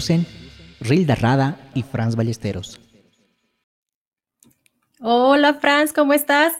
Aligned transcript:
conducen 0.00 0.26
Rilda 0.80 1.14
Rada 1.14 1.60
y 1.74 1.82
Franz 1.82 2.16
Ballesteros. 2.16 2.80
Hola 4.98 5.54
Franz, 5.54 5.92
¿cómo 5.92 6.14
estás? 6.14 6.54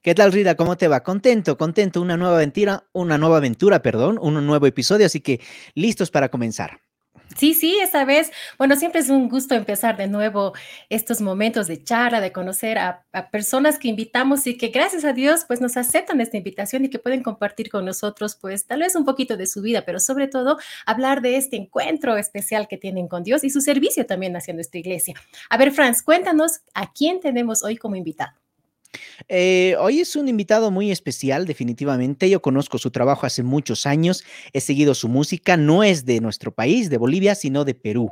¿Qué 0.00 0.14
tal, 0.14 0.32
Rida? 0.32 0.54
¿Cómo 0.54 0.76
te 0.76 0.86
va? 0.86 1.02
Contento, 1.02 1.58
contento. 1.58 2.00
Una 2.00 2.16
nueva 2.16 2.36
aventura, 2.36 2.84
una 2.92 3.18
nueva 3.18 3.38
aventura, 3.38 3.82
perdón, 3.82 4.16
un 4.20 4.46
nuevo 4.46 4.66
episodio, 4.66 5.06
así 5.06 5.20
que 5.20 5.40
listos 5.74 6.12
para 6.12 6.28
comenzar. 6.28 6.80
Sí, 7.36 7.54
sí, 7.54 7.78
esta 7.80 8.04
vez, 8.04 8.32
bueno, 8.58 8.74
siempre 8.76 9.00
es 9.00 9.10
un 9.10 9.28
gusto 9.28 9.54
empezar 9.54 9.96
de 9.96 10.06
nuevo 10.06 10.54
estos 10.88 11.20
momentos 11.20 11.66
de 11.66 11.82
charla, 11.82 12.20
de 12.20 12.32
conocer 12.32 12.78
a, 12.78 13.04
personas 13.30 13.78
que 13.78 13.88
invitamos 13.88 14.46
y 14.46 14.56
que 14.56 14.68
gracias 14.68 15.04
a 15.04 15.12
Dios 15.12 15.44
pues 15.46 15.60
nos 15.60 15.76
aceptan 15.76 16.20
esta 16.20 16.36
invitación 16.36 16.84
y 16.84 16.90
que 16.90 16.98
pueden 16.98 17.22
compartir 17.22 17.70
con 17.70 17.84
nosotros 17.84 18.36
pues 18.40 18.66
tal 18.66 18.80
vez 18.80 18.94
un 18.96 19.04
poquito 19.04 19.36
de 19.36 19.46
su 19.46 19.60
vida, 19.62 19.82
pero 19.84 20.00
sobre 20.00 20.28
todo 20.28 20.58
hablar 20.86 21.20
de 21.20 21.36
este 21.36 21.56
encuentro 21.56 22.16
especial 22.16 22.68
que 22.68 22.76
tienen 22.76 23.08
con 23.08 23.22
Dios 23.22 23.44
y 23.44 23.50
su 23.50 23.60
servicio 23.60 24.06
también 24.06 24.36
haciendo 24.36 24.60
esta 24.60 24.78
iglesia. 24.78 25.14
A 25.50 25.56
ver, 25.56 25.72
Franz, 25.72 26.02
cuéntanos 26.02 26.60
a 26.74 26.92
quién 26.92 27.20
tenemos 27.20 27.62
hoy 27.62 27.76
como 27.76 27.96
invitado. 27.96 28.32
Eh, 29.28 29.76
hoy 29.78 30.00
es 30.00 30.16
un 30.16 30.28
invitado 30.28 30.70
muy 30.70 30.90
especial, 30.90 31.46
definitivamente. 31.46 32.30
Yo 32.30 32.40
conozco 32.42 32.78
su 32.78 32.90
trabajo 32.90 33.26
hace 33.26 33.42
muchos 33.42 33.86
años, 33.86 34.24
he 34.52 34.60
seguido 34.60 34.94
su 34.94 35.08
música, 35.08 35.56
no 35.56 35.82
es 35.84 36.04
de 36.04 36.20
nuestro 36.20 36.54
país, 36.54 36.90
de 36.90 36.98
Bolivia, 36.98 37.34
sino 37.34 37.64
de 37.64 37.74
Perú. 37.74 38.10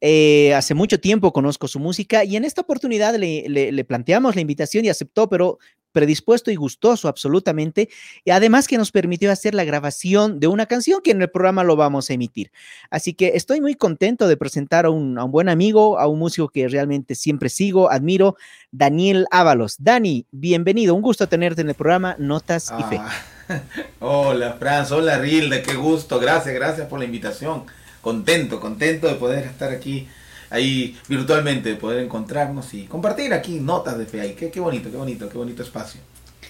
Eh, 0.00 0.52
hace 0.54 0.74
mucho 0.74 1.00
tiempo 1.00 1.32
conozco 1.32 1.68
su 1.68 1.78
música 1.78 2.22
y 2.24 2.36
en 2.36 2.44
esta 2.44 2.60
oportunidad 2.60 3.14
le, 3.16 3.84
planteamos 3.84 4.34
la 4.34 4.42
invitación 4.42 4.84
y 4.84 4.90
aceptó, 4.90 5.28
pero 5.28 5.58
predispuesto 5.92 6.50
y 6.50 6.56
gustoso 6.56 7.08
absolutamente, 7.08 7.88
y 8.22 8.30
además 8.30 8.68
que 8.68 8.76
nos 8.76 8.92
permitió 8.92 9.32
hacer 9.32 9.54
la 9.54 9.64
grabación 9.64 10.40
de 10.40 10.46
una 10.46 10.66
canción 10.66 11.00
que 11.02 11.12
en 11.12 11.22
el 11.22 11.30
programa 11.30 11.64
lo 11.64 11.74
vamos 11.74 12.10
a 12.10 12.12
emitir. 12.12 12.52
Así 12.90 13.14
que 13.14 13.32
estoy 13.34 13.62
muy 13.62 13.76
contento 13.76 14.28
de 14.28 14.36
presentar 14.36 14.84
a 14.84 14.90
un, 14.90 15.14
buen 15.30 15.48
amigo, 15.48 15.98
a 15.98 16.06
un 16.06 16.18
músico 16.18 16.50
que 16.50 16.68
realmente 16.68 17.14
siempre 17.14 17.48
sigo, 17.48 17.90
admiro, 17.90 18.36
Daniel 18.70 19.26
Ábalos. 19.30 19.76
Dani, 19.78 20.26
bienvenido, 20.30 20.94
un 20.94 21.00
gusto 21.00 21.30
tenerte 21.30 21.62
en 21.62 21.70
el 21.70 21.74
programa 21.74 22.14
Notas 22.18 22.74
y 22.78 22.82
Fe. 22.82 23.00
Ah, 23.00 23.62
hola, 24.00 24.56
Franz, 24.58 24.92
hola, 24.92 25.16
Rilda, 25.16 25.62
qué 25.62 25.76
gusto, 25.76 26.20
gracias, 26.20 26.54
gracias 26.54 26.88
por 26.88 26.98
la 26.98 27.06
invitación. 27.06 27.64
Contento, 28.06 28.60
contento 28.60 29.08
de 29.08 29.16
poder 29.16 29.46
estar 29.46 29.72
aquí 29.72 30.06
ahí 30.50 30.96
virtualmente 31.08 31.74
poder 31.74 32.04
encontrarnos 32.04 32.72
y 32.72 32.84
compartir 32.84 33.34
aquí 33.34 33.58
notas 33.58 33.98
de 33.98 34.06
fe 34.06 34.20
ahí. 34.20 34.34
Qué, 34.34 34.48
qué 34.48 34.60
bonito, 34.60 34.92
qué 34.92 34.96
bonito, 34.96 35.28
qué 35.28 35.36
bonito 35.36 35.64
espacio. 35.64 36.00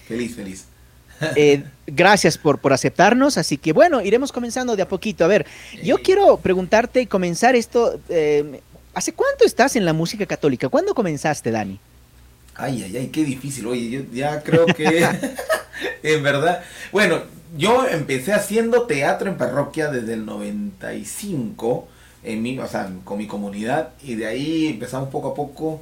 Feliz, 0.07 0.35
feliz. 0.35 0.65
Eh, 1.35 1.63
gracias 1.87 2.37
por, 2.37 2.59
por 2.59 2.73
aceptarnos, 2.73 3.39
así 3.39 3.57
que 3.57 3.73
bueno, 3.73 4.03
iremos 4.03 4.31
comenzando 4.31 4.75
de 4.75 4.83
a 4.83 4.87
poquito. 4.87 5.25
A 5.25 5.27
ver, 5.27 5.47
yo 5.81 5.97
quiero 5.97 6.37
preguntarte 6.37 7.01
y 7.01 7.07
comenzar 7.07 7.55
esto. 7.55 7.99
Eh, 8.07 8.61
¿Hace 8.93 9.13
cuánto 9.13 9.43
estás 9.43 9.75
en 9.75 9.83
la 9.83 9.93
música 9.93 10.27
católica? 10.27 10.69
¿Cuándo 10.69 10.93
comenzaste, 10.93 11.49
Dani? 11.49 11.79
Ay, 12.57 12.83
ay, 12.83 12.97
ay, 12.97 13.07
qué 13.07 13.23
difícil. 13.23 13.67
Oye, 13.67 13.89
yo 13.89 14.01
ya 14.11 14.43
creo 14.43 14.65
que, 14.65 15.07
en 16.03 16.23
verdad, 16.23 16.63
bueno, 16.91 17.21
yo 17.57 17.87
empecé 17.87 18.33
haciendo 18.33 18.83
teatro 18.83 19.29
en 19.29 19.37
parroquia 19.37 19.89
desde 19.89 20.13
el 20.13 20.25
95 20.25 21.87
en 22.23 22.41
mi, 22.41 22.57
o 22.59 22.67
sea, 22.67 22.89
con 23.03 23.17
mi 23.17 23.27
comunidad 23.27 23.89
y 24.03 24.15
de 24.15 24.25
ahí 24.25 24.67
empezamos 24.67 25.09
poco 25.09 25.29
a 25.29 25.35
poco 25.35 25.81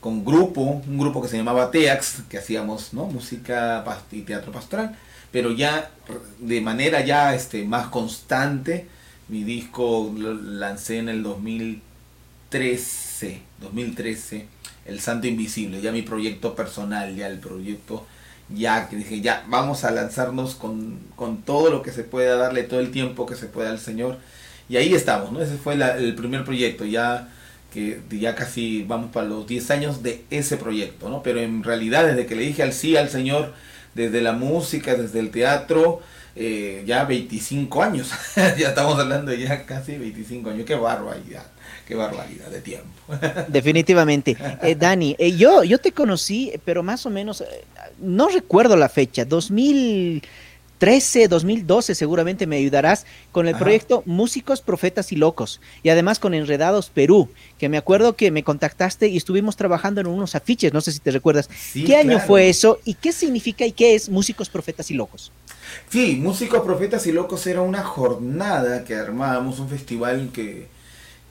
con 0.00 0.24
grupo, 0.24 0.82
un 0.86 0.98
grupo 0.98 1.22
que 1.22 1.28
se 1.28 1.36
llamaba 1.36 1.70
TEAX, 1.70 2.22
que 2.28 2.38
hacíamos 2.38 2.92
¿no? 2.92 3.06
música 3.06 3.84
y 4.12 4.22
teatro 4.22 4.52
pastoral, 4.52 4.96
pero 5.32 5.52
ya 5.52 5.90
de 6.38 6.60
manera 6.60 7.04
ya 7.04 7.34
este, 7.34 7.64
más 7.64 7.88
constante, 7.88 8.86
mi 9.28 9.44
disco 9.44 10.12
lo 10.16 10.34
lancé 10.34 10.98
en 10.98 11.08
el 11.08 11.22
2013, 11.22 13.40
2013, 13.60 14.46
El 14.86 15.00
Santo 15.00 15.26
Invisible, 15.26 15.80
ya 15.80 15.92
mi 15.92 16.02
proyecto 16.02 16.54
personal, 16.54 17.14
ya 17.14 17.26
el 17.26 17.38
proyecto 17.38 18.06
ya 18.50 18.88
que 18.88 18.96
dije, 18.96 19.20
ya 19.20 19.44
vamos 19.48 19.84
a 19.84 19.90
lanzarnos 19.90 20.54
con, 20.54 20.98
con 21.16 21.42
todo 21.42 21.70
lo 21.70 21.82
que 21.82 21.92
se 21.92 22.04
pueda, 22.04 22.36
darle 22.36 22.62
todo 22.64 22.80
el 22.80 22.90
tiempo 22.90 23.24
que 23.24 23.36
se 23.36 23.46
pueda 23.46 23.70
al 23.70 23.78
Señor 23.78 24.18
y 24.68 24.76
ahí 24.76 24.94
estamos, 24.94 25.32
¿no? 25.32 25.42
Ese 25.42 25.56
fue 25.56 25.74
el 25.74 26.14
primer 26.14 26.44
proyecto, 26.44 26.84
ya 26.84 27.28
que 27.72 28.00
ya 28.08 28.36
casi 28.36 28.84
vamos 28.84 29.10
para 29.10 29.26
los 29.26 29.46
10 29.48 29.70
años 29.72 30.02
de 30.02 30.24
ese 30.30 30.56
proyecto, 30.56 31.08
¿no? 31.08 31.22
Pero 31.22 31.40
en 31.40 31.64
realidad 31.64 32.06
desde 32.06 32.26
que 32.26 32.36
le 32.36 32.44
dije 32.44 32.62
al 32.62 32.72
sí 32.72 32.96
al 32.96 33.08
Señor, 33.10 33.52
desde 33.94 34.22
la 34.22 34.32
música, 34.32 34.94
desde 34.94 35.18
el 35.18 35.30
teatro, 35.30 36.00
eh, 36.36 36.84
ya 36.86 37.04
25 37.04 37.82
años, 37.82 38.10
ya 38.36 38.68
estamos 38.68 38.98
hablando 38.98 39.34
ya 39.34 39.66
casi 39.66 39.96
25 39.96 40.50
años, 40.50 40.64
qué 40.64 40.76
barbaridad, 40.76 41.46
qué 41.86 41.94
barbaridad 41.94 42.50
de 42.50 42.60
tiempo. 42.60 42.88
Definitivamente. 43.48 44.36
Eh, 44.62 44.74
Dani, 44.74 45.16
eh, 45.18 45.36
yo, 45.36 45.64
yo 45.64 45.78
te 45.78 45.92
conocí, 45.92 46.52
pero 46.64 46.82
más 46.82 47.06
o 47.06 47.10
menos, 47.10 47.44
no 47.98 48.28
recuerdo 48.28 48.76
la 48.76 48.88
fecha, 48.88 49.24
2000... 49.24 50.22
2013, 50.84 51.28
2012 51.28 51.94
seguramente 51.94 52.46
me 52.46 52.56
ayudarás 52.56 53.06
con 53.32 53.48
el 53.48 53.56
proyecto 53.56 54.02
Músicos, 54.06 54.60
Profetas 54.60 55.12
y 55.12 55.16
Locos 55.16 55.60
y 55.82 55.88
además 55.88 56.18
con 56.18 56.34
Enredados 56.34 56.90
Perú, 56.90 57.30
que 57.58 57.68
me 57.68 57.78
acuerdo 57.78 58.16
que 58.16 58.30
me 58.30 58.42
contactaste 58.42 59.08
y 59.08 59.16
estuvimos 59.16 59.56
trabajando 59.56 60.00
en 60.00 60.08
unos 60.08 60.34
afiches, 60.34 60.72
no 60.72 60.80
sé 60.80 60.92
si 60.92 60.98
te 60.98 61.10
recuerdas. 61.10 61.48
¿Qué 61.72 61.96
año 61.96 62.18
fue 62.20 62.48
eso 62.48 62.80
y 62.84 62.94
qué 62.94 63.12
significa 63.12 63.64
y 63.64 63.72
qué 63.72 63.94
es 63.94 64.08
Músicos, 64.08 64.50
Profetas 64.50 64.90
y 64.90 64.94
Locos? 64.94 65.32
Sí, 65.88 66.16
Músicos, 66.20 66.62
Profetas 66.62 67.06
y 67.06 67.12
Locos 67.12 67.46
era 67.46 67.62
una 67.62 67.82
jornada 67.82 68.84
que 68.84 68.94
armábamos, 68.94 69.60
un 69.60 69.68
festival 69.68 70.30
que, 70.34 70.66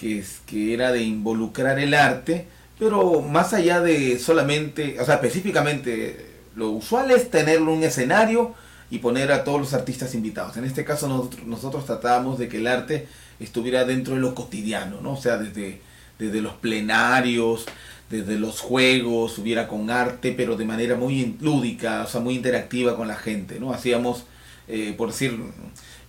que, 0.04 0.24
que 0.46 0.74
era 0.74 0.92
de 0.92 1.04
involucrar 1.04 1.80
el 1.80 1.94
arte, 1.94 2.48
pero 2.78 3.22
más 3.22 3.54
allá 3.54 3.82
de 3.82 4.20
solamente, 4.20 5.00
o 5.00 5.06
sea, 5.06 5.16
específicamente, 5.16 6.26
lo 6.56 6.72
usual 6.72 7.12
es 7.12 7.32
tener 7.32 7.62
un 7.62 7.84
escenario, 7.84 8.54
y 8.94 9.00
poner 9.00 9.32
a 9.32 9.44
todos 9.44 9.60
los 9.60 9.74
artistas 9.74 10.14
invitados. 10.14 10.56
En 10.56 10.66
este 10.66 10.86
caso 10.86 11.08
nosotros, 11.08 11.48
nosotros 11.48 11.84
tratábamos 11.88 12.38
de 12.38 12.48
que 12.48 12.58
el 12.58 12.68
arte 12.68 13.08
estuviera 13.40 13.86
dentro 13.86 14.14
de 14.14 14.22
lo 14.22 14.36
cotidiano, 14.36 15.02
¿no? 15.02 15.14
O 15.14 15.18
sea, 15.20 15.38
desde, 15.38 15.82
desde 16.20 16.42
los 16.42 16.54
plenarios, 16.54 17.66
desde 18.12 18.38
los 18.38 18.60
juegos, 18.60 19.40
hubiera 19.40 19.68
con 19.68 19.90
arte, 19.90 20.32
pero 20.38 20.56
de 20.56 20.66
manera 20.66 20.96
muy 20.96 21.36
lúdica, 21.42 22.04
o 22.04 22.08
sea, 22.08 22.22
muy 22.22 22.36
interactiva 22.36 22.96
con 22.96 23.08
la 23.08 23.16
gente, 23.16 23.60
¿no? 23.60 23.74
Hacíamos, 23.74 24.26
eh, 24.68 24.94
por 24.96 25.10
decir, 25.10 25.40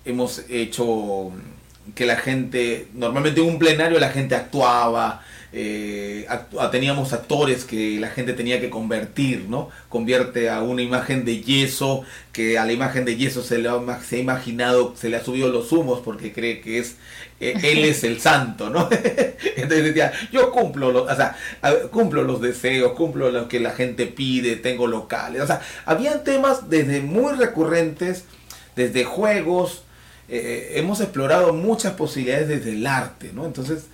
hemos 0.05 0.43
hecho 0.51 1.33
que 1.95 2.07
la 2.07 2.17
gente, 2.17 2.89
normalmente 2.95 3.41
en 3.41 3.49
un 3.49 3.59
plenario 3.59 3.99
la 3.99 4.11
gente 4.11 4.35
actuaba, 4.35 5.23
eh, 5.57 6.27
teníamos 6.73 7.13
actores 7.13 7.65
que 7.65 8.01
la 8.01 8.09
gente 8.09 8.33
tenía 8.33 8.61
que 8.61 8.71
convertir, 8.71 9.45
¿no? 9.49 9.71
Convierte 9.89 10.51
a 10.51 10.63
una 10.63 10.83
imagen 10.83 11.25
de 11.25 11.43
yeso, 11.43 12.03
que 12.33 12.59
a 12.59 12.65
la 12.65 12.73
imagen 12.73 13.05
de 13.05 13.15
yeso 13.15 13.41
se 13.41 13.59
le 13.59 13.69
ha, 13.69 14.01
se 14.01 14.17
ha 14.17 14.19
imaginado, 14.19 14.97
se 14.97 15.09
le 15.09 15.17
ha 15.17 15.23
subido 15.23 15.49
los 15.51 15.71
humos 15.71 16.01
porque 16.05 16.33
cree 16.33 16.61
que 16.61 16.81
es, 16.81 16.97
eh, 17.39 17.55
él 17.63 17.85
es 17.85 18.03
el 18.03 18.21
santo, 18.21 18.69
¿no? 18.69 18.89
Entonces 19.57 19.85
decía, 19.85 20.13
yo 20.33 20.51
cumplo 20.51 20.91
los, 20.91 21.07
o 21.09 21.91
cumplo 21.91 22.25
los 22.25 22.41
deseos, 22.41 22.95
cumplo 22.95 23.31
lo 23.31 23.47
que 23.47 23.61
la 23.61 23.71
gente 23.71 24.07
pide, 24.07 24.57
tengo 24.57 24.89
locales, 24.89 25.41
o 25.43 25.47
sea, 25.47 25.61
habían 25.87 26.25
temas 26.25 26.69
desde 26.69 27.01
muy 27.01 27.33
recurrentes, 27.35 28.25
desde 28.75 29.05
juegos, 29.05 29.84
eh, 30.29 30.73
hemos 30.77 31.01
explorado 31.01 31.53
muchas 31.53 31.95
posibilidades 31.95 32.49
desde 32.49 32.73
el 32.73 32.87
arte, 32.87 33.31
¿no? 33.33 33.47
Entonces, 33.47 33.85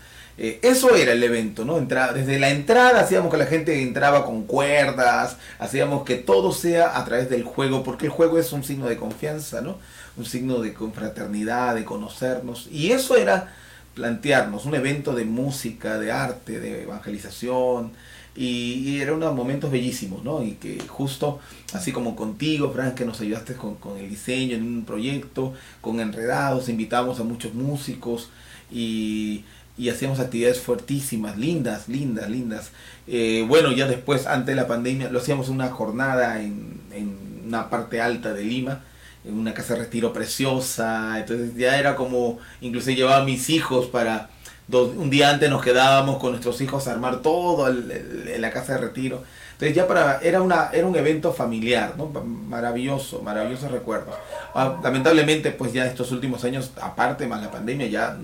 eh, 0.42 0.58
eso 0.62 0.94
era 0.96 1.12
el 1.12 1.22
evento, 1.22 1.66
¿no? 1.66 1.78
desde 1.78 2.38
la 2.38 2.48
entrada 2.48 3.00
hacíamos 3.00 3.30
que 3.30 3.36
la 3.36 3.44
gente 3.44 3.82
entraba 3.82 4.24
con 4.24 4.44
cuerdas, 4.44 5.36
hacíamos 5.58 6.02
que 6.04 6.14
todo 6.14 6.52
sea 6.52 6.96
a 6.96 7.04
través 7.04 7.28
del 7.28 7.44
juego, 7.44 7.82
porque 7.82 8.06
el 8.06 8.10
juego 8.10 8.38
es 8.38 8.50
un 8.52 8.64
signo 8.64 8.86
de 8.86 8.96
confianza, 8.96 9.60
¿no? 9.60 9.76
Un 10.16 10.24
signo 10.24 10.60
de 10.60 10.72
confraternidad, 10.72 11.74
de 11.74 11.84
conocernos. 11.84 12.68
Y 12.70 12.92
eso 12.92 13.16
era 13.16 13.52
plantearnos 13.94 14.64
un 14.64 14.74
evento 14.74 15.14
de 15.14 15.26
música, 15.26 15.98
de 15.98 16.10
arte, 16.10 16.58
de 16.58 16.84
evangelización. 16.84 17.92
Y, 18.36 18.98
eran 19.00 19.16
unos 19.16 19.34
momentos 19.34 19.70
bellísimos, 19.70 20.22
¿no? 20.24 20.42
Y 20.42 20.52
que 20.52 20.78
justo, 20.86 21.40
así 21.72 21.92
como 21.92 22.14
contigo, 22.16 22.72
Frank, 22.72 22.94
que 22.94 23.04
nos 23.04 23.20
ayudaste 23.20 23.54
con, 23.54 23.74
con 23.76 23.98
el 23.98 24.08
diseño 24.08 24.56
en 24.56 24.62
un 24.62 24.84
proyecto, 24.84 25.54
con 25.80 26.00
Enredados, 26.00 26.68
invitamos 26.68 27.20
a 27.20 27.24
muchos 27.24 27.54
músicos 27.54 28.30
y 28.70 29.44
y 29.80 29.88
hacíamos 29.88 30.20
actividades 30.20 30.60
fuertísimas, 30.60 31.38
lindas, 31.38 31.88
lindas, 31.88 32.28
lindas. 32.28 32.70
Eh, 33.06 33.46
bueno, 33.48 33.72
ya 33.72 33.86
después, 33.86 34.26
antes 34.26 34.48
de 34.48 34.54
la 34.54 34.68
pandemia, 34.68 35.08
lo 35.08 35.20
hacíamos 35.20 35.48
una 35.48 35.70
jornada 35.70 36.42
en, 36.42 36.78
en 36.92 37.16
una 37.46 37.70
parte 37.70 37.98
alta 37.98 38.34
de 38.34 38.44
Lima, 38.44 38.82
en 39.24 39.38
una 39.38 39.54
casa 39.54 39.72
de 39.72 39.80
retiro 39.80 40.12
preciosa, 40.12 41.18
entonces 41.18 41.56
ya 41.56 41.78
era 41.78 41.96
como, 41.96 42.38
incluso 42.60 42.90
llevaba 42.90 43.22
a 43.22 43.24
mis 43.24 43.48
hijos 43.48 43.86
para, 43.86 44.28
un 44.72 45.10
día 45.10 45.30
antes 45.30 45.50
nos 45.50 45.62
quedábamos 45.62 46.18
con 46.18 46.30
nuestros 46.30 46.60
hijos 46.60 46.86
a 46.86 46.92
armar 46.92 47.22
todo 47.22 47.68
en 47.68 48.40
la 48.40 48.50
casa 48.50 48.74
de 48.74 48.78
retiro. 48.78 49.22
Entonces 49.52 49.76
ya 49.76 49.86
para, 49.86 50.20
era, 50.22 50.40
una, 50.40 50.70
era 50.72 50.86
un 50.86 50.96
evento 50.96 51.34
familiar, 51.34 51.94
¿no? 51.98 52.06
Maravilloso, 52.08 53.20
maravilloso 53.22 53.68
recuerdo. 53.68 54.10
Ah, 54.54 54.80
lamentablemente, 54.82 55.50
pues 55.50 55.72
ya 55.72 55.84
estos 55.84 56.12
últimos 56.12 56.44
años, 56.44 56.70
aparte 56.80 57.26
más 57.26 57.42
la 57.42 57.50
pandemia, 57.50 57.86
ya 57.88 58.16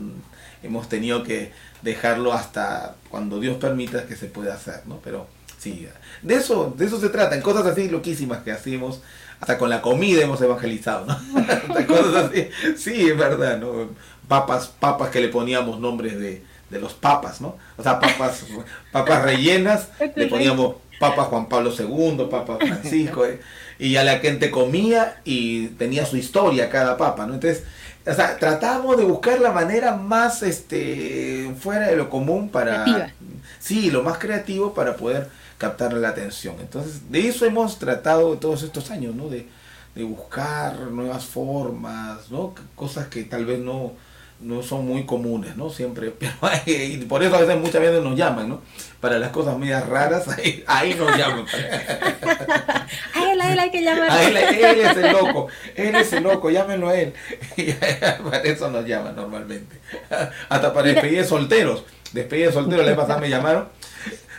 hemos 0.63 0.89
tenido 0.89 1.23
que 1.23 1.53
dejarlo 1.83 2.33
hasta 2.33 2.97
cuando 3.11 3.39
Dios 3.39 3.59
permita 3.59 4.07
que 4.07 4.17
se 4.17 4.27
pueda 4.27 4.55
hacer, 4.55 4.83
¿no? 4.87 4.99
Pero 5.05 5.27
sí, 5.59 5.87
de 6.23 6.35
eso, 6.35 6.75
de 6.77 6.87
eso 6.87 6.99
se 6.99 7.11
trata, 7.11 7.37
en 7.37 7.43
cosas 7.43 7.67
así 7.67 7.89
loquísimas 7.91 8.43
que 8.43 8.53
hacemos, 8.53 9.03
hasta 9.39 9.59
con 9.59 9.69
la 9.69 9.83
comida 9.83 10.23
hemos 10.23 10.41
evangelizado, 10.41 11.05
¿no? 11.05 11.19
sí, 12.77 13.11
es 13.11 13.19
verdad, 13.19 13.59
¿no? 13.59 13.91
Papas, 14.29 14.69
papas 14.69 15.11
que 15.11 15.21
le 15.21 15.29
poníamos 15.29 15.79
nombres 15.81 16.19
de, 16.19 16.43
de 16.71 16.79
los 16.81 16.95
papas, 16.95 17.41
¿no? 17.41 17.57
O 17.77 17.83
sea, 17.83 18.01
papas, 18.01 18.45
papas 18.93 19.23
rellenas, 19.23 19.89
le 20.15 20.27
poníamos 20.27 20.77
Papa 20.99 21.25
Juan 21.25 21.49
Pablo 21.49 21.73
II, 21.77 22.27
Papa 22.31 22.57
Francisco, 22.61 23.27
eh, 23.27 23.41
y 23.79 23.93
ya 23.93 24.05
la 24.05 24.19
gente 24.19 24.51
comía 24.51 25.21
y 25.25 25.69
tenía 25.69 26.07
su 26.07 26.17
historia 26.17 26.71
cada 26.71 26.97
papa, 26.97 27.27
¿no? 27.27 27.35
Entonces, 27.35 27.65
o 28.07 28.15
sea, 28.15 28.39
tratamos 28.39 28.97
de 28.97 29.05
buscar 29.05 29.41
la 29.41 29.53
manera 29.53 29.97
más 29.97 30.43
este 30.43 31.53
fuera 31.61 31.89
de 31.89 31.97
lo 31.97 32.09
común 32.09 32.49
para 32.49 33.13
sí, 33.59 33.91
lo 33.91 34.03
más 34.03 34.19
creativo 34.19 34.75
para 34.75 34.97
poder 34.97 35.29
captar 35.59 35.93
la 35.93 36.11
atención. 36.11 36.55
Entonces, 36.61 37.11
de 37.11 37.29
eso 37.29 37.45
hemos 37.45 37.79
tratado 37.79 38.39
todos 38.39 38.63
estos 38.63 38.91
años, 38.91 39.15
¿no? 39.15 39.29
De, 39.29 39.49
de 39.95 40.05
buscar 40.05 40.79
nuevas 40.79 41.25
formas, 41.25 42.31
¿no? 42.31 42.55
Cosas 42.75 43.09
que 43.09 43.25
tal 43.25 43.45
vez 43.45 43.59
no 43.59 43.93
no 44.41 44.63
son 44.63 44.87
muy 44.87 45.07
comunes, 45.07 45.57
¿no? 45.57 45.71
Siempre, 45.71 46.11
pero 46.19 46.33
y 46.67 46.97
por 47.09 47.23
eso 47.23 47.37
a 47.37 47.41
veces 47.41 47.59
muchas 47.59 47.81
veces 47.81 48.03
nos 48.03 48.17
llaman, 48.17 48.49
¿no? 48.49 48.61
Para 49.01 49.19
las 49.19 49.31
cosas 49.31 49.57
medias 49.59 49.87
raras, 49.87 50.27
ahí, 50.39 50.65
ahí 50.67 50.95
nos 50.95 51.17
llaman. 51.17 51.47
a 53.15 53.33
él, 53.33 53.41
a 53.41 53.53
él 53.53 53.59
hay 53.59 53.71
que 53.71 53.83
llamar. 53.83 54.11
A 54.11 54.25
él, 54.25 54.37
él 54.37 54.81
es 54.81 54.97
el 54.97 55.13
loco, 55.13 55.49
él 55.75 55.95
es 55.95 56.13
el 56.13 56.23
loco, 56.23 56.51
llámenlo 56.51 56.89
a 56.89 56.97
él. 56.99 57.15
Y 57.57 57.73
para 57.73 58.39
eso 58.39 58.71
nos 58.71 58.87
llaman 58.87 59.17
normalmente. 59.17 59.77
Hasta 60.49 60.73
para 60.73 60.89
despedir 60.89 61.25
solteros. 61.25 61.85
Despedir 62.13 62.53
solteros, 62.53 62.85
la 62.85 62.93
vez 62.93 63.01
pasada 63.01 63.21
me 63.21 63.31
llamaron. 63.31 63.69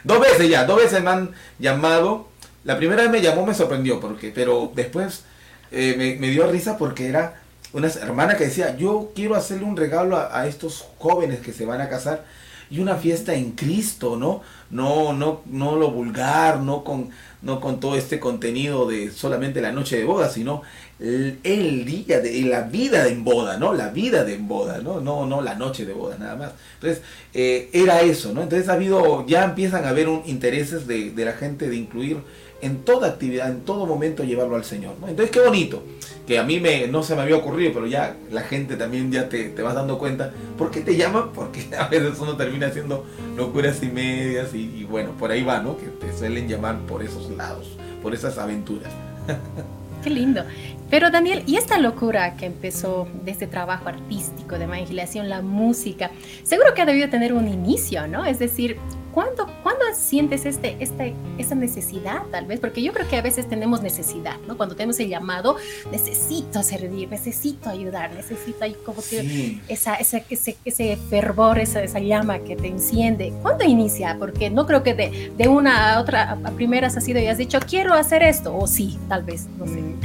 Dos 0.03 0.19
veces 0.19 0.49
ya, 0.49 0.65
dos 0.65 0.77
veces 0.77 1.01
me 1.01 1.09
han 1.09 1.31
llamado. 1.59 2.29
La 2.63 2.77
primera 2.77 3.01
vez 3.01 3.11
me 3.11 3.21
llamó, 3.21 3.45
me 3.45 3.53
sorprendió, 3.53 3.99
porque, 3.99 4.31
pero 4.33 4.71
después 4.75 5.23
eh, 5.71 5.95
me, 5.97 6.15
me 6.15 6.29
dio 6.29 6.47
risa 6.47 6.77
porque 6.77 7.07
era 7.07 7.41
una 7.73 7.87
hermana 7.87 8.37
que 8.37 8.45
decía, 8.45 8.75
yo 8.77 9.11
quiero 9.15 9.35
hacerle 9.35 9.65
un 9.65 9.77
regalo 9.77 10.17
a, 10.17 10.47
estos 10.47 10.85
jóvenes 10.97 11.39
que 11.39 11.53
se 11.53 11.65
van 11.65 11.81
a 11.81 11.89
casar 11.89 12.23
y 12.69 12.79
una 12.79 12.95
fiesta 12.95 13.33
en 13.33 13.51
Cristo, 13.51 14.17
¿no? 14.17 14.41
No, 14.69 15.13
no, 15.13 15.41
no 15.45 15.77
lo 15.77 15.91
vulgar, 15.91 16.59
no 16.59 16.83
con, 16.83 17.09
no 17.41 17.61
con 17.61 17.79
todo 17.79 17.95
este 17.95 18.19
contenido 18.19 18.87
de 18.87 19.11
solamente 19.11 19.61
la 19.61 19.71
noche 19.71 19.97
de 19.97 20.03
boda, 20.03 20.29
sino 20.29 20.63
el, 20.99 21.85
día 21.85 22.19
de 22.19 22.41
la 22.41 22.61
vida 22.61 23.07
en 23.07 23.23
boda, 23.23 23.57
¿no? 23.57 23.73
La 23.73 23.89
vida 23.89 24.23
de 24.23 24.37
boda, 24.37 24.79
¿no? 24.79 24.99
No, 24.99 25.25
no 25.25 25.41
la 25.41 25.55
noche 25.55 25.85
de 25.85 25.93
boda, 25.93 26.17
nada 26.17 26.35
más. 26.35 26.51
Entonces, 26.75 27.01
eh, 27.33 27.69
era 27.71 28.01
eso, 28.01 28.33
¿no? 28.33 28.41
Entonces 28.41 28.67
ha 28.67 28.73
habido, 28.73 29.25
ya 29.27 29.45
empiezan 29.45 29.85
a 29.85 29.89
haber 29.89 30.09
un, 30.09 30.23
intereses 30.25 30.87
de, 30.87 31.11
de 31.11 31.25
la 31.25 31.33
gente 31.33 31.69
de 31.69 31.75
incluir 31.75 32.17
en 32.61 32.79
toda 32.79 33.07
actividad, 33.07 33.49
en 33.49 33.61
todo 33.61 33.85
momento 33.85 34.23
llevarlo 34.23 34.55
al 34.55 34.63
Señor. 34.63 34.95
¿no? 34.99 35.07
Entonces, 35.07 35.31
qué 35.31 35.39
bonito, 35.39 35.83
que 36.25 36.39
a 36.39 36.43
mí 36.43 36.59
me, 36.59 36.87
no 36.87 37.03
se 37.03 37.15
me 37.15 37.21
había 37.21 37.37
ocurrido, 37.37 37.71
pero 37.73 37.87
ya 37.87 38.15
la 38.31 38.41
gente 38.41 38.75
también 38.75 39.11
ya 39.11 39.29
te, 39.29 39.49
te 39.49 39.61
vas 39.61 39.75
dando 39.75 39.97
cuenta. 39.97 40.31
¿Por 40.57 40.71
qué 40.71 40.81
te 40.81 40.95
llaman? 40.95 41.29
Porque 41.35 41.65
a 41.77 41.87
veces 41.87 42.19
uno 42.19 42.35
termina 42.35 42.67
haciendo 42.67 43.05
locuras 43.35 43.81
y 43.83 43.87
medias 43.87 44.53
y, 44.53 44.83
bueno, 44.83 45.11
por 45.11 45.31
ahí 45.31 45.43
va, 45.43 45.59
¿no? 45.59 45.77
Que 45.77 45.85
te 45.85 46.15
suelen 46.17 46.47
llamar 46.47 46.79
por 46.79 47.03
esos 47.03 47.29
lados, 47.31 47.77
por 48.01 48.13
esas 48.13 48.37
aventuras. 48.37 48.91
Qué 50.03 50.09
lindo. 50.09 50.43
Pero 50.89 51.09
Daniel, 51.09 51.43
¿y 51.47 51.57
esta 51.57 51.79
locura 51.79 52.35
que 52.37 52.45
empezó 52.45 53.07
de 53.25 53.31
este 53.31 53.47
trabajo 53.47 53.89
artístico 53.89 54.57
de 54.57 54.63
evangelización, 54.63 55.27
la 55.27 55.41
música, 55.41 56.11
seguro 56.43 56.73
que 56.73 56.81
ha 56.81 56.85
debido 56.85 57.09
tener 57.09 57.33
un 57.33 57.47
inicio, 57.47 58.07
¿no? 58.07 58.23
Es 58.23 58.39
decir, 58.39 58.77
¿cuándo, 59.17 59.47
¿cuándo 59.63 59.83
sientes 59.95 60.45
este, 60.45 60.77
este, 60.79 61.15
esa 61.39 61.55
necesidad 61.55 62.21
tal 62.29 62.45
vez? 62.45 62.59
Porque 62.59 62.83
yo 62.83 62.93
creo 62.93 63.07
que 63.07 63.17
a 63.17 63.23
veces 63.23 63.49
tenemos 63.49 63.81
necesidad, 63.81 64.35
¿no? 64.47 64.57
Cuando 64.57 64.75
tenemos 64.75 64.99
el 64.99 65.09
llamado, 65.09 65.55
necesito 65.91 66.61
servir, 66.61 67.09
necesito 67.09 67.67
ayudar, 67.67 68.13
necesito 68.13 68.63
ahí 68.63 68.75
como 68.85 69.01
que 69.01 69.57
esa, 69.69 69.95
ese, 69.95 70.23
ese, 70.29 70.97
fervor, 71.09 71.57
esa, 71.57 71.81
esa, 71.81 71.97
llama 71.97 72.37
que 72.37 72.55
te 72.55 72.67
enciende. 72.67 73.33
¿Cuándo 73.41 73.63
inicia? 73.63 74.17
Porque 74.19 74.51
no 74.51 74.67
creo 74.67 74.83
que 74.83 74.93
de, 74.93 75.31
de 75.35 75.47
una 75.47 75.95
a 75.95 75.99
otra, 75.99 76.33
a 76.33 76.51
primeras 76.51 76.95
has 76.95 77.03
sido 77.03 77.19
y 77.19 77.25
has 77.25 77.39
dicho, 77.39 77.57
quiero 77.67 77.95
hacer 77.95 78.21
esto, 78.21 78.55
o 78.55 78.67
sí, 78.67 78.99
tal 79.09 79.23
vez, 79.23 79.47
no 79.57 79.65
sé. 79.65 79.81
Mm. 79.81 79.97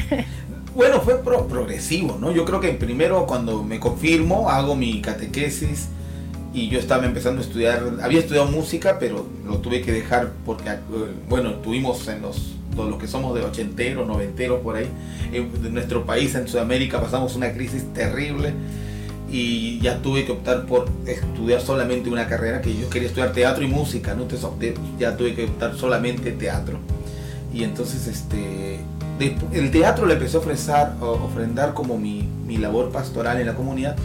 Bueno, 0.74 1.02
fue 1.02 1.22
progresivo, 1.22 2.16
¿no? 2.18 2.32
Yo 2.32 2.46
creo 2.46 2.58
que 2.58 2.70
primero 2.70 3.26
cuando 3.26 3.62
me 3.62 3.78
confirmo, 3.78 4.48
hago 4.48 4.74
mi 4.74 5.02
catequesis, 5.02 5.88
y 6.54 6.68
yo 6.68 6.78
estaba 6.78 7.06
empezando 7.06 7.40
a 7.40 7.44
estudiar, 7.44 7.82
había 8.02 8.20
estudiado 8.20 8.46
música, 8.48 8.98
pero 8.98 9.26
lo 9.46 9.58
tuve 9.58 9.80
que 9.80 9.92
dejar 9.92 10.32
porque, 10.44 10.68
eh, 10.68 10.76
bueno, 11.28 11.54
tuvimos 11.54 12.06
en 12.08 12.22
los, 12.22 12.52
todos 12.76 12.90
los 12.90 12.98
que 12.98 13.06
somos 13.06 13.34
de 13.34 13.42
ochenteros, 13.42 14.06
noventeros 14.06 14.60
por 14.60 14.76
ahí, 14.76 14.88
en 15.32 15.72
nuestro 15.72 16.04
país, 16.04 16.34
en 16.34 16.46
Sudamérica, 16.46 17.00
pasamos 17.00 17.36
una 17.36 17.52
crisis 17.52 17.84
terrible 17.94 18.52
y 19.30 19.78
ya 19.80 20.02
tuve 20.02 20.26
que 20.26 20.32
optar 20.32 20.66
por 20.66 20.90
estudiar 21.06 21.62
solamente 21.62 22.10
una 22.10 22.26
carrera 22.26 22.60
que 22.60 22.76
yo 22.76 22.90
quería 22.90 23.08
estudiar 23.08 23.32
teatro 23.32 23.64
y 23.64 23.68
música, 23.68 24.14
¿no? 24.14 24.24
Entonces 24.24 24.46
ya 24.98 25.16
tuve 25.16 25.34
que 25.34 25.44
optar 25.44 25.74
solamente 25.74 26.32
teatro. 26.32 26.78
Y 27.54 27.64
entonces 27.64 28.06
este, 28.06 28.80
el 29.52 29.70
teatro 29.70 30.04
le 30.04 30.14
empecé 30.14 30.36
a 30.36 30.40
ofrecer, 30.40 30.88
ofrendar 31.00 31.72
como 31.72 31.98
mi, 31.98 32.28
mi 32.46 32.58
labor 32.58 32.92
pastoral 32.92 33.40
en 33.40 33.46
la 33.46 33.54
comunidad 33.54 33.96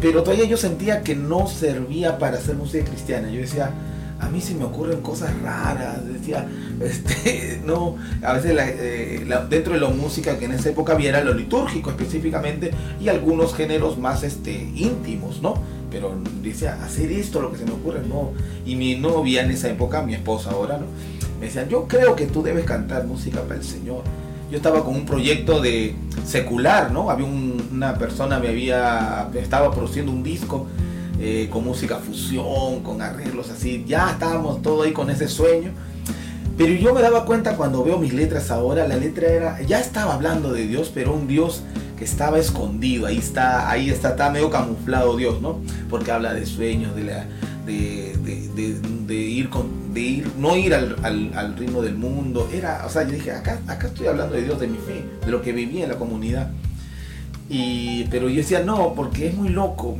pero 0.00 0.22
todavía 0.22 0.46
yo 0.46 0.56
sentía 0.56 1.02
que 1.02 1.14
no 1.14 1.46
servía 1.46 2.18
para 2.18 2.38
hacer 2.38 2.56
música 2.56 2.84
cristiana. 2.84 3.30
Yo 3.30 3.40
decía, 3.40 3.70
a 4.18 4.28
mí 4.28 4.40
se 4.40 4.54
me 4.54 4.64
ocurren 4.64 5.00
cosas 5.00 5.30
raras, 5.42 6.06
decía, 6.06 6.46
este, 6.80 7.60
no, 7.64 7.96
a 8.22 8.34
veces 8.34 8.56
eh, 8.58 9.26
dentro 9.48 9.74
de 9.74 9.80
la 9.80 9.88
música 9.88 10.38
que 10.38 10.46
en 10.46 10.52
esa 10.52 10.70
época 10.70 10.92
había 10.92 11.22
lo 11.22 11.34
litúrgico 11.34 11.90
específicamente 11.90 12.70
y 13.00 13.08
algunos 13.08 13.54
géneros 13.54 13.98
más 13.98 14.22
este, 14.22 14.52
íntimos, 14.52 15.42
¿no? 15.42 15.54
Pero 15.90 16.16
decía, 16.42 16.78
hacer 16.84 17.10
esto, 17.10 17.40
lo 17.42 17.50
que 17.50 17.58
se 17.58 17.64
me 17.64 17.72
ocurre, 17.72 18.00
no. 18.06 18.30
Y 18.64 18.76
mi 18.76 18.94
novia 18.94 19.42
en 19.42 19.50
esa 19.50 19.68
época, 19.68 20.02
mi 20.02 20.14
esposa 20.14 20.50
ahora, 20.50 20.78
¿no? 20.78 20.86
Me 21.40 21.46
decía, 21.46 21.66
yo 21.66 21.88
creo 21.88 22.14
que 22.14 22.26
tú 22.26 22.42
debes 22.42 22.64
cantar 22.64 23.06
música 23.06 23.40
para 23.42 23.56
el 23.56 23.64
Señor 23.64 24.02
yo 24.50 24.56
estaba 24.56 24.84
con 24.84 24.96
un 24.96 25.06
proyecto 25.06 25.60
de 25.60 25.94
secular, 26.26 26.90
¿no? 26.90 27.10
Había 27.10 27.26
una 27.26 27.94
persona, 27.94 28.38
me 28.38 28.48
había, 28.48 29.28
estaba 29.34 29.70
produciendo 29.70 30.10
un 30.10 30.22
disco 30.22 30.66
eh, 31.20 31.48
con 31.50 31.64
música 31.64 31.98
fusión, 31.98 32.82
con 32.82 33.00
arreglos 33.00 33.50
así, 33.50 33.84
ya 33.86 34.10
estábamos 34.10 34.62
todo 34.62 34.82
ahí 34.82 34.92
con 34.92 35.10
ese 35.10 35.28
sueño. 35.28 35.70
Pero 36.58 36.74
yo 36.74 36.92
me 36.92 37.00
daba 37.00 37.24
cuenta 37.24 37.56
cuando 37.56 37.84
veo 37.84 37.98
mis 37.98 38.12
letras 38.12 38.50
ahora, 38.50 38.86
la 38.86 38.96
letra 38.96 39.28
era, 39.28 39.62
ya 39.62 39.80
estaba 39.80 40.14
hablando 40.14 40.52
de 40.52 40.66
Dios, 40.66 40.90
pero 40.92 41.14
un 41.14 41.26
Dios 41.26 41.62
que 41.96 42.04
estaba 42.04 42.38
escondido, 42.38 43.06
ahí 43.06 43.18
está, 43.18 43.70
ahí 43.70 43.88
está, 43.88 44.10
está 44.10 44.30
medio 44.30 44.50
camuflado 44.50 45.16
Dios, 45.16 45.40
¿no? 45.40 45.60
Porque 45.88 46.10
habla 46.10 46.34
de 46.34 46.44
sueños, 46.44 46.96
de 46.96 47.04
la, 47.04 47.26
de, 47.66 49.14
ir 49.14 49.48
con, 49.48 49.68
de 49.92 50.00
ir, 50.00 50.30
no 50.38 50.56
ir 50.56 50.74
al, 50.74 50.96
al, 51.02 51.56
ritmo 51.56 51.82
del 51.82 51.96
mundo. 51.96 52.48
Era, 52.52 52.84
o 52.86 52.88
sea, 52.88 53.02
yo 53.04 53.12
dije, 53.12 53.32
acá, 53.32 53.58
acá 53.66 53.88
estoy 53.88 54.06
hablando 54.06 54.34
de 54.34 54.42
Dios, 54.42 54.60
de 54.60 54.66
mi 54.66 54.78
fe, 54.78 55.04
de 55.24 55.30
lo 55.30 55.42
que 55.42 55.52
vivía 55.52 55.84
en 55.84 55.90
la 55.90 55.96
comunidad. 55.96 56.50
Y, 57.48 58.04
pero 58.04 58.28
yo 58.28 58.36
decía, 58.36 58.60
no, 58.60 58.94
porque 58.94 59.26
es 59.26 59.34
muy 59.34 59.48
loco, 59.48 59.98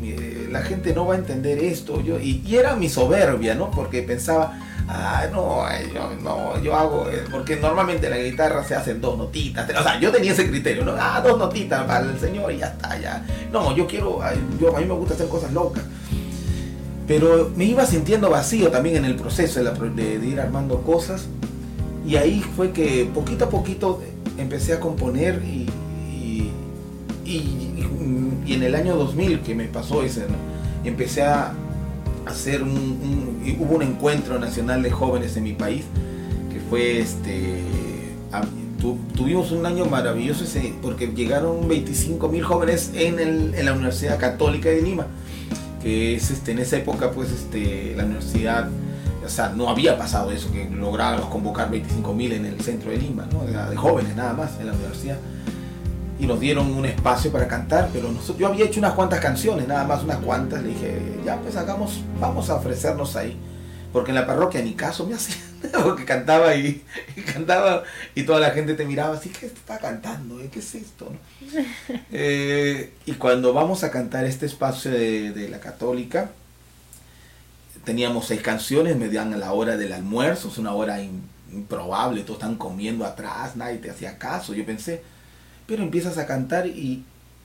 la 0.50 0.62
gente 0.62 0.94
no 0.94 1.06
va 1.06 1.14
a 1.14 1.18
entender 1.18 1.59
esto. 1.59 2.00
Yo, 2.00 2.20
y, 2.20 2.42
era 2.54 2.76
mi 2.76 2.88
soberbia, 2.88 3.56
¿no? 3.56 3.73
Porque 3.73 4.02
pensaba, 4.02 4.56
ah, 4.88 5.25
no, 5.32 5.64
yo, 5.92 6.12
no, 6.23 6.62
yo 6.62 6.76
hago, 6.76 7.11
eh, 7.11 7.25
porque 7.28 7.56
normalmente 7.56 8.09
la 8.09 8.18
guitarra 8.18 8.62
se 8.62 8.76
hacen 8.76 9.00
dos 9.00 9.18
notitas. 9.18 9.68
O 9.68 9.82
sea, 9.82 9.99
yo 9.99 10.12
tenía 10.12 10.30
ese 10.30 10.49
criterio, 10.49 10.85
¿no? 10.85 10.92
Ah, 10.97 11.20
dos 11.25 11.37
notitas 11.37 11.82
para 11.87 12.09
el 12.09 12.20
Señor 12.20 12.52
y 12.52 12.59
ya 12.59 12.68
está, 12.68 12.97
ya. 13.00 13.26
No, 13.50 13.76
yo 13.76 13.85
quiero, 13.85 14.20
yo, 14.61 14.76
a 14.76 14.78
mí 14.78 14.87
me 14.87 14.94
gusta 14.94 15.14
hacer 15.14 15.28
cosas 15.28 15.52
locas. 15.52 15.82
Pero 17.11 17.50
me 17.57 17.64
iba 17.64 17.85
sintiendo 17.87 18.31
vacío 18.31 18.71
también 18.71 18.99
en 18.99 19.05
el 19.05 19.17
proceso 19.17 19.61
de, 19.61 20.21
ir 20.25 20.38
armando 20.38 20.83
cosas. 20.83 21.26
Y 22.07 22.14
ahí 22.14 22.40
fue 22.55 22.71
que 22.71 23.11
poquito 23.12 23.47
a 23.47 23.49
poquito 23.49 24.00
empecé 24.38 24.75
a 24.75 24.79
componer 24.79 25.43
y, 25.45 25.67
y, 27.29 28.55
en 28.55 28.62
el 28.62 28.76
año 28.76 28.95
2000 28.95 29.40
que 29.40 29.57
me 29.57 29.64
pasó 29.64 30.05
ese, 30.05 30.23
empecé 30.85 31.23
a 31.23 31.52
hacer 32.26 32.62
un, 32.62 33.43
hubo 33.59 33.75
un 33.75 33.83
encuentro 33.83 34.38
nacional 34.38 34.81
de 34.81 34.93
jóvenes 34.93 35.37
en 35.37 35.43
mi 35.43 35.55
país 35.55 35.87
que 36.52 36.61
fue 36.71 37.00
este 37.00 37.64
tuvimos 39.17 39.50
un 39.50 39.67
año 39.67 39.85
maravilloso 39.87 40.45
ese, 40.45 40.75
porque 40.81 41.09
llegaron 41.09 41.67
25 41.67 42.29
mil 42.29 42.45
jóvenes 42.45 42.93
en, 42.95 43.19
en 43.19 43.64
la 43.64 43.73
Universidad 43.73 44.17
Católica 44.17 44.69
de 44.69 44.81
Lima 44.81 45.09
que 45.80 46.16
es 46.16 46.30
este, 46.30 46.52
en 46.52 46.58
esa 46.58 46.76
época 46.76 47.10
pues 47.10 47.30
este, 47.30 47.94
la 47.96 48.04
universidad, 48.04 48.68
o 49.25 49.28
sea, 49.28 49.50
no 49.50 49.68
había 49.68 49.96
pasado 49.99 50.30
eso, 50.30 50.50
que 50.52 50.68
lográbamos 50.68 51.26
convocar 51.26 51.70
25.000 51.70 52.32
en 52.32 52.46
el 52.46 52.60
centro 52.60 52.90
de 52.90 52.99
Lima, 52.99 53.26
¿no? 53.32 53.44
de 53.44 53.76
jóvenes 53.76 54.14
nada 54.16 54.32
más 54.32 54.58
en 54.60 54.66
la 54.66 54.72
universidad. 54.72 55.18
y 56.18 56.26
nos 56.26 56.38
dieron 56.38 56.75
un 56.75 56.84
espacio 56.84 57.32
para 57.32 57.49
cantar, 57.49 57.88
pero 57.92 58.12
nosotros, 58.12 58.38
yo 58.38 58.49
había 58.49 58.66
hecho 58.66 58.78
unas 58.78 58.92
cuantas 58.92 59.20
canciones, 59.20 59.66
nada 59.66 59.84
más 59.84 60.04
unas 60.04 60.18
cuantas, 60.18 60.62
le 60.62 60.68
dije, 60.68 61.20
ya 61.25 61.40
pues 61.40 61.56
hagamos, 61.56 62.00
vamos 62.20 62.50
a 62.50 62.56
ofrecernos 62.56 63.16
ahí, 63.16 63.37
porque 63.92 64.10
en 64.10 64.16
la 64.16 64.26
parroquia 64.26 64.60
ni 64.60 64.75
caso 64.75 65.06
me 65.06 65.14
hacía, 65.14 65.37
porque 65.85 66.05
cantaba 66.05 66.55
y, 66.55 66.83
cantaba 67.33 67.85
y 68.14 68.23
toda 68.23 68.40
la 68.40 68.50
gente 68.50 68.75
te 68.75 68.85
miraba 68.85 69.17
así, 69.17 69.29
¿qué 69.31 69.47
está 69.47 69.79
cantando? 69.79 70.38
¿Qué 70.50 70.59
es 70.59 70.75
esto? 70.75 71.12
Eh, 72.12 72.93
y 73.07 73.12
cuando 73.12 73.52
vamos 73.52 73.85
a 73.85 73.90
cantar 73.90 74.25
este 74.25 74.47
espacio 74.47 74.90
de, 74.90 75.49
la 75.49 75.61
católica, 75.61 76.31
teníamos 77.85 78.26
seis 78.26 78.43
canciones, 78.43 78.97
me 78.97 79.09
dan 79.09 79.33
a 79.35 79.37
la 79.37 79.52
hora 79.52 79.76
del 79.76 79.93
almuerzo, 79.93 80.49
es 80.49 80.59
una 80.59 80.73
hora 80.73 81.00
improbable, 81.52 82.23
todos 82.23 82.38
están 82.38 82.57
comiendo 82.57 83.05
atrás, 83.05 83.57
nadie 83.57 83.79
te 83.79 83.90
hacía 83.90 84.19
caso, 84.19 84.55
yo 84.55 84.64
pensé, 84.64 85.02
pero 85.67 85.83
empiezas 85.83 86.19
a 86.19 86.26
cantar 86.26 86.67
y, 86.67 87.05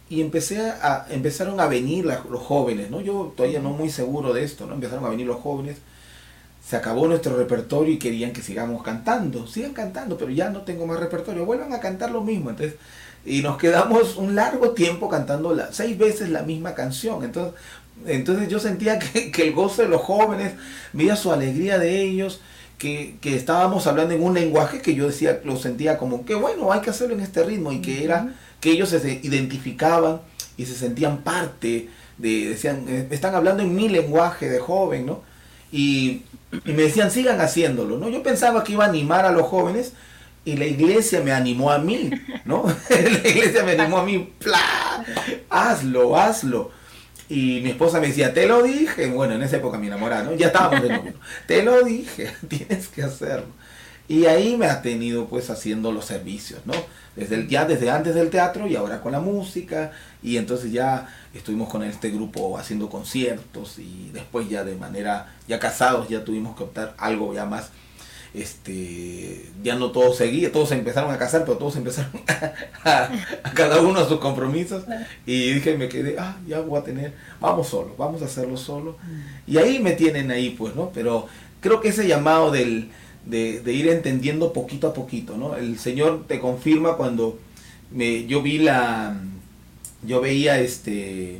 y 0.09 0.21
empecé 0.21 0.61
a, 0.69 1.05
empezaron 1.09 1.59
a 1.59 1.67
venir 1.67 2.05
los 2.05 2.41
jóvenes, 2.41 2.89
¿no? 2.91 3.01
Yo 3.01 3.33
todavía 3.35 3.59
no 3.59 3.69
muy 3.71 3.89
seguro 3.89 4.33
de 4.33 4.43
esto, 4.43 4.65
¿no? 4.65 4.73
Empezaron 4.73 5.05
a 5.05 5.09
venir 5.09 5.27
los 5.27 5.39
jóvenes, 5.39 5.77
se 6.67 6.75
acabó 6.75 7.07
nuestro 7.07 7.37
repertorio 7.37 7.93
y 7.93 7.99
querían 7.99 8.31
que 8.31 8.41
sigamos 8.41 8.81
cantando, 8.81 9.45
sigan 9.47 9.73
cantando, 9.73 10.17
pero 10.17 10.31
ya 10.31 10.49
no 10.49 10.61
tengo 10.61 10.87
más 10.87 10.99
repertorio, 10.99 11.45
vuelvan 11.45 11.73
a 11.73 11.79
cantar 11.79 12.11
lo 12.11 12.21
mismo, 12.21 12.49
entonces, 12.49 12.75
y 13.25 13.41
nos 13.41 13.57
quedamos 13.57 14.15
un 14.17 14.35
largo 14.35 14.71
tiempo 14.71 15.07
cantando 15.07 15.53
la, 15.53 15.71
seis 15.71 15.97
veces 15.97 16.29
la 16.29 16.41
misma 16.41 16.73
canción, 16.73 17.23
entonces, 17.23 17.53
entonces 18.07 18.47
yo 18.49 18.59
sentía 18.59 18.97
que, 19.13 19.31
que 19.31 19.47
el 19.47 19.53
gozo 19.53 19.83
de 19.83 19.89
los 19.89 20.01
jóvenes, 20.01 20.53
veía 20.93 21.15
su 21.15 21.31
alegría 21.31 21.77
de 21.77 22.01
ellos, 22.01 22.41
que, 22.77 23.17
estábamos 23.23 23.87
hablando 23.87 24.13
en 24.13 24.23
un 24.23 24.33
lenguaje 24.33 24.81
que 24.81 24.95
yo 24.95 25.07
decía, 25.07 25.41
lo 25.43 25.57
sentía 25.57 25.97
como 25.97 26.25
que 26.25 26.35
bueno, 26.35 26.71
hay 26.71 26.81
que 26.81 26.89
hacerlo 26.89 27.15
en 27.15 27.21
este 27.21 27.43
ritmo 27.43 27.71
y 27.71 27.81
que 27.81 28.03
era 28.03 28.35
que 28.59 28.71
ellos 28.71 28.89
se 28.89 29.19
identificaban 29.23 30.21
y 30.57 30.65
se 30.65 30.73
sentían 30.75 31.19
parte 31.19 31.89
de, 32.17 32.49
decían, 32.49 32.85
eh, 32.87 33.07
están 33.11 33.35
hablando 33.35 33.63
en 33.63 33.75
mi 33.75 33.89
lenguaje 33.89 34.49
de 34.49 34.59
joven, 34.59 35.05
¿no? 35.05 35.34
Y, 35.75 36.21
me 36.63 36.83
decían, 36.83 37.11
sigan 37.11 37.41
haciéndolo, 37.41 37.97
¿no? 37.97 38.07
Yo 38.07 38.23
pensaba 38.23 38.63
que 38.63 38.71
iba 38.71 38.85
a 38.85 38.87
animar 38.87 39.25
a 39.25 39.31
los 39.31 39.45
jóvenes 39.45 39.91
y 40.45 40.55
la 40.55 40.65
iglesia 40.65 41.19
me 41.19 41.33
animó 41.33 41.69
a 41.69 41.79
mí, 41.79 42.11
¿no? 42.45 42.63
la 42.89 43.29
iglesia 43.29 43.63
me 43.63 43.73
animó 43.73 43.97
a 43.97 44.05
mí, 44.05 44.33
¡plá! 44.39 45.03
Hazlo, 45.49 46.15
hazlo. 46.17 46.71
Y 47.27 47.59
mi 47.61 47.71
esposa 47.71 47.99
me 47.99 48.07
decía, 48.07 48.33
te 48.33 48.47
lo 48.47 48.63
dije. 48.63 49.07
Bueno, 49.07 49.33
en 49.33 49.43
esa 49.43 49.57
época 49.57 49.77
mi 49.77 49.87
enamorada, 49.87 50.23
¿no? 50.23 50.33
Ya 50.35 50.47
estábamos 50.47 50.81
de 50.81 50.89
novio. 50.89 51.13
te 51.45 51.61
lo 51.61 51.83
dije, 51.83 52.31
tienes 52.47 52.87
que 52.87 53.03
hacerlo. 53.03 53.47
Y 54.07 54.25
ahí 54.25 54.55
me 54.57 54.67
ha 54.67 54.81
tenido 54.81 55.27
pues 55.27 55.49
haciendo 55.49 55.91
los 55.91 56.05
servicios, 56.05 56.61
¿no? 56.65 56.73
Desde 57.15 57.35
el, 57.35 57.47
ya 57.47 57.65
desde 57.65 57.89
antes 57.89 58.13
del 58.13 58.29
teatro 58.29 58.67
y 58.67 58.75
ahora 58.75 59.01
con 59.01 59.11
la 59.11 59.19
música. 59.19 59.91
Y 60.21 60.37
entonces 60.37 60.71
ya 60.71 61.07
estuvimos 61.33 61.69
con 61.69 61.83
este 61.83 62.11
grupo 62.11 62.57
haciendo 62.57 62.89
conciertos 62.89 63.79
y 63.79 64.11
después 64.13 64.49
ya 64.49 64.63
de 64.63 64.75
manera, 64.75 65.33
ya 65.47 65.59
casados, 65.59 66.09
ya 66.09 66.23
tuvimos 66.23 66.55
que 66.55 66.63
optar 66.63 66.93
algo 66.97 67.33
ya 67.33 67.45
más 67.45 67.71
este, 68.35 69.49
ya 69.63 69.75
no 69.75 69.91
todos 69.91 70.17
seguían, 70.17 70.51
todos 70.51 70.69
se 70.69 70.75
empezaron 70.75 71.11
a 71.11 71.17
casar, 71.17 71.45
pero 71.45 71.57
todos 71.57 71.77
empezaron 71.77 72.11
a, 72.83 73.09
cada 73.53 73.81
uno 73.81 73.99
a 73.99 74.07
sus 74.07 74.19
compromisos. 74.19 74.83
Y 75.25 75.53
dije, 75.53 75.77
me 75.77 75.87
quedé, 75.87 76.17
ah, 76.19 76.37
ya 76.45 76.59
voy 76.59 76.79
a 76.79 76.83
tener, 76.83 77.13
vamos 77.39 77.67
solo, 77.67 77.95
vamos 77.97 78.21
a 78.21 78.25
hacerlo 78.25 78.57
solo. 78.57 78.97
Y 79.47 79.57
ahí 79.57 79.79
me 79.79 79.93
tienen 79.93 80.31
ahí, 80.31 80.49
pues, 80.49 80.75
¿no? 80.75 80.91
Pero 80.93 81.27
creo 81.61 81.79
que 81.79 81.89
ese 81.89 82.07
llamado 82.07 82.51
del, 82.51 82.89
de, 83.25 83.73
ir 83.73 83.87
entendiendo 83.89 84.53
poquito 84.53 84.87
a 84.87 84.93
poquito, 84.93 85.37
¿no? 85.37 85.55
El 85.55 85.79
Señor 85.79 86.25
te 86.27 86.39
confirma 86.39 86.95
cuando 86.95 87.39
me, 87.91 88.25
yo 88.25 88.41
vi 88.41 88.59
la, 88.59 89.19
yo 90.03 90.21
veía 90.21 90.59
este 90.59 91.39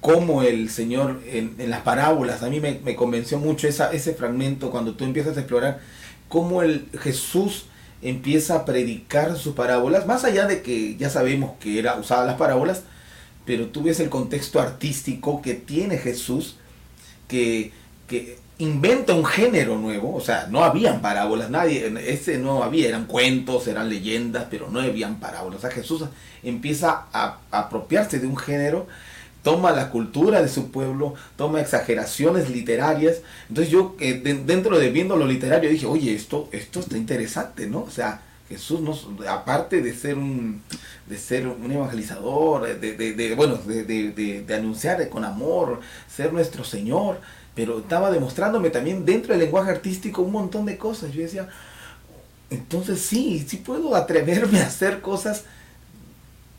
cómo 0.00 0.42
el 0.42 0.70
Señor 0.70 1.20
en, 1.26 1.56
las 1.70 1.80
parábolas, 1.80 2.42
a 2.42 2.50
mí 2.50 2.60
me, 2.60 2.94
convenció 2.94 3.38
mucho 3.38 3.66
ese 3.66 4.14
fragmento 4.14 4.70
cuando 4.70 4.94
tú 4.94 5.04
empiezas 5.04 5.36
a 5.36 5.40
explorar 5.40 5.80
cómo 6.28 6.62
el 6.62 6.86
Jesús 7.00 7.66
empieza 8.00 8.54
a 8.54 8.64
predicar 8.64 9.36
sus 9.36 9.54
parábolas, 9.54 10.06
más 10.06 10.24
allá 10.24 10.46
de 10.46 10.62
que 10.62 10.96
ya 10.96 11.10
sabemos 11.10 11.52
que 11.58 11.80
era 11.80 11.96
usada 11.96 12.24
las 12.26 12.36
parábolas, 12.36 12.82
pero 13.44 13.66
tú 13.66 13.82
ves 13.82 13.98
el 13.98 14.08
contexto 14.08 14.60
artístico 14.60 15.42
que 15.42 15.54
tiene 15.54 15.98
Jesús, 15.98 16.56
que, 17.26 17.72
que 18.06 18.38
inventa 18.58 19.14
un 19.14 19.24
género 19.24 19.78
nuevo, 19.78 20.14
o 20.14 20.20
sea, 20.20 20.48
no 20.50 20.64
habían 20.64 21.00
parábolas, 21.00 21.48
nadie, 21.48 21.92
ese 22.06 22.38
no 22.38 22.64
había, 22.64 22.88
eran 22.88 23.06
cuentos, 23.06 23.68
eran 23.68 23.88
leyendas, 23.88 24.46
pero 24.50 24.68
no 24.68 24.80
habían 24.80 25.20
parábolas. 25.20 25.58
O 25.58 25.60
sea, 25.60 25.70
Jesús 25.70 26.04
empieza 26.42 27.06
a 27.12 27.38
apropiarse 27.50 28.18
de 28.18 28.26
un 28.26 28.36
género 28.36 28.86
toma 29.42 29.70
la 29.72 29.90
cultura 29.90 30.42
de 30.42 30.48
su 30.48 30.70
pueblo, 30.70 31.14
toma 31.36 31.60
exageraciones 31.60 32.50
literarias. 32.50 33.22
Entonces 33.48 33.72
yo, 33.72 33.96
eh, 33.98 34.20
dentro 34.44 34.78
de 34.78 34.90
viendo 34.90 35.16
lo 35.16 35.26
literario, 35.26 35.70
dije, 35.70 35.86
oye, 35.86 36.14
esto, 36.14 36.48
esto 36.52 36.80
está 36.80 36.96
interesante, 36.96 37.66
¿no? 37.66 37.80
O 37.80 37.90
sea, 37.90 38.20
Jesús, 38.48 38.80
nos, 38.80 39.06
aparte 39.26 39.80
de 39.80 39.94
ser 39.94 40.16
un, 40.16 40.62
de 41.06 41.18
ser 41.18 41.46
un 41.46 41.70
evangelizador, 41.70 42.78
de, 42.78 42.92
de, 42.94 43.34
bueno, 43.34 43.56
de, 43.56 43.84
de, 43.84 44.54
anunciar 44.54 45.06
con 45.08 45.24
amor, 45.24 45.80
ser 46.14 46.32
nuestro 46.32 46.64
Señor, 46.64 47.20
pero 47.58 47.80
estaba 47.80 48.12
demostrándome 48.12 48.70
también 48.70 49.04
dentro 49.04 49.32
del 49.32 49.40
lenguaje 49.40 49.72
artístico 49.72 50.22
un 50.22 50.30
montón 50.30 50.64
de 50.64 50.78
cosas. 50.78 51.12
Yo 51.12 51.22
decía, 51.22 51.48
entonces 52.50 53.00
sí, 53.00 53.44
sí 53.48 53.56
puedo 53.56 53.96
atreverme 53.96 54.60
a 54.60 54.66
hacer 54.68 55.00
cosas 55.00 55.42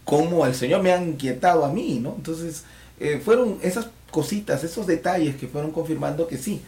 como 0.03 0.46
el 0.46 0.53
Señor 0.53 0.84
me 0.84 0.91
ha 0.91 1.01
inquietado 1.01 1.63
a 1.63 1.72
mí, 1.72 2.00
¿no? 2.01 2.15
Entonces, 2.18 2.65
eh, 3.00 3.22
fueron 3.24 3.60
esas 3.62 3.88
cositas, 4.12 4.65
esos 4.65 4.88
detalles 4.88 5.38
que 5.38 5.48
fueron 5.48 5.72
confirmando 5.72 6.27
que 6.27 6.38
sí, 6.38 6.62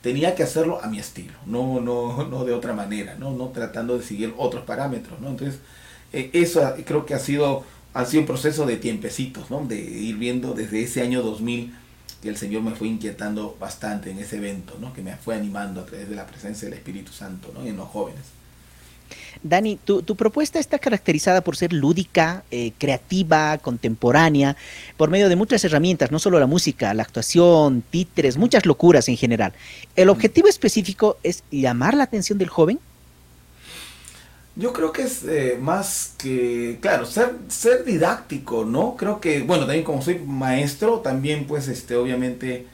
tenía 0.00 0.34
que 0.34 0.42
hacerlo 0.42 0.82
a 0.82 0.86
mi 0.88 0.98
estilo, 0.98 1.34
no, 1.44 1.78
no, 1.78 2.24
no 2.24 2.46
de 2.46 2.54
otra 2.54 2.72
manera, 2.72 3.16
no, 3.18 3.32
no 3.32 3.48
tratando 3.48 3.98
de 3.98 4.04
seguir 4.04 4.32
otros 4.38 4.64
parámetros, 4.64 5.20
¿no? 5.20 5.28
Entonces, 5.28 5.60
eh, 6.14 6.30
eso 6.32 6.62
creo 6.86 7.04
que 7.04 7.12
ha 7.12 7.18
sido, 7.18 7.64
ha 7.92 8.06
sido 8.06 8.22
un 8.22 8.26
proceso 8.26 8.64
de 8.64 8.78
tiempecitos, 8.78 9.50
¿no? 9.50 9.66
De 9.66 9.76
ir 9.76 10.16
viendo 10.16 10.54
desde 10.54 10.82
ese 10.82 11.02
año 11.02 11.20
2000 11.20 11.74
que 12.26 12.30
el 12.30 12.36
Señor 12.36 12.62
me 12.62 12.72
fue 12.72 12.88
inquietando 12.88 13.56
bastante 13.60 14.10
en 14.10 14.18
ese 14.18 14.38
evento, 14.38 14.76
¿no? 14.80 14.92
Que 14.92 15.00
me 15.00 15.14
fue 15.14 15.36
animando 15.36 15.80
a 15.80 15.86
través 15.86 16.08
de 16.08 16.16
la 16.16 16.26
presencia 16.26 16.68
del 16.68 16.76
Espíritu 16.76 17.12
Santo, 17.12 17.52
¿no? 17.54 17.64
En 17.64 17.76
los 17.76 17.86
jóvenes. 17.86 18.24
Dani, 19.44 19.76
tu, 19.76 20.02
propuesta 20.16 20.58
está 20.58 20.80
caracterizada 20.80 21.42
por 21.42 21.56
ser 21.56 21.72
lúdica, 21.72 22.42
eh, 22.50 22.72
creativa, 22.78 23.58
contemporánea, 23.58 24.56
por 24.96 25.08
medio 25.08 25.28
de 25.28 25.36
muchas 25.36 25.64
herramientas, 25.64 26.10
no 26.10 26.18
solo 26.18 26.40
la 26.40 26.48
música, 26.48 26.92
la 26.94 27.04
actuación, 27.04 27.84
títeres, 27.88 28.38
muchas 28.38 28.66
locuras 28.66 29.08
en 29.08 29.16
general. 29.16 29.52
¿El 29.94 30.08
objetivo 30.08 30.48
específico 30.48 31.18
es 31.22 31.44
llamar 31.52 31.94
la 31.94 32.02
atención 32.02 32.38
del 32.38 32.48
joven? 32.48 32.80
Yo 34.56 34.72
creo 34.72 34.92
que 34.92 35.02
es 35.02 35.22
eh, 35.24 35.58
más 35.60 36.14
que, 36.18 36.78
claro, 36.80 37.04
ser, 37.06 37.34
ser 37.48 37.84
didáctico, 37.84 38.64
¿no? 38.64 38.96
Creo 38.96 39.20
que, 39.20 39.42
bueno, 39.42 39.66
también 39.66 39.84
como 39.84 40.02
soy 40.02 40.18
maestro, 40.18 41.00
también 41.00 41.46
pues, 41.46 41.68
este, 41.68 41.94
obviamente, 41.96 42.66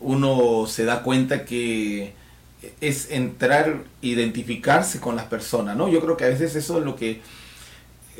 uno 0.00 0.66
se 0.66 0.84
da 0.84 1.02
cuenta 1.02 1.44
que 1.44 2.14
es 2.80 3.10
entrar, 3.10 3.84
identificarse 4.02 5.00
con 5.00 5.16
las 5.16 5.26
personas, 5.26 5.76
¿no? 5.76 5.88
Yo 5.88 6.00
creo 6.00 6.16
que 6.16 6.24
a 6.24 6.28
veces 6.28 6.56
eso 6.56 6.78
es 6.78 6.84
lo 6.84 6.96
que, 6.96 7.20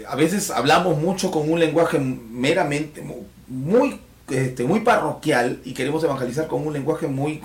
a 0.06 0.16
veces 0.16 0.50
hablamos 0.50 0.98
mucho 0.98 1.30
con 1.30 1.50
un 1.50 1.60
lenguaje 1.60 1.98
meramente, 1.98 3.02
muy, 3.48 4.00
este, 4.28 4.64
muy 4.64 4.80
parroquial 4.80 5.60
y 5.64 5.74
queremos 5.74 6.02
evangelizar 6.04 6.46
con 6.46 6.66
un 6.66 6.72
lenguaje 6.72 7.06
muy, 7.06 7.40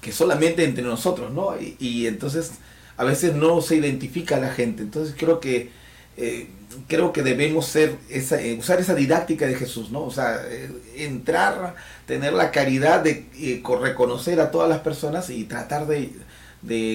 que 0.00 0.12
solamente 0.12 0.64
entre 0.64 0.84
nosotros, 0.84 1.32
¿no? 1.32 1.54
Y, 1.78 2.06
entonces 2.06 2.52
a 2.98 3.04
veces 3.04 3.34
no 3.34 3.62
se 3.62 3.76
identifica 3.76 4.36
a 4.36 4.40
la 4.40 4.50
gente, 4.50 4.82
entonces 4.82 5.14
creo 5.18 5.40
que... 5.40 5.70
Eh, 6.16 6.48
creo 6.86 7.12
que 7.12 7.22
debemos 7.22 7.66
ser 7.66 7.96
esa, 8.08 8.40
eh, 8.40 8.56
usar 8.58 8.80
esa 8.80 8.94
didáctica 8.94 9.46
de 9.46 9.54
Jesús, 9.54 9.90
¿no? 9.90 10.02
O 10.04 10.10
sea, 10.10 10.40
eh, 10.48 10.70
entrar, 10.96 11.74
tener 12.06 12.32
la 12.32 12.50
caridad 12.50 13.02
de 13.02 13.26
reconocer 13.80 14.40
a 14.40 14.50
todas 14.50 14.68
las 14.68 14.80
personas 14.80 15.30
y 15.30 15.44
tratar 15.44 15.86
de, 15.86 16.12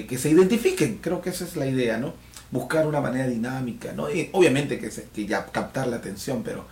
que 0.07 0.17
se 0.17 0.29
identifiquen. 0.29 0.97
Creo 0.97 1.21
que 1.21 1.31
esa 1.31 1.45
es 1.45 1.55
la 1.55 1.65
idea, 1.65 1.97
¿no? 1.97 2.13
Buscar 2.51 2.85
una 2.87 3.01
manera 3.01 3.27
dinámica, 3.27 3.93
¿no? 3.93 4.11
Y 4.11 4.29
obviamente 4.33 4.79
que, 4.79 4.89
que 4.89 5.25
ya 5.25 5.45
captar 5.47 5.87
la 5.87 5.97
atención, 5.97 6.43
pero, 6.43 6.67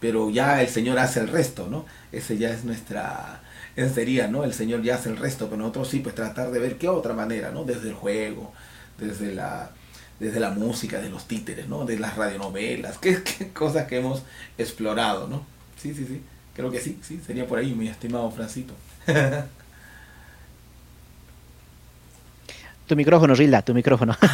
pero 0.00 0.30
ya 0.30 0.62
el 0.62 0.68
Señor 0.68 0.98
hace 0.98 1.20
el 1.20 1.28
resto, 1.28 1.68
¿no? 1.68 1.84
Ese 2.12 2.38
ya 2.38 2.50
es 2.50 2.64
nuestra, 2.64 3.42
ese 3.76 3.94
sería, 3.94 4.28
¿no? 4.28 4.44
El 4.44 4.54
Señor 4.54 4.82
ya 4.82 4.94
hace 4.94 5.10
el 5.10 5.16
resto, 5.16 5.46
pero 5.46 5.58
nosotros 5.58 5.88
sí, 5.88 6.00
pues 6.00 6.14
tratar 6.14 6.50
de 6.50 6.58
ver 6.58 6.78
qué 6.78 6.88
otra 6.88 7.12
manera, 7.12 7.50
¿no? 7.50 7.64
Desde 7.64 7.88
el 7.88 7.94
juego, 7.94 8.52
desde 8.98 9.34
la 9.34 9.70
desde 10.20 10.40
la 10.40 10.50
música, 10.50 11.00
de 11.00 11.10
los 11.10 11.26
títeres, 11.26 11.68
¿no? 11.68 11.84
De 11.84 11.96
las 11.98 12.16
radionovelas, 12.16 12.98
qué, 13.02 13.22
cosas 13.52 13.86
que 13.86 13.98
hemos 13.98 14.22
explorado, 14.56 15.28
¿no? 15.28 15.44
Sí, 15.76 15.94
sí, 15.94 16.04
sí. 16.06 16.22
Creo 16.54 16.70
que 16.72 16.80
sí, 16.80 16.98
sí, 17.02 17.20
sería 17.24 17.46
por 17.46 17.58
ahí, 17.60 17.72
mi 17.72 17.88
estimado 17.88 18.30
Francito. 18.32 18.74
tu 22.86 22.96
micrófono, 22.96 23.34
Rilda, 23.34 23.62
tu 23.62 23.74
micrófono. 23.74 24.16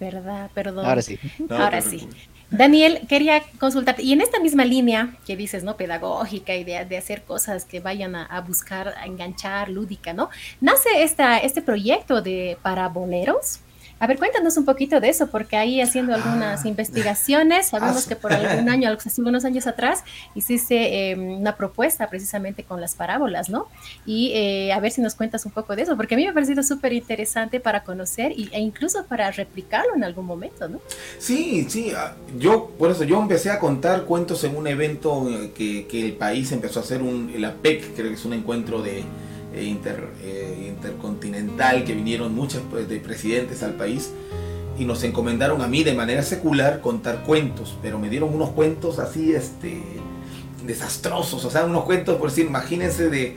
¿Verdad? 0.00 0.50
Perdón. 0.54 0.86
Ahora 0.86 1.02
sí. 1.02 1.18
Ahora 1.50 1.82
sí. 1.82 2.08
Daniel, 2.50 3.06
quería 3.08 3.42
consultarte, 3.60 4.02
y 4.02 4.12
en 4.12 4.20
esta 4.20 4.40
misma 4.40 4.64
línea 4.64 5.16
que 5.24 5.36
dices, 5.36 5.62
¿no? 5.62 5.76
Pedagógica 5.76 6.54
y 6.56 6.64
de, 6.64 6.96
hacer 6.96 7.22
cosas 7.22 7.64
que 7.64 7.78
vayan 7.78 8.16
a, 8.16 8.40
buscar, 8.40 8.88
a 8.88 9.06
enganchar, 9.06 9.68
lúdica, 9.68 10.12
¿no? 10.12 10.30
Nace 10.60 11.02
esta, 11.02 11.38
este 11.38 11.62
proyecto 11.62 12.22
de 12.22 12.58
para 12.62 12.88
boleros. 12.88 13.60
A 14.00 14.06
ver, 14.06 14.18
cuéntanos 14.18 14.56
un 14.56 14.64
poquito 14.64 14.98
de 14.98 15.10
eso, 15.10 15.26
porque 15.26 15.58
ahí 15.58 15.82
haciendo 15.82 16.14
algunas 16.14 16.64
ah. 16.64 16.68
investigaciones, 16.68 17.68
sabemos 17.68 18.06
que 18.06 18.16
por 18.16 18.32
algún 18.32 18.68
año, 18.70 18.90
hace 18.90 19.20
unos 19.20 19.44
años 19.44 19.66
atrás, 19.66 20.02
hiciste 20.34 21.10
em, 21.10 21.38
una 21.38 21.54
propuesta 21.54 22.08
precisamente 22.08 22.64
con 22.64 22.80
las 22.80 22.94
parábolas, 22.94 23.50
¿no? 23.50 23.68
Y 24.06 24.32
eh, 24.34 24.72
a 24.72 24.80
ver 24.80 24.90
si 24.90 25.02
nos 25.02 25.14
cuentas 25.14 25.44
un 25.44 25.52
poco 25.52 25.76
de 25.76 25.82
eso, 25.82 25.98
porque 25.98 26.14
a 26.14 26.16
mí 26.16 26.24
me 26.24 26.30
ha 26.30 26.32
parecido 26.32 26.62
súper 26.62 26.94
interesante 26.94 27.60
para 27.60 27.84
conocer 27.84 28.32
e 28.32 28.58
incluso 28.58 29.04
para 29.04 29.30
replicarlo 29.30 29.94
en 29.94 30.02
algún 30.02 30.24
momento, 30.24 30.66
¿no? 30.66 30.80
Sí, 31.18 31.66
sí, 31.68 31.92
ah, 31.94 32.14
yo, 32.38 32.70
por 32.78 32.90
eso, 32.90 33.04
yo 33.04 33.20
empecé 33.20 33.50
a 33.50 33.58
contar 33.58 34.04
cuentos 34.04 34.44
en 34.44 34.56
un 34.56 34.66
evento 34.66 35.28
que, 35.54 35.86
que 35.86 36.06
el 36.06 36.12
país 36.14 36.52
empezó 36.52 36.80
a 36.80 36.82
hacer, 36.84 37.02
un, 37.02 37.30
el 37.34 37.44
APEC, 37.44 37.94
creo 37.94 38.08
que 38.08 38.14
es 38.14 38.24
un 38.24 38.32
encuentro 38.32 38.80
de 38.80 39.00
eh, 39.00 39.04
inter, 39.58 40.08
eh, 40.22 40.66
intercontinental 40.68 41.84
que 41.84 41.94
vinieron 41.94 42.34
muchos 42.34 42.62
pues, 42.70 42.88
de 42.88 43.00
presidentes 43.00 43.62
al 43.62 43.74
país 43.74 44.10
y 44.78 44.84
nos 44.84 45.02
encomendaron 45.02 45.60
a 45.62 45.66
mí 45.66 45.82
de 45.82 45.94
manera 45.94 46.22
secular 46.22 46.80
contar 46.80 47.24
cuentos, 47.24 47.76
pero 47.82 47.98
me 47.98 48.08
dieron 48.08 48.34
unos 48.34 48.50
cuentos 48.50 48.98
así 48.98 49.32
este 49.32 49.82
desastrosos, 50.64 51.44
o 51.44 51.50
sea, 51.50 51.64
unos 51.64 51.84
cuentos 51.84 52.16
por 52.16 52.30
decir, 52.30 52.46
imagínense 52.46 53.10
de 53.10 53.36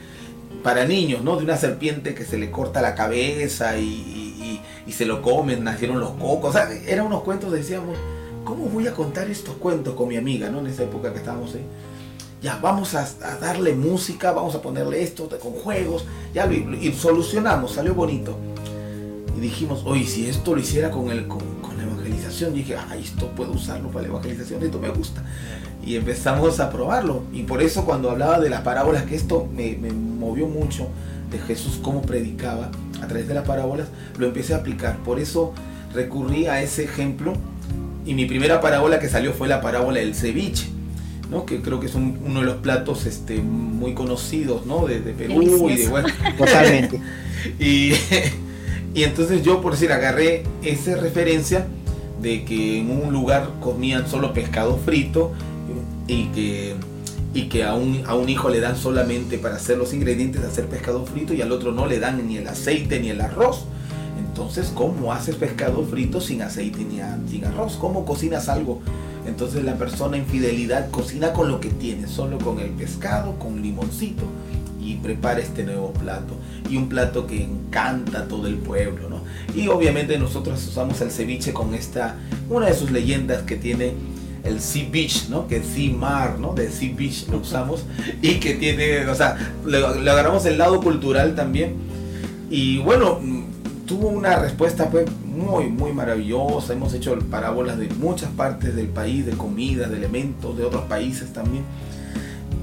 para 0.61 0.85
niños, 0.85 1.23
¿no? 1.23 1.35
De 1.35 1.43
una 1.43 1.57
serpiente 1.57 2.13
que 2.13 2.23
se 2.23 2.37
le 2.37 2.51
corta 2.51 2.81
la 2.81 2.95
cabeza 2.95 3.77
y, 3.77 4.61
y, 4.85 4.91
se 4.91 5.05
lo 5.05 5.23
comen, 5.23 5.63
nacieron 5.63 5.99
los 5.99 6.11
cocos, 6.11 6.51
o 6.51 6.53
sea, 6.53 6.71
eran 6.87 7.07
unos 7.07 7.23
cuentos, 7.23 7.51
decíamos, 7.51 7.97
¿cómo 8.43 8.65
voy 8.65 8.85
a 8.85 8.93
contar 8.93 9.27
estos 9.27 9.55
cuentos 9.55 9.95
con 9.95 10.07
mi 10.07 10.17
amiga, 10.17 10.49
¿no? 10.49 10.59
En 10.59 10.67
esa 10.67 10.83
época 10.83 11.11
que 11.11 11.17
estábamos 11.17 11.55
ahí 11.55 11.65
ya 12.43 12.59
vamos 12.61 12.93
a, 12.93 13.07
darle 13.39 13.73
música, 13.73 14.33
vamos 14.33 14.53
a 14.53 14.61
ponerle 14.61 15.01
esto 15.01 15.29
con 15.41 15.53
juegos, 15.53 16.03
ya 16.33 16.45
y 16.51 16.91
solucionamos, 16.91 17.71
salió 17.71 17.95
bonito. 17.95 18.37
Y 19.37 19.39
dijimos, 19.39 19.83
oye, 19.85 20.05
si 20.05 20.27
esto 20.27 20.53
lo 20.53 20.59
hiciera 20.59 20.91
con, 20.91 21.09
el, 21.09 21.25
con, 21.29 21.41
la 21.77 21.83
evangelización, 21.83 22.53
dije, 22.53 22.75
ay, 22.75 23.01
esto 23.01 23.29
puedo 23.29 23.53
usarlo 23.53 23.87
para 23.87 24.01
la 24.01 24.09
evangelización, 24.09 24.61
esto 24.61 24.77
me 24.77 24.89
gusta. 24.89 25.23
Y 25.85 25.95
empezamos 25.95 26.59
a 26.59 26.69
probarlo. 26.69 27.23
Y 27.31 27.43
por 27.43 27.61
eso 27.61 27.85
cuando 27.85 28.11
hablaba 28.11 28.41
de 28.41 28.49
las 28.49 28.61
parábolas, 28.61 29.03
que 29.03 29.15
esto 29.15 29.47
me, 29.55 29.77
me 29.77 29.93
movió 29.93 30.45
mucho, 30.47 30.89
de 31.31 31.39
Jesús 31.39 31.79
cómo 31.81 32.01
predicaba 32.01 32.69
a 33.01 33.07
través 33.07 33.27
de 33.27 33.35
las 33.35 33.47
parábolas, 33.47 33.87
lo 34.17 34.27
empecé 34.27 34.53
a 34.53 34.57
aplicar. 34.57 34.97
Por 34.97 35.17
eso 35.19 35.53
recurrí 35.93 36.47
a 36.47 36.61
ese 36.61 36.83
ejemplo. 36.83 37.33
Y 38.05 38.15
mi 38.15 38.25
primera 38.25 38.59
parábola 38.59 38.99
que 38.99 39.07
salió 39.07 39.31
fue 39.31 39.47
la 39.47 39.61
parábola 39.61 40.01
del 40.01 40.13
ceviche 40.13 40.73
que 41.41 41.61
creo 41.61 41.79
que 41.79 41.87
es 41.87 41.95
uno 41.95 42.39
de 42.39 42.45
los 42.45 42.57
platos 42.57 43.05
este, 43.05 43.39
muy 43.39 43.93
conocidos 43.93 44.65
¿no? 44.65 44.85
de, 44.85 44.99
Perú 44.99 45.69
y 45.69 45.75
de 45.75 45.87
bueno. 45.87 46.07
Totalmente. 46.37 47.01
y, 47.59 47.93
y 48.93 49.03
entonces 49.03 49.43
yo, 49.43 49.61
por 49.61 49.73
decir, 49.73 49.91
agarré 49.91 50.43
esa 50.61 50.95
referencia 50.95 51.65
de 52.21 52.45
que 52.45 52.79
en 52.79 52.91
un 52.91 53.11
lugar 53.11 53.49
comían 53.59 54.07
solo 54.07 54.33
pescado 54.33 54.77
frito 54.77 55.33
y 56.07 56.27
que, 56.27 56.75
y 57.33 57.43
que 57.49 57.63
a, 57.63 57.73
un, 57.73 58.03
a 58.05 58.15
un 58.15 58.29
hijo 58.29 58.49
le 58.49 58.59
dan 58.59 58.77
solamente 58.77 59.37
para 59.37 59.55
hacer 59.55 59.77
los 59.77 59.93
ingredientes 59.93 60.43
hacer 60.43 60.67
pescado 60.67 61.05
frito 61.05 61.33
y 61.33 61.41
al 61.41 61.51
otro 61.51 61.71
no 61.71 61.85
le 61.85 61.99
dan 61.99 62.25
ni 62.27 62.37
el 62.37 62.47
aceite 62.47 62.99
ni 62.99 63.09
el 63.09 63.21
arroz. 63.21 63.65
Entonces, 64.19 64.71
¿cómo 64.73 65.11
haces 65.11 65.35
pescado 65.35 65.83
frito 65.83 66.21
sin 66.21 66.41
aceite 66.41 66.79
ni 66.79 67.01
sin 67.29 67.45
arroz? 67.45 67.75
¿Cómo 67.79 68.05
cocinas 68.05 68.49
algo? 68.49 68.81
Entonces 69.25 69.63
la 69.63 69.75
persona 69.75 70.17
en 70.17 70.25
fidelidad 70.25 70.89
cocina 70.89 71.33
con 71.33 71.49
lo 71.49 71.59
que 71.59 71.69
tiene, 71.69 72.07
solo 72.07 72.37
con 72.37 72.59
el 72.59 72.69
pescado, 72.71 73.37
con 73.39 73.61
limoncito 73.61 74.23
y 74.81 74.95
prepara 74.95 75.39
este 75.39 75.63
nuevo 75.63 75.93
plato. 75.93 76.35
Y 76.69 76.77
un 76.77 76.89
plato 76.89 77.25
que 77.25 77.43
encanta 77.43 78.19
a 78.19 78.27
todo 78.27 78.47
el 78.47 78.55
pueblo, 78.55 79.09
¿no? 79.09 79.21
Y 79.55 79.67
obviamente 79.67 80.17
nosotros 80.17 80.65
usamos 80.67 80.99
el 81.01 81.11
ceviche 81.11 81.53
con 81.53 81.73
esta, 81.73 82.15
una 82.49 82.67
de 82.67 82.73
sus 82.73 82.91
leyendas 82.91 83.43
que 83.43 83.55
tiene 83.55 83.93
el 84.43 84.59
Sea 84.59 84.87
Beach, 84.91 85.29
¿no? 85.29 85.47
Que 85.47 85.63
Sea 85.63 85.93
Mar, 85.93 86.37
¿no? 86.39 86.53
De 86.53 86.69
Sea 86.69 86.93
Beach 86.95 87.27
lo 87.29 87.37
usamos 87.37 87.85
y 88.21 88.35
que 88.35 88.55
tiene, 88.55 89.05
o 89.07 89.15
sea, 89.15 89.37
le, 89.65 89.79
le 89.79 90.11
agarramos 90.11 90.45
el 90.45 90.57
lado 90.57 90.81
cultural 90.81 91.35
también. 91.35 91.75
Y 92.49 92.79
bueno, 92.79 93.19
tuvo 93.85 94.07
una 94.09 94.37
respuesta 94.37 94.89
pues 94.89 95.05
muy 95.25 95.69
muy 95.69 95.93
maravillosa. 95.93 96.73
Hemos 96.73 96.93
hecho 96.93 97.17
parábolas 97.29 97.77
de 97.77 97.89
muchas 97.89 98.29
partes 98.31 98.75
del 98.75 98.87
país 98.87 99.25
de 99.25 99.33
comida 99.33 99.87
de 99.87 99.97
elementos 99.97 100.57
de 100.57 100.65
otros 100.65 100.83
países 100.85 101.33
también. 101.33 101.63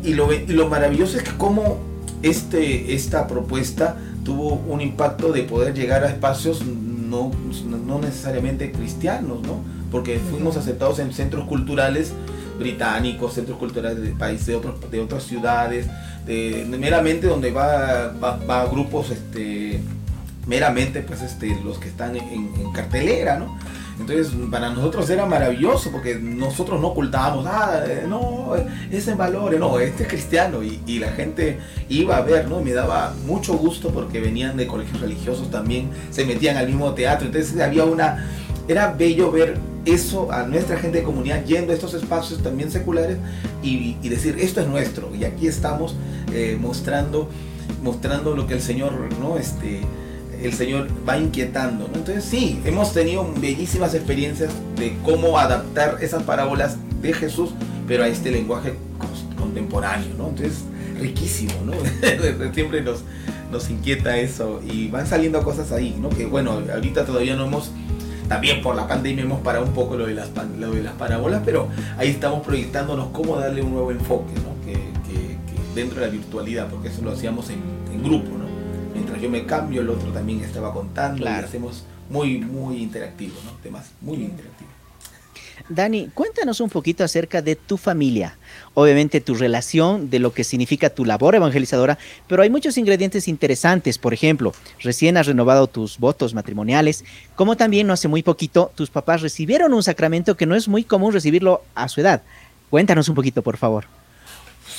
Y 0.02 0.14
lo, 0.14 0.28
lo 0.48 0.68
maravilloso 0.68 1.18
es 1.18 1.24
que 1.24 1.36
como 1.36 1.78
este, 2.22 2.94
esta 2.94 3.26
propuesta 3.26 3.96
tuvo 4.24 4.54
un 4.54 4.80
impacto 4.80 5.32
de 5.32 5.42
poder 5.42 5.74
llegar 5.74 6.04
a 6.04 6.08
espacios 6.08 6.64
no, 6.64 7.30
no 7.86 7.98
necesariamente 7.98 8.70
cristianos 8.70 9.42
no 9.42 9.60
porque 9.90 10.18
fuimos 10.18 10.56
aceptados 10.56 10.98
en 10.98 11.12
centros 11.12 11.48
culturales 11.48 12.12
británicos 12.58 13.32
centros 13.32 13.58
culturales 13.58 14.02
de 14.02 14.10
países 14.10 14.46
de 14.46 14.56
otros 14.56 14.90
de 14.90 15.00
otras 15.00 15.24
ciudades 15.24 15.86
de, 16.26 16.66
meramente 16.78 17.26
donde 17.26 17.50
va, 17.50 18.12
va, 18.22 18.36
va 18.36 18.66
grupos 18.66 19.10
este 19.10 19.80
meramente 20.50 21.00
pues 21.02 21.22
este, 21.22 21.56
los 21.62 21.78
que 21.78 21.88
están 21.88 22.16
en, 22.16 22.72
cartelera, 22.74 23.38
¿no? 23.38 23.56
Entonces 24.00 24.32
para 24.50 24.70
nosotros 24.70 25.08
era 25.10 25.24
maravilloso 25.26 25.92
porque 25.92 26.16
nosotros 26.16 26.80
no 26.80 26.88
ocultábamos, 26.88 27.46
ah, 27.46 27.84
eh, 27.86 28.04
no, 28.08 28.54
es 28.90 29.06
en 29.06 29.18
no, 29.18 29.78
este 29.78 30.02
es 30.02 30.08
cristiano 30.08 30.60
y, 30.62 30.98
la 30.98 31.12
gente 31.12 31.60
iba 31.88 32.16
a 32.16 32.22
ver, 32.22 32.48
¿no? 32.48 32.60
Me 32.60 32.72
daba 32.72 33.14
mucho 33.26 33.56
gusto 33.56 33.90
porque 33.90 34.20
venían 34.20 34.56
de 34.56 34.66
colegios 34.66 35.00
religiosos 35.00 35.50
también, 35.50 35.90
se 36.10 36.24
metían 36.24 36.56
al 36.56 36.66
mismo 36.66 36.94
teatro, 36.94 37.26
entonces 37.26 37.60
había 37.60 37.84
una, 37.84 38.26
era 38.66 38.92
bello 38.92 39.30
ver 39.30 39.56
eso 39.84 40.32
a 40.32 40.42
nuestra 40.42 40.78
gente 40.78 40.98
de 40.98 41.04
comunidad 41.04 41.44
yendo 41.44 41.72
a 41.72 41.74
estos 41.76 41.94
espacios 41.94 42.42
también 42.42 42.70
seculares 42.72 43.18
y, 43.62 43.96
y 44.02 44.08
decir, 44.08 44.36
esto 44.40 44.60
es 44.60 44.66
nuestro 44.66 45.14
y 45.14 45.24
aquí 45.24 45.46
estamos 45.46 45.94
eh, 46.32 46.58
mostrando, 46.60 47.28
mostrando 47.82 48.34
lo 48.34 48.46
que 48.48 48.54
el 48.54 48.62
Señor, 48.62 48.92
¿no? 49.20 49.36
Este, 49.38 49.82
el 50.42 50.52
Señor 50.52 50.88
va 51.08 51.18
inquietando. 51.18 51.88
Entonces 51.94 52.24
sí, 52.24 52.60
hemos 52.64 52.92
tenido 52.92 53.30
bellísimas 53.40 53.94
experiencias 53.94 54.52
de 54.76 54.96
cómo 55.04 55.38
adaptar 55.38 55.98
esas 56.00 56.22
parábolas 56.22 56.76
de 57.02 57.12
Jesús, 57.12 57.50
pero 57.86 58.04
a 58.04 58.08
este 58.08 58.30
lenguaje 58.30 58.74
contemporáneo. 59.38 60.08
¿no? 60.16 60.28
Entonces, 60.28 60.64
riquísimo, 61.00 61.54
¿no? 61.64 61.72
Siempre 62.54 62.82
nos, 62.82 63.02
nos 63.50 63.68
inquieta 63.70 64.16
eso 64.18 64.60
y 64.70 64.88
van 64.88 65.06
saliendo 65.06 65.42
cosas 65.42 65.72
ahí, 65.72 65.96
¿no? 66.00 66.08
Que 66.10 66.26
bueno, 66.26 66.62
ahorita 66.72 67.04
todavía 67.04 67.34
no 67.36 67.46
hemos, 67.46 67.70
también 68.28 68.62
por 68.62 68.76
la 68.76 68.86
pandemia 68.86 69.24
hemos 69.24 69.40
parado 69.40 69.64
un 69.64 69.72
poco 69.72 69.96
lo 69.96 70.06
de 70.06 70.14
las, 70.14 70.30
lo 70.58 70.70
de 70.72 70.82
las 70.82 70.94
parábolas, 70.94 71.42
pero 71.44 71.68
ahí 71.98 72.08
estamos 72.08 72.46
proyectándonos 72.46 73.08
cómo 73.08 73.36
darle 73.36 73.62
un 73.62 73.72
nuevo 73.72 73.90
enfoque, 73.90 74.32
¿no? 74.34 74.64
Que, 74.64 74.90
dentro 75.74 76.00
de 76.00 76.06
la 76.06 76.12
virtualidad, 76.12 76.68
porque 76.68 76.88
eso 76.88 77.00
lo 77.02 77.12
hacíamos 77.12 77.48
en, 77.48 77.60
en 77.94 78.02
grupo, 78.02 78.36
¿no? 78.36 78.39
Yo 79.20 79.30
me 79.30 79.44
cambio, 79.44 79.82
el 79.82 79.90
otro 79.90 80.10
también 80.10 80.40
estaba 80.40 80.72
contando. 80.72 81.24
Y 81.24 81.28
hacemos 81.28 81.84
muy, 82.08 82.38
muy 82.38 82.82
interactivo, 82.82 83.34
¿no? 83.44 83.52
Temas 83.62 83.92
muy 84.00 84.16
interactivos. 84.16 84.70
Dani, 85.68 86.08
cuéntanos 86.14 86.60
un 86.60 86.70
poquito 86.70 87.04
acerca 87.04 87.42
de 87.42 87.54
tu 87.54 87.76
familia, 87.76 88.36
obviamente 88.74 89.20
tu 89.20 89.34
relación, 89.34 90.10
de 90.10 90.18
lo 90.18 90.32
que 90.32 90.42
significa 90.42 90.90
tu 90.90 91.04
labor 91.04 91.34
evangelizadora, 91.34 91.98
pero 92.26 92.42
hay 92.42 92.50
muchos 92.50 92.78
ingredientes 92.78 93.28
interesantes, 93.28 93.98
por 93.98 94.14
ejemplo, 94.14 94.54
recién 94.80 95.16
has 95.16 95.26
renovado 95.26 95.66
tus 95.66 95.98
votos 95.98 96.34
matrimoniales, 96.34 97.04
como 97.36 97.56
también 97.56 97.86
no 97.86 97.92
hace 97.92 98.08
muy 98.08 98.22
poquito 98.22 98.72
tus 98.74 98.90
papás 98.90 99.22
recibieron 99.22 99.74
un 99.74 99.82
sacramento 99.82 100.36
que 100.36 100.46
no 100.46 100.56
es 100.56 100.66
muy 100.66 100.82
común 100.82 101.12
recibirlo 101.12 101.62
a 101.74 101.88
su 101.88 102.00
edad. 102.00 102.22
Cuéntanos 102.70 103.08
un 103.08 103.14
poquito, 103.14 103.42
por 103.42 103.56
favor. 103.56 103.99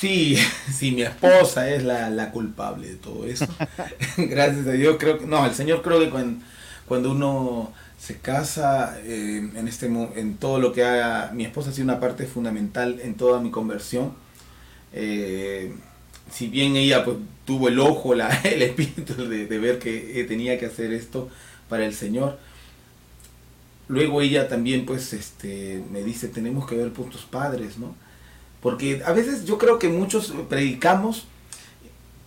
Sí, 0.02 0.36
sí, 0.74 0.90
mi 0.90 1.02
esposa 1.02 1.70
es 1.70 1.84
la, 1.84 2.32
culpable 2.32 2.88
de 2.88 2.96
todo 2.96 3.24
eso. 3.24 3.46
Gracias 4.16 4.66
a 4.66 4.72
Dios, 4.72 4.96
creo 4.98 5.20
que, 5.20 5.26
no, 5.26 5.46
el 5.46 5.54
Señor 5.54 5.80
creo 5.82 6.00
que 6.00 6.10
cuando, 6.10 7.12
uno 7.12 7.72
se 8.00 8.18
casa, 8.18 8.98
eh, 9.04 9.48
en, 9.54 9.68
este, 9.68 9.86
en 9.86 10.38
todo 10.38 10.58
lo 10.58 10.72
que 10.72 10.82
haga, 10.82 11.30
mi 11.32 11.44
esposa 11.44 11.70
ha 11.70 11.72
sido 11.72 11.84
una 11.84 12.00
parte 12.00 12.26
fundamental 12.26 12.98
en 13.00 13.14
toda 13.14 13.38
mi 13.38 13.52
conversión. 13.52 14.12
Eh, 14.92 15.72
si 16.32 16.48
bien 16.48 16.74
ella 16.74 17.04
pues, 17.04 17.18
tuvo 17.44 17.68
el 17.68 17.78
ojo, 17.78 18.16
la, 18.16 18.28
el 18.42 18.62
espíritu 18.62 19.28
de, 19.28 19.46
de 19.46 19.58
ver 19.60 19.78
que 19.78 20.24
tenía 20.26 20.58
que 20.58 20.66
hacer 20.66 20.92
esto 20.92 21.30
para 21.68 21.86
el 21.86 21.94
Señor, 21.94 22.40
luego 23.86 24.20
ella 24.20 24.48
también 24.48 24.84
pues 24.84 25.12
este, 25.12 25.80
me 25.92 26.02
dice, 26.02 26.26
tenemos 26.26 26.66
que 26.66 26.74
ver 26.74 26.92
por 26.92 27.08
tus 27.08 27.22
padres, 27.22 27.78
¿no? 27.78 27.94
Porque 28.62 29.02
a 29.04 29.12
veces 29.12 29.44
yo 29.44 29.58
creo 29.58 29.78
que 29.78 29.88
muchos 29.88 30.32
predicamos, 30.48 31.26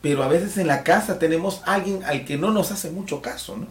pero 0.01 0.21
a 0.21 0.27
veces 0.27 0.57
en 0.57 0.67
la 0.67 0.83
casa 0.83 1.17
tenemos 1.17 1.61
alguien 1.65 2.03
al 2.03 2.25
que 2.25 2.37
no 2.37 2.51
nos 2.51 2.71
hace 2.71 2.91
mucho 2.91 3.21
caso, 3.21 3.57
¿no? 3.57 3.67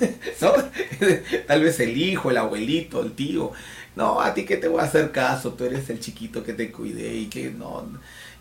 Tal 1.46 1.62
vez 1.62 1.80
el 1.80 1.96
hijo, 1.96 2.30
el 2.30 2.36
abuelito, 2.36 3.00
el 3.02 3.12
tío. 3.12 3.52
No, 3.96 4.20
a 4.20 4.34
ti 4.34 4.44
que 4.44 4.56
te 4.56 4.68
voy 4.68 4.80
a 4.80 4.84
hacer 4.84 5.12
caso, 5.12 5.54
tú 5.54 5.64
eres 5.64 5.88
el 5.88 6.00
chiquito 6.00 6.42
que 6.42 6.52
te 6.52 6.70
cuidé 6.72 7.14
y 7.14 7.26
que 7.26 7.50
no. 7.50 7.84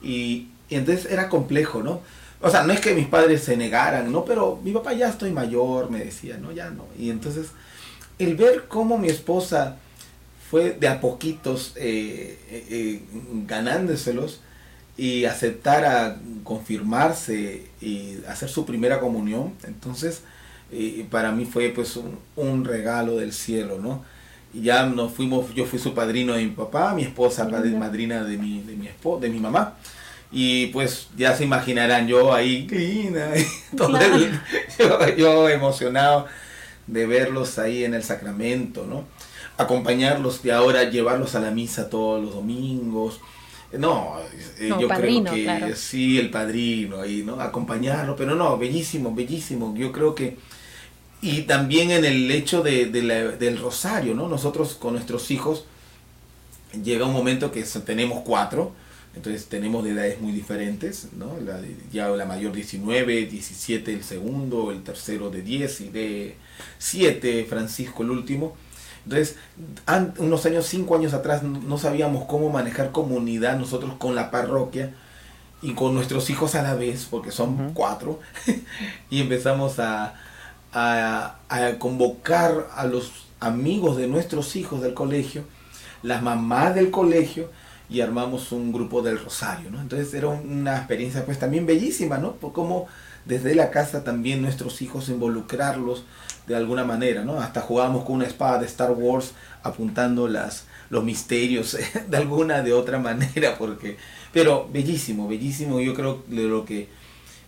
Y, 0.02 0.48
y 0.68 0.76
entonces 0.76 1.12
era 1.12 1.30
complejo, 1.30 1.84
¿no? 1.84 2.02
O 2.42 2.50
sea, 2.50 2.64
no 2.64 2.74
es 2.74 2.80
que 2.80 2.94
mis 2.94 3.08
padres 3.08 3.44
se 3.44 3.56
negaran, 3.58 4.12
¿no? 4.12 4.26
Pero 4.26 4.60
mi 4.64 4.72
papá 4.72 4.94
ya 4.94 5.10
estoy 5.10 5.32
mayor, 5.32 5.92
me 5.92 6.00
decía, 6.00 6.38
¿no? 6.38 6.52
Ya 6.52 6.70
no. 6.70 6.86
Y 6.98 7.10
entonces, 7.10 7.50
el 8.18 8.36
ver 8.36 8.66
cómo 8.68 8.98
mi 8.98 9.10
esposa 9.10 9.78
fue 10.50 10.72
de 10.72 10.88
a 10.88 11.00
poquitos 11.00 11.74
eh, 11.76 12.40
eh, 12.50 12.66
eh, 12.70 13.02
ganándoselos 13.46 14.42
y 14.98 15.26
aceptar 15.26 15.86
a 15.86 16.18
confirmarse 16.44 17.68
y 17.80 18.18
hacer 18.28 18.50
su 18.50 18.66
primera 18.66 19.00
comunión, 19.00 19.54
entonces 19.66 20.24
para 21.10 21.32
mí 21.32 21.46
fue 21.46 21.70
pues 21.70 21.98
un, 22.36 22.66
regalo 22.66 23.18
del 23.18 23.32
cielo, 23.34 23.80
¿no? 23.80 24.04
Y 24.54 24.64
ya 24.64 24.86
nos 24.86 25.14
fuimos, 25.14 25.54
yo 25.56 25.66
fui 25.66 25.80
su 25.80 25.94
padrino 25.94 26.34
de 26.34 26.44
mi 26.44 26.52
papá, 26.52 26.94
mi 26.94 27.04
esposa 27.04 27.48
la 27.48 27.60
madrina 27.60 28.24
de 28.24 28.38
mi, 28.38 28.62
de 28.62 28.76
mi, 28.76 28.88
esposa, 28.88 29.22
de 29.22 29.30
mi 29.30 29.40
mamá. 29.40 29.78
Y 30.32 30.68
pues 30.68 31.08
ya 31.18 31.36
se 31.36 31.44
imaginarán 31.44 32.08
yo 32.08 32.34
ahí, 32.34 32.68
yo, 34.80 35.16
yo 35.16 35.50
emocionado 35.50 36.28
de 36.88 37.06
verlos 37.08 37.58
ahí 37.58 37.84
en 37.84 37.94
el 37.94 38.04
sacramento, 38.04 38.86
¿no? 38.86 39.06
Acompañarlos 39.60 40.40
y 40.46 40.50
ahora 40.50 40.86
llevarlos 40.86 41.36
a 41.36 41.42
la 41.42 41.52
misa 41.52 41.90
todos 41.90 42.24
los 42.24 42.34
domingos. 42.34 43.20
No, 43.74 44.16
eh, 44.58 44.70
yo 44.80 44.88
creo 44.88 45.24
que 45.26 45.74
sí, 45.76 46.18
el 46.18 46.32
padrino 46.32 47.02
ahí, 47.02 47.24
¿no? 47.24 47.40
Acompañarlo, 47.40 48.16
pero 48.16 48.36
no, 48.36 48.58
bellísimo, 48.58 49.14
bellísimo. 49.14 49.76
Yo 49.78 49.92
creo 49.92 50.16
que... 50.16 50.38
Y 51.22 51.42
también 51.42 51.92
en 51.92 52.06
el 52.06 52.32
hecho 52.32 52.64
de, 52.64 52.86
del 52.86 53.58
rosario, 53.60 54.16
¿no? 54.16 54.30
Nosotros 54.30 54.76
con 54.76 54.94
nuestros 54.94 55.30
hijos 55.30 55.66
llega 56.82 57.06
un 57.06 57.14
momento 57.14 57.52
que 57.52 57.64
tenemos 57.86 58.22
cuatro, 58.24 58.72
entonces 59.14 59.48
tenemos 59.48 59.84
de 59.84 59.92
edades 59.92 60.22
muy 60.22 60.32
diferentes, 60.32 61.10
¿no? 61.18 61.38
La, 61.46 61.60
ya 61.92 62.08
la 62.08 62.26
mayor 62.26 62.54
19, 62.54 63.26
17 63.26 63.94
el 63.94 64.04
segundo, 64.06 64.72
el 64.72 64.84
tercero 64.84 65.30
de 65.30 65.42
10 65.42 65.82
y 65.82 65.90
de 65.90 66.36
7, 66.78 67.46
Francisco 67.50 68.04
el 68.04 68.12
último. 68.12 68.56
Entonces, 69.10 69.38
unos 70.20 70.46
años, 70.46 70.68
cinco 70.68 70.96
años 70.96 71.16
atrás, 71.16 71.42
no 71.42 71.80
sabíamos 71.80 72.26
cómo 72.26 72.52
manejar 72.52 72.92
comunidad 72.92 73.58
nosotros 73.58 73.94
con 73.98 74.14
la 74.14 74.30
parroquia 74.30 74.94
y 75.64 75.74
con 75.74 75.96
nuestros 75.96 76.30
hijos 76.30 76.54
a 76.54 76.62
la 76.62 76.76
vez, 76.76 77.08
porque 77.10 77.32
son 77.32 77.74
cuatro, 77.74 78.20
y 79.10 79.22
empezamos 79.22 79.80
a, 79.80 80.14
a, 80.72 81.40
convocar 81.80 82.68
a 82.76 82.86
los 82.86 83.12
amigos 83.40 83.98
de 83.98 84.06
nuestros 84.06 84.56
hijos 84.56 84.82
del 84.82 84.94
colegio, 84.94 85.44
las 86.04 86.22
mamás 86.22 86.76
del 86.76 86.92
colegio, 86.92 87.50
y 87.90 88.02
armamos 88.02 88.52
un 88.52 88.72
grupo 88.72 89.02
del 89.02 89.18
Rosario, 89.18 89.72
¿no? 89.72 89.82
Entonces 89.82 90.14
era 90.14 90.28
una 90.28 90.78
experiencia 90.78 91.26
pues 91.26 91.40
también 91.40 91.66
bellísima, 91.66 92.20
¿no? 92.20 92.34
Por 92.34 92.54
cómo 92.54 92.86
desde 93.26 93.56
la 93.56 93.72
casa 93.72 94.04
también 94.04 94.44
nuestros 94.44 94.84
hijos 94.84 95.10
involucrarlos 95.10 96.04
de 96.50 96.56
alguna 96.56 96.84
manera, 96.84 97.24
¿no? 97.24 97.40
Hasta 97.40 97.62
jugábamos 97.62 98.04
con 98.04 98.16
una 98.16 98.26
espada 98.26 98.58
de 98.58 98.66
Star 98.66 98.92
Wars 98.92 99.34
apuntando 99.62 100.28
las, 100.28 100.66
los 100.90 101.04
misterios 101.04 101.78
de 102.10 102.18
alguna 102.18 102.64
de 102.64 102.74
otra 102.74 102.98
manera, 102.98 103.56
porque, 103.58 103.98
pero 104.34 104.68
bellísimo, 104.74 105.28
bellísimo, 105.28 105.80
yo 105.80 105.94
creo 105.94 106.24
de 106.28 106.44
lo 106.44 106.66
que 106.66 106.90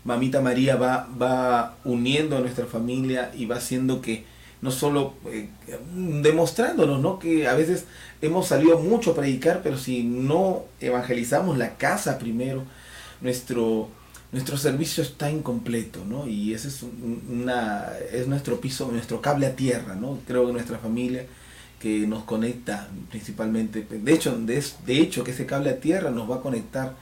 Mamita 0.04 0.40
María 0.40 0.76
va, 0.76 1.10
va 1.20 1.78
uniendo 1.84 2.38
a 2.38 2.42
nuestra 2.42 2.68
familia 2.68 3.32
y 3.36 3.48
va 3.48 3.56
haciendo 3.56 4.02
que 4.02 4.24
no 4.62 4.70
solo 4.70 5.16
eh, 5.26 5.50
demostrándonos, 5.96 7.02
¿no? 7.02 7.18
Que 7.18 7.48
a 7.48 7.56
veces 7.56 7.86
hemos 8.22 8.48
salido 8.48 8.78
mucho 8.78 9.12
a 9.12 9.16
predicar, 9.16 9.62
pero 9.64 9.80
si 9.80 10.04
no 10.04 10.66
evangelizamos 10.80 11.58
la 11.58 11.78
casa 11.78 12.20
primero, 12.20 12.64
nuestro 13.20 13.90
nuestro 14.32 14.58
servicio 14.58 15.04
está 15.04 15.30
incompleto, 15.30 16.06
¿no? 16.06 16.28
Y 16.28 16.54
ese 16.54 16.70
es, 16.70 16.84
una, 16.84 17.90
es 18.12 18.28
nuestro 18.28 18.62
piso, 18.62 18.90
nuestro 18.92 19.22
cable 19.22 19.46
a 19.46 19.56
tierra, 19.56 19.96
¿no? 19.96 20.20
Creo 20.26 20.48
que 20.48 20.54
nuestra 20.54 20.78
familia 20.78 21.26
que 21.80 22.06
nos 22.08 22.24
conecta 22.24 22.88
principalmente, 23.10 23.82
de 23.82 24.14
hecho, 24.14 24.38
de, 24.38 24.64
de 24.86 25.00
hecho 25.00 25.24
que 25.24 25.32
ese 25.32 25.46
cable 25.46 25.72
a 25.72 25.80
tierra 25.80 26.12
nos 26.12 26.30
va 26.30 26.38
a 26.38 26.42
conectar 26.42 26.96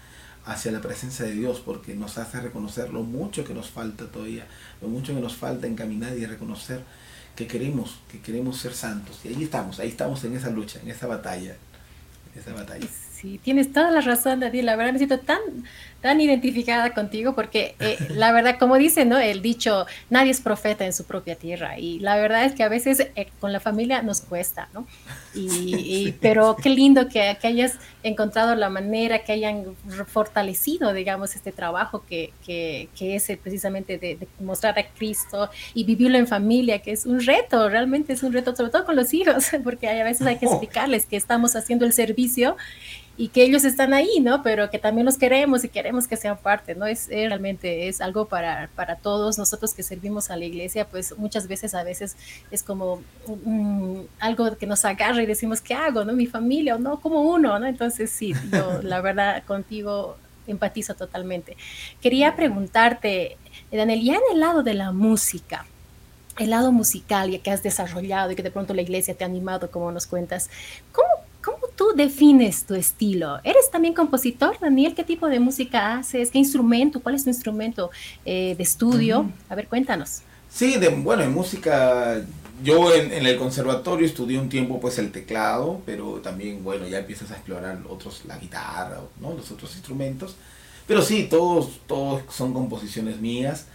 hacia 0.46 0.72
la 0.72 0.82
presencia 0.82 1.26
de 1.26 1.34
Dios 1.34 1.62
porque 1.64 1.94
nos 1.94 2.18
hace 2.18 2.40
reconocer 2.40 2.92
lo 2.92 3.04
mucho 3.04 3.44
que 3.44 3.54
nos 3.54 3.70
falta 3.70 4.06
todavía, 4.08 4.48
lo 4.82 4.88
mucho 4.88 5.14
que 5.14 5.22
nos 5.22 5.36
falta 5.36 5.68
en 5.68 5.76
caminar 5.76 6.18
y 6.18 6.26
reconocer 6.26 6.84
que 7.36 7.46
queremos, 7.46 8.00
que 8.12 8.20
queremos 8.20 8.58
ser 8.58 8.74
santos. 8.74 9.20
Y 9.24 9.28
ahí 9.28 9.44
estamos, 9.44 9.80
ahí 9.80 9.90
estamos 9.90 10.24
en 10.24 10.36
esa 10.36 10.50
lucha, 10.50 10.80
en 10.82 10.90
esa 10.90 11.08
batalla, 11.08 11.56
en 12.34 12.42
esa 12.42 12.54
batalla. 12.54 12.88
Sí, 13.20 13.40
tienes 13.44 13.74
toda 13.74 13.92
la 13.92 14.02
razón, 14.02 14.40
Daniel. 14.40 14.66
La 14.66 14.76
verdad 14.78 14.94
me 14.94 15.00
siento 15.00 15.20
tan 15.20 15.40
tan 16.02 16.22
identificada 16.22 16.94
contigo 16.94 17.36
porque 17.36 17.76
eh, 17.80 17.98
la 18.10 18.32
verdad, 18.32 18.58
como 18.58 18.78
dice, 18.78 19.04
¿no? 19.04 19.18
El 19.18 19.42
dicho, 19.42 19.86
nadie 20.10 20.32
es 20.32 20.40
profeta 20.40 20.86
en 20.86 20.94
su 20.94 21.04
propia 21.04 21.36
tierra 21.36 21.78
y 21.78 22.00
la 22.00 22.16
verdad 22.16 22.46
es 22.46 22.54
que 22.54 22.64
a 22.64 22.70
veces 22.70 23.08
eh, 23.16 23.28
con 23.40 23.52
la 23.52 23.60
familia 23.60 24.02
nos 24.02 24.22
cuesta, 24.22 24.70
¿no? 24.74 24.88
Y, 25.36 26.16
pero 26.22 26.56
qué 26.56 26.70
lindo 26.70 27.08
que, 27.10 27.38
que, 27.42 27.48
hayas 27.48 27.78
encontrado 28.04 28.56
la 28.56 28.70
manera, 28.70 29.20
que 29.20 29.34
hayan 29.34 29.76
fortalecido, 30.08 30.94
digamos, 30.94 31.36
este 31.36 31.52
trabajo 31.52 32.04
que, 32.08 32.32
que, 32.46 32.88
que 32.98 33.16
es 33.16 33.26
precisamente 33.42 33.98
de, 33.98 34.16
de, 34.16 34.28
mostrar 34.40 34.80
a 34.80 34.88
Cristo 34.88 35.50
y 35.74 35.84
vivirlo 35.84 36.18
en 36.18 36.28
familia, 36.28 36.80
que 36.80 36.92
es 36.92 37.06
un 37.06 37.20
reto, 37.20 37.70
realmente 37.70 38.14
es 38.14 38.24
un 38.24 38.32
reto, 38.32 38.56
sobre 38.56 38.72
todo 38.72 38.86
con 38.86 38.96
los 38.96 39.14
hijos, 39.14 39.48
porque 39.64 39.90
a 39.90 40.04
veces 40.04 40.26
hay 40.26 40.38
que 40.38 40.48
oh. 40.48 40.52
explicarles 40.52 41.06
que 41.06 41.18
estamos 41.18 41.56
haciendo 41.56 41.86
el 41.86 41.94
servicio 41.94 42.56
y 43.20 43.28
que 43.28 43.44
ellos 43.44 43.66
están 43.66 43.94
ahí, 43.94 44.22
¿no? 44.22 44.42
Pero 44.44 44.70
que 44.70 44.80
también 44.80 45.06
los 45.06 45.18
queremos 45.18 45.66
y 45.66 45.68
queremos 45.68 46.08
que 46.08 46.16
sean 46.16 46.38
parte, 46.38 46.74
¿no? 46.74 46.86
Es, 46.86 47.10
realmente 47.10 47.90
es 47.90 48.00
algo 48.00 48.30
para, 48.30 48.70
para 48.78 48.96
todos 48.96 49.38
nosotros 49.38 49.74
que 49.74 49.84
servimos 49.84 50.32
a 50.32 50.38
la 50.38 50.46
iglesia, 50.46 50.88
pues 50.88 51.14
muchas 51.18 51.50
veces 51.50 51.76
a 51.76 51.84
veces 51.84 52.16
es 52.50 52.64
como 52.64 53.02
algo 54.20 54.56
que 54.56 54.66
nos 54.66 54.86
agarra 54.86 55.22
y 55.22 55.26
decimos, 55.26 55.60
¿qué 55.60 55.74
hago, 55.74 56.06
no? 56.06 56.14
Mi 56.14 56.28
familia 56.28 56.78
o 56.78 56.80
no, 56.80 57.02
como 57.02 57.24
uno, 57.24 57.60
¿no? 57.60 57.66
Entonces 57.66 58.10
sí, 58.10 58.34
yo 58.54 58.82
la 58.84 59.02
verdad 59.02 59.44
contigo 59.44 60.16
empatizo 60.48 60.96
totalmente. 60.96 61.58
Quería 62.00 62.38
preguntarte, 62.38 63.36
Daniel, 63.70 64.02
ya 64.02 64.14
en 64.14 64.22
el 64.32 64.40
lado 64.40 64.64
de 64.64 64.76
la 64.76 64.94
música, 64.94 65.66
el 66.38 66.52
lado 66.52 66.72
musical 66.72 67.38
que 67.42 67.52
has 67.52 67.64
desarrollado 67.64 68.32
y 68.32 68.38
que 68.38 68.44
de 68.44 68.52
pronto 68.52 68.74
la 68.74 68.82
iglesia 68.82 69.14
te 69.14 69.26
ha 69.26 69.28
animado, 69.28 69.70
como 69.70 69.92
nos 69.92 70.08
cuentas, 70.08 70.50
¿cómo 70.94 71.29
¿Cómo 71.50 71.68
tú 71.76 71.94
defines 71.96 72.64
tu 72.66 72.76
estilo? 72.76 73.40
¿Eres 73.44 73.72
también 73.72 73.96
compositor, 73.96 74.60
Daniel? 74.60 74.94
¿Qué 74.94 75.04
tipo 75.04 75.28
de 75.28 75.40
música 75.40 75.98
haces? 75.98 76.30
¿Qué 76.30 76.38
instrumento? 76.38 77.00
¿Cuál 77.00 77.16
es 77.16 77.24
tu 77.24 77.32
instrumento 77.32 77.90
eh, 78.24 78.54
de 78.56 78.62
estudio? 78.64 79.32
A 79.50 79.56
ver, 79.56 79.68
cuéntanos. 79.68 80.22
Sí, 80.48 80.78
de, 80.78 80.90
bueno, 80.90 81.24
en 81.24 81.34
música, 81.34 82.22
yo 82.64 82.94
en, 82.94 83.26
el 83.26 83.36
conservatorio 83.38 84.06
estudié 84.06 84.38
un 84.38 84.48
tiempo 84.48 84.80
pues 84.80 85.00
el 85.00 85.12
teclado, 85.12 85.82
pero 85.88 86.20
también, 86.22 86.64
bueno, 86.64 86.88
ya 86.88 87.00
empiezas 87.00 87.32
a 87.32 87.36
explorar 87.36 87.80
otros, 87.90 88.22
la 88.28 88.38
guitarra, 88.38 89.00
¿no? 89.20 89.34
Los 89.34 89.50
otros 89.50 89.74
instrumentos. 89.74 90.36
Pero 90.86 91.02
sí, 91.02 91.28
todos, 91.30 91.80
todos 91.88 92.22
son 92.30 92.54
composiciones 92.54 93.20
mías. 93.20 93.66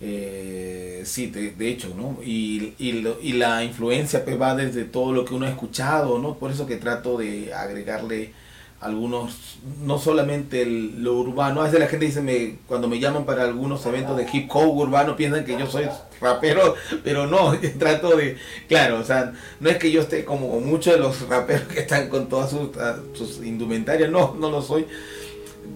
Eh, 0.00 1.02
sí, 1.06 1.28
de, 1.28 1.68
hecho, 1.68 1.94
¿no? 1.96 2.18
Y, 2.22 2.74
y, 2.78 3.32
la 3.32 3.64
influencia 3.64 4.24
pues, 4.24 4.40
va 4.40 4.54
desde 4.54 4.84
todo 4.84 5.12
lo 5.12 5.24
que 5.24 5.34
uno 5.34 5.46
ha 5.46 5.50
escuchado, 5.50 6.18
¿no? 6.18 6.34
Por 6.34 6.50
eso 6.50 6.66
que 6.66 6.76
trato 6.76 7.16
de 7.16 7.54
agregarle 7.54 8.32
algunos, 8.80 9.58
no 9.82 9.98
solamente 9.98 10.66
lo 10.66 11.14
urbano, 11.14 11.62
a 11.62 11.64
veces 11.64 11.80
la 11.80 11.86
gente 11.86 12.04
dice, 12.04 12.20
me, 12.20 12.58
cuando 12.66 12.88
me 12.88 13.00
llaman 13.00 13.24
para 13.24 13.44
algunos 13.44 13.86
eventos 13.86 14.18
de 14.18 14.26
hip 14.30 14.50
hop 14.52 14.76
urbano, 14.76 15.16
piensan 15.16 15.46
que 15.46 15.58
yo 15.58 15.66
soy 15.66 15.86
rapero, 16.20 16.74
pero 17.04 17.26
no, 17.26 17.58
trato 17.78 18.16
de, 18.16 18.36
claro, 18.68 18.98
o 18.98 19.04
sea, 19.04 19.32
no 19.60 19.70
es 19.70 19.78
que 19.78 19.90
yo 19.90 20.02
esté 20.02 20.26
como 20.26 20.60
muchos 20.60 20.92
de 20.92 21.00
los 21.00 21.26
raperos 21.26 21.68
que 21.68 21.80
están 21.80 22.10
con 22.10 22.28
todas 22.28 22.50
sus, 22.50 22.68
sus 23.14 23.44
indumentarias, 23.44 24.10
no, 24.10 24.36
no 24.38 24.50
lo 24.50 24.60
soy, 24.60 24.86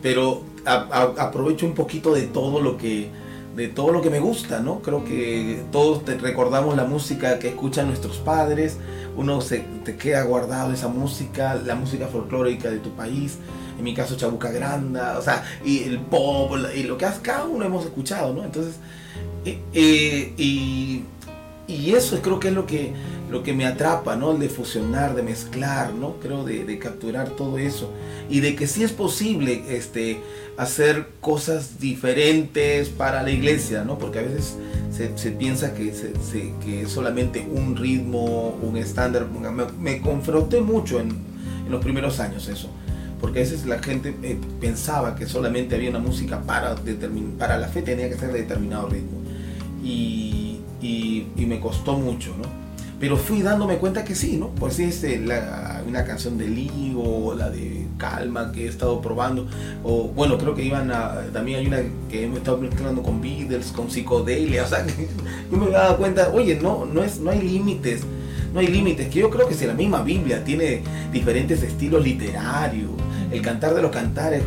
pero 0.02 0.44
aprovecho 0.66 1.64
un 1.64 1.74
poquito 1.74 2.14
de 2.14 2.22
todo 2.26 2.60
lo 2.60 2.76
que 2.76 3.08
todo 3.68 3.92
lo 3.92 4.02
que 4.02 4.10
me 4.10 4.20
gusta, 4.20 4.60
¿no? 4.60 4.80
Creo 4.80 5.04
que 5.04 5.62
todos 5.72 6.04
te 6.04 6.16
recordamos 6.16 6.76
la 6.76 6.84
música 6.84 7.38
que 7.38 7.48
escuchan 7.48 7.86
nuestros 7.88 8.18
padres, 8.18 8.78
uno 9.16 9.40
se 9.40 9.60
te 9.84 9.96
queda 9.96 10.22
guardado 10.22 10.72
esa 10.72 10.88
música, 10.88 11.54
la 11.54 11.74
música 11.74 12.06
folclórica 12.08 12.70
de 12.70 12.78
tu 12.78 12.90
país, 12.90 13.38
en 13.78 13.84
mi 13.84 13.94
caso 13.94 14.16
Chabuca 14.16 14.50
Granda, 14.50 15.18
o 15.18 15.22
sea, 15.22 15.44
y 15.64 15.84
el 15.84 16.00
pop, 16.00 16.52
y 16.74 16.82
lo 16.84 16.96
que 16.98 17.06
cada 17.22 17.44
uno 17.44 17.64
hemos 17.64 17.84
escuchado, 17.84 18.34
¿no? 18.34 18.44
Entonces, 18.44 18.76
y, 19.44 21.04
y 21.70 21.94
eso 21.94 22.20
creo 22.20 22.40
que 22.40 22.48
es 22.48 22.54
lo 22.54 22.66
que, 22.66 22.92
lo 23.30 23.44
que 23.44 23.52
me 23.52 23.64
atrapa, 23.64 24.16
¿no? 24.16 24.32
El 24.32 24.40
de 24.40 24.48
fusionar, 24.48 25.14
de 25.14 25.22
mezclar, 25.22 25.94
¿no? 25.94 26.16
Creo 26.16 26.44
de, 26.44 26.64
de 26.64 26.78
capturar 26.78 27.30
todo 27.30 27.58
eso. 27.58 27.92
Y 28.28 28.40
de 28.40 28.56
que 28.56 28.66
sí 28.66 28.82
es 28.82 28.92
posible 28.92 29.62
este, 29.68 30.20
hacer 30.56 31.08
cosas 31.20 31.78
diferentes 31.78 32.88
para 32.88 33.22
la 33.22 33.30
iglesia, 33.30 33.84
¿no? 33.84 33.98
Porque 33.98 34.18
a 34.18 34.22
veces 34.22 34.56
se, 34.90 35.30
piensa 35.30 35.74
que, 35.74 35.94
se, 35.94 36.12
que 36.64 36.82
es 36.82 36.90
solamente 36.90 37.46
un 37.48 37.76
ritmo, 37.76 38.58
un 38.60 38.76
estándar. 38.76 39.28
Me, 39.28 39.64
me 39.78 40.00
confronté 40.00 40.60
mucho 40.60 40.98
en, 40.98 41.10
en, 41.10 41.70
los 41.70 41.82
primeros 41.82 42.18
años 42.18 42.48
eso. 42.48 42.68
Porque 43.20 43.38
a 43.38 43.42
veces 43.42 43.64
la 43.64 43.80
gente 43.80 44.14
eh, 44.22 44.38
pensaba 44.60 45.14
que 45.14 45.26
solamente 45.26 45.76
había 45.76 45.90
una 45.90 45.98
música 46.00 46.40
para, 46.42 46.74
para 47.38 47.58
la 47.58 47.68
fe, 47.68 47.82
tenía 47.82 48.08
que 48.08 48.16
ser 48.16 48.32
de 48.32 48.40
determinado 48.40 48.88
ritmo. 48.88 49.20
Y, 49.84 50.60
y, 50.82 51.26
y 51.36 51.46
me 51.46 51.60
costó 51.60 51.96
mucho, 51.96 52.34
¿no? 52.36 52.59
Pero 53.00 53.16
fui 53.16 53.40
dándome 53.40 53.78
cuenta 53.78 54.04
que 54.04 54.14
sí, 54.14 54.36
¿no? 54.36 54.50
Pues 54.50 54.74
sí, 54.74 54.84
este, 54.84 55.18
la, 55.18 55.82
una 55.88 56.04
canción 56.04 56.36
de 56.36 56.46
Lee 56.46 56.94
o 56.94 57.34
la 57.34 57.48
de 57.48 57.86
Calma 57.96 58.52
que 58.52 58.66
he 58.66 58.68
estado 58.68 59.00
probando. 59.00 59.48
O 59.82 60.08
bueno, 60.08 60.36
creo 60.36 60.54
que 60.54 60.62
iban 60.62 60.92
a. 60.92 61.22
También 61.32 61.60
hay 61.60 61.66
una 61.66 61.78
que 62.10 62.24
hemos 62.24 62.38
estado 62.38 62.58
mezclando 62.58 63.02
con 63.02 63.22
Beatles, 63.22 63.72
con 63.72 63.90
psicodelia. 63.90 64.64
O 64.66 64.68
sea, 64.68 64.84
yo 65.50 65.56
me 65.56 65.70
dado 65.70 65.96
cuenta, 65.96 66.30
oye, 66.34 66.58
no, 66.60 66.84
no, 66.84 67.02
es, 67.02 67.20
no 67.20 67.30
hay 67.30 67.40
límites. 67.40 68.02
No 68.52 68.60
hay 68.60 68.66
límites. 68.66 69.08
Que 69.08 69.20
yo 69.20 69.30
creo 69.30 69.48
que 69.48 69.54
si 69.54 69.66
la 69.66 69.74
misma 69.74 70.02
Biblia 70.02 70.44
tiene 70.44 70.82
diferentes 71.10 71.62
estilos 71.62 72.04
literarios, 72.04 72.90
el 73.32 73.40
cantar 73.40 73.74
de 73.74 73.80
los 73.80 73.90
cantares, 73.90 74.42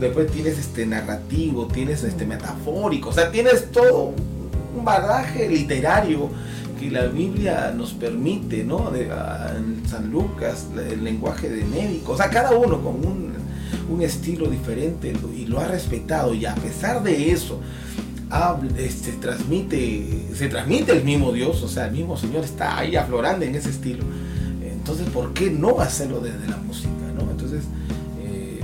después 0.00 0.32
tienes 0.32 0.58
este 0.58 0.84
narrativo, 0.84 1.66
tienes 1.66 2.02
este 2.02 2.26
metafórico, 2.26 3.10
o 3.10 3.12
sea, 3.12 3.30
tienes 3.30 3.70
todo 3.70 4.14
un 4.76 4.84
bagaje 4.84 5.48
literario 5.48 6.28
que 6.78 6.90
la 6.90 7.06
Biblia 7.06 7.72
nos 7.76 7.92
permite, 7.92 8.64
¿no? 8.64 8.90
De, 8.90 9.04
en 9.04 9.82
San 9.88 10.10
Lucas, 10.10 10.66
el 10.90 11.04
lenguaje 11.04 11.48
de 11.48 11.64
médico, 11.64 12.12
o 12.12 12.16
sea, 12.16 12.30
cada 12.30 12.52
uno 12.52 12.80
con 12.82 12.94
un, 12.96 13.32
un 13.88 14.02
estilo 14.02 14.48
diferente 14.48 15.12
y 15.36 15.46
lo 15.46 15.60
ha 15.60 15.66
respetado 15.66 16.34
y 16.34 16.46
a 16.46 16.54
pesar 16.54 17.02
de 17.02 17.32
eso, 17.32 17.60
este, 18.76 19.12
transmite, 19.12 20.26
se 20.34 20.48
transmite 20.48 20.92
el 20.92 21.04
mismo 21.04 21.32
Dios, 21.32 21.62
o 21.62 21.68
sea, 21.68 21.86
el 21.86 21.92
mismo 21.92 22.16
Señor 22.16 22.44
está 22.44 22.78
ahí 22.78 22.96
aflorando 22.96 23.44
en 23.44 23.54
ese 23.54 23.70
estilo. 23.70 24.04
Entonces, 24.62 25.08
¿por 25.08 25.32
qué 25.32 25.50
no 25.50 25.80
hacerlo 25.80 26.20
desde 26.20 26.46
la 26.48 26.56
música? 26.56 26.88
¿no? 27.14 27.30
Entonces, 27.30 27.64
eh, 28.20 28.60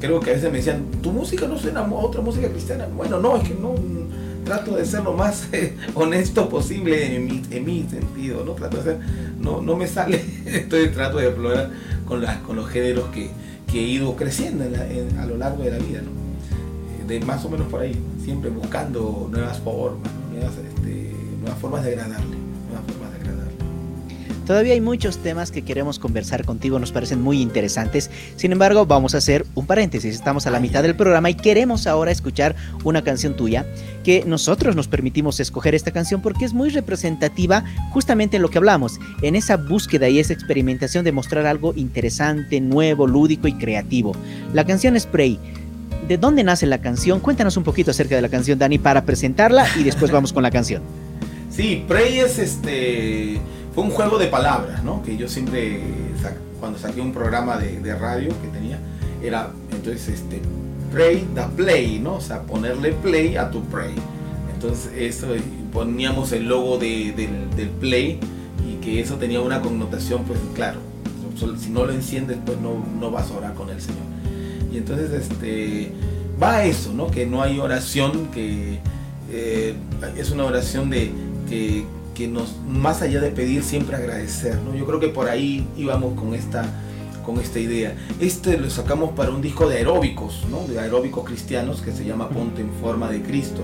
creo 0.00 0.20
que 0.20 0.30
a 0.30 0.34
veces 0.34 0.50
me 0.50 0.58
decían, 0.58 0.86
tu 1.02 1.12
música 1.12 1.46
no 1.46 1.58
suena 1.58 1.80
a 1.80 1.92
otra 1.92 2.20
música 2.20 2.48
cristiana. 2.48 2.86
Bueno, 2.94 3.18
no, 3.18 3.36
es 3.36 3.48
que 3.48 3.54
no, 3.54 3.74
trato 4.46 4.76
de 4.76 4.86
ser 4.86 5.02
lo 5.02 5.12
más 5.12 5.48
eh, 5.52 5.76
honesto 5.94 6.48
posible 6.48 7.16
en 7.16 7.26
mi, 7.26 7.42
en 7.50 7.64
mi, 7.64 7.82
sentido, 7.82 8.44
¿no? 8.44 8.52
Trato 8.52 8.78
de 8.78 8.82
ser, 8.84 8.98
no, 9.38 9.60
no 9.60 9.76
me 9.76 9.88
sale, 9.88 10.24
estoy 10.46 10.88
trato 10.88 11.18
de 11.18 11.26
explorar 11.26 11.70
con, 12.06 12.24
con 12.46 12.56
los 12.56 12.70
géneros 12.70 13.10
que, 13.10 13.28
que 13.70 13.80
he 13.80 13.88
ido 13.88 14.14
creciendo 14.16 14.64
a 14.64 15.26
lo 15.26 15.36
largo 15.36 15.64
de 15.64 15.72
la 15.72 15.78
vida, 15.78 16.00
¿no? 16.00 16.10
Eh, 16.10 17.18
de 17.18 17.26
más 17.26 17.44
o 17.44 17.50
menos 17.50 17.66
por 17.66 17.80
ahí, 17.80 18.00
siempre 18.24 18.48
buscando 18.48 19.28
nuevas 19.30 19.58
formas, 19.58 20.10
nuevas, 20.32 20.52
este, 20.56 21.12
nuevas 21.40 21.58
formas 21.58 21.84
de 21.84 21.90
agradarle. 21.90 22.36
Todavía 24.46 24.74
hay 24.74 24.80
muchos 24.80 25.18
temas 25.18 25.50
que 25.50 25.62
queremos 25.62 25.98
conversar 25.98 26.44
contigo, 26.44 26.78
nos 26.78 26.92
parecen 26.92 27.20
muy 27.20 27.42
interesantes. 27.42 28.12
Sin 28.36 28.52
embargo, 28.52 28.86
vamos 28.86 29.16
a 29.16 29.18
hacer 29.18 29.44
un 29.56 29.66
paréntesis. 29.66 30.14
Estamos 30.14 30.46
a 30.46 30.52
la 30.52 30.60
mitad 30.60 30.84
del 30.84 30.94
programa 30.94 31.28
y 31.28 31.34
queremos 31.34 31.88
ahora 31.88 32.12
escuchar 32.12 32.54
una 32.84 33.02
canción 33.02 33.34
tuya 33.34 33.66
que 34.04 34.22
nosotros 34.24 34.76
nos 34.76 34.86
permitimos 34.86 35.40
escoger 35.40 35.74
esta 35.74 35.90
canción 35.90 36.22
porque 36.22 36.44
es 36.44 36.54
muy 36.54 36.70
representativa 36.70 37.64
justamente 37.90 38.36
en 38.36 38.42
lo 38.42 38.48
que 38.48 38.58
hablamos, 38.58 39.00
en 39.20 39.34
esa 39.34 39.56
búsqueda 39.56 40.08
y 40.08 40.20
esa 40.20 40.32
experimentación 40.32 41.04
de 41.04 41.10
mostrar 41.10 41.44
algo 41.44 41.74
interesante, 41.74 42.60
nuevo, 42.60 43.08
lúdico 43.08 43.48
y 43.48 43.54
creativo. 43.54 44.12
La 44.54 44.64
canción 44.64 44.98
Spray. 44.98 45.40
¿De 46.06 46.18
dónde 46.18 46.44
nace 46.44 46.66
la 46.66 46.78
canción? 46.78 47.18
Cuéntanos 47.18 47.56
un 47.56 47.64
poquito 47.64 47.90
acerca 47.90 48.14
de 48.14 48.22
la 48.22 48.28
canción, 48.28 48.60
Dani, 48.60 48.78
para 48.78 49.04
presentarla 49.04 49.66
y 49.76 49.82
después 49.82 50.12
vamos 50.12 50.32
con 50.32 50.44
la 50.44 50.52
canción. 50.52 50.82
Sí, 51.50 51.84
Prey 51.88 52.20
es 52.20 52.38
este 52.38 53.40
fue 53.76 53.84
un 53.84 53.90
juego 53.90 54.16
de 54.16 54.28
palabras, 54.28 54.82
¿no? 54.82 55.02
Que 55.02 55.18
yo 55.18 55.28
siempre, 55.28 55.82
cuando 56.58 56.78
saqué 56.78 57.02
un 57.02 57.12
programa 57.12 57.58
de, 57.58 57.94
radio 57.94 58.30
que 58.40 58.48
tenía, 58.48 58.78
era 59.22 59.50
entonces 59.70 60.08
este, 60.08 60.40
pray 60.90 61.28
the 61.34 61.42
play, 61.54 61.98
¿no? 61.98 62.14
O 62.14 62.20
sea, 62.22 62.40
ponerle 62.40 62.92
play 62.92 63.36
a 63.36 63.50
tu 63.50 63.62
pray. 63.64 63.92
Entonces 64.54 64.90
eso 64.96 65.26
poníamos 65.74 66.32
el 66.32 66.48
logo 66.48 66.78
del, 66.78 67.70
play 67.78 68.18
y 68.66 68.82
que 68.82 68.98
eso 68.98 69.16
tenía 69.16 69.42
una 69.42 69.60
connotación, 69.60 70.24
pues 70.24 70.40
claro, 70.54 70.80
si 71.58 71.68
no 71.68 71.84
lo 71.84 71.92
enciendes, 71.92 72.38
pues 72.46 72.58
no, 72.58 72.82
no 72.98 73.10
vas 73.10 73.30
a 73.30 73.34
orar 73.34 73.52
con 73.52 73.68
el 73.68 73.82
Señor. 73.82 74.06
Y 74.72 74.78
entonces 74.78 75.10
este, 75.12 75.92
va 76.42 76.56
a 76.56 76.64
eso, 76.64 76.94
¿no? 76.94 77.10
Que 77.10 77.26
no 77.26 77.42
hay 77.42 77.58
oración, 77.58 78.28
que 78.28 78.78
eh, 79.30 79.74
es 80.16 80.30
una 80.30 80.46
oración 80.46 80.88
de 80.88 81.10
que, 81.46 81.84
que 82.16 82.26
nos, 82.26 82.56
más 82.66 83.02
allá 83.02 83.20
de 83.20 83.30
pedir, 83.30 83.62
siempre 83.62 83.96
agradecer, 83.96 84.56
¿no? 84.62 84.74
Yo 84.74 84.86
creo 84.86 84.98
que 84.98 85.08
por 85.08 85.28
ahí 85.28 85.68
íbamos 85.76 86.18
con 86.18 86.34
esta, 86.34 86.64
con 87.24 87.38
esta 87.38 87.58
idea. 87.58 87.94
Este 88.18 88.56
lo 88.56 88.70
sacamos 88.70 89.12
para 89.12 89.30
un 89.30 89.42
disco 89.42 89.68
de 89.68 89.76
aeróbicos, 89.76 90.46
¿no? 90.50 90.66
De 90.66 90.80
aeróbicos 90.80 91.24
cristianos 91.24 91.82
que 91.82 91.92
se 91.92 92.04
llama 92.04 92.30
Ponte 92.30 92.62
en 92.62 92.72
forma 92.72 93.10
de 93.10 93.22
Cristo, 93.22 93.62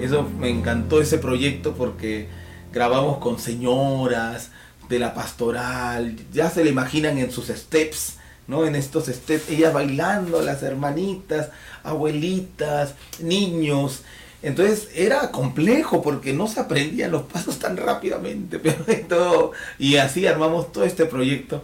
Eso 0.00 0.26
me 0.38 0.48
encantó 0.48 1.02
ese 1.02 1.18
proyecto 1.18 1.74
porque 1.74 2.28
grabamos 2.72 3.18
con 3.18 3.38
señoras 3.38 4.50
de 4.88 4.98
la 4.98 5.12
pastoral, 5.12 6.16
ya 6.32 6.48
se 6.48 6.62
le 6.64 6.70
imaginan 6.70 7.18
en 7.18 7.32
sus 7.32 7.48
steps, 7.48 8.18
¿no? 8.46 8.66
En 8.66 8.76
estos 8.76 9.06
steps, 9.06 9.50
ellas 9.50 9.72
bailando, 9.72 10.42
las 10.42 10.62
hermanitas, 10.62 11.50
abuelitas, 11.82 12.94
niños, 13.20 14.02
entonces 14.42 14.88
era 14.94 15.30
complejo 15.30 16.02
porque 16.02 16.32
no 16.32 16.46
se 16.46 16.60
aprendían 16.60 17.10
los 17.10 17.22
pasos 17.22 17.58
tan 17.58 17.76
rápidamente, 17.76 18.58
pero 18.62 18.84
todo, 19.08 19.52
y 19.78 19.96
así 19.96 20.26
armamos 20.26 20.72
todo 20.72 20.84
este 20.84 21.06
proyecto. 21.06 21.62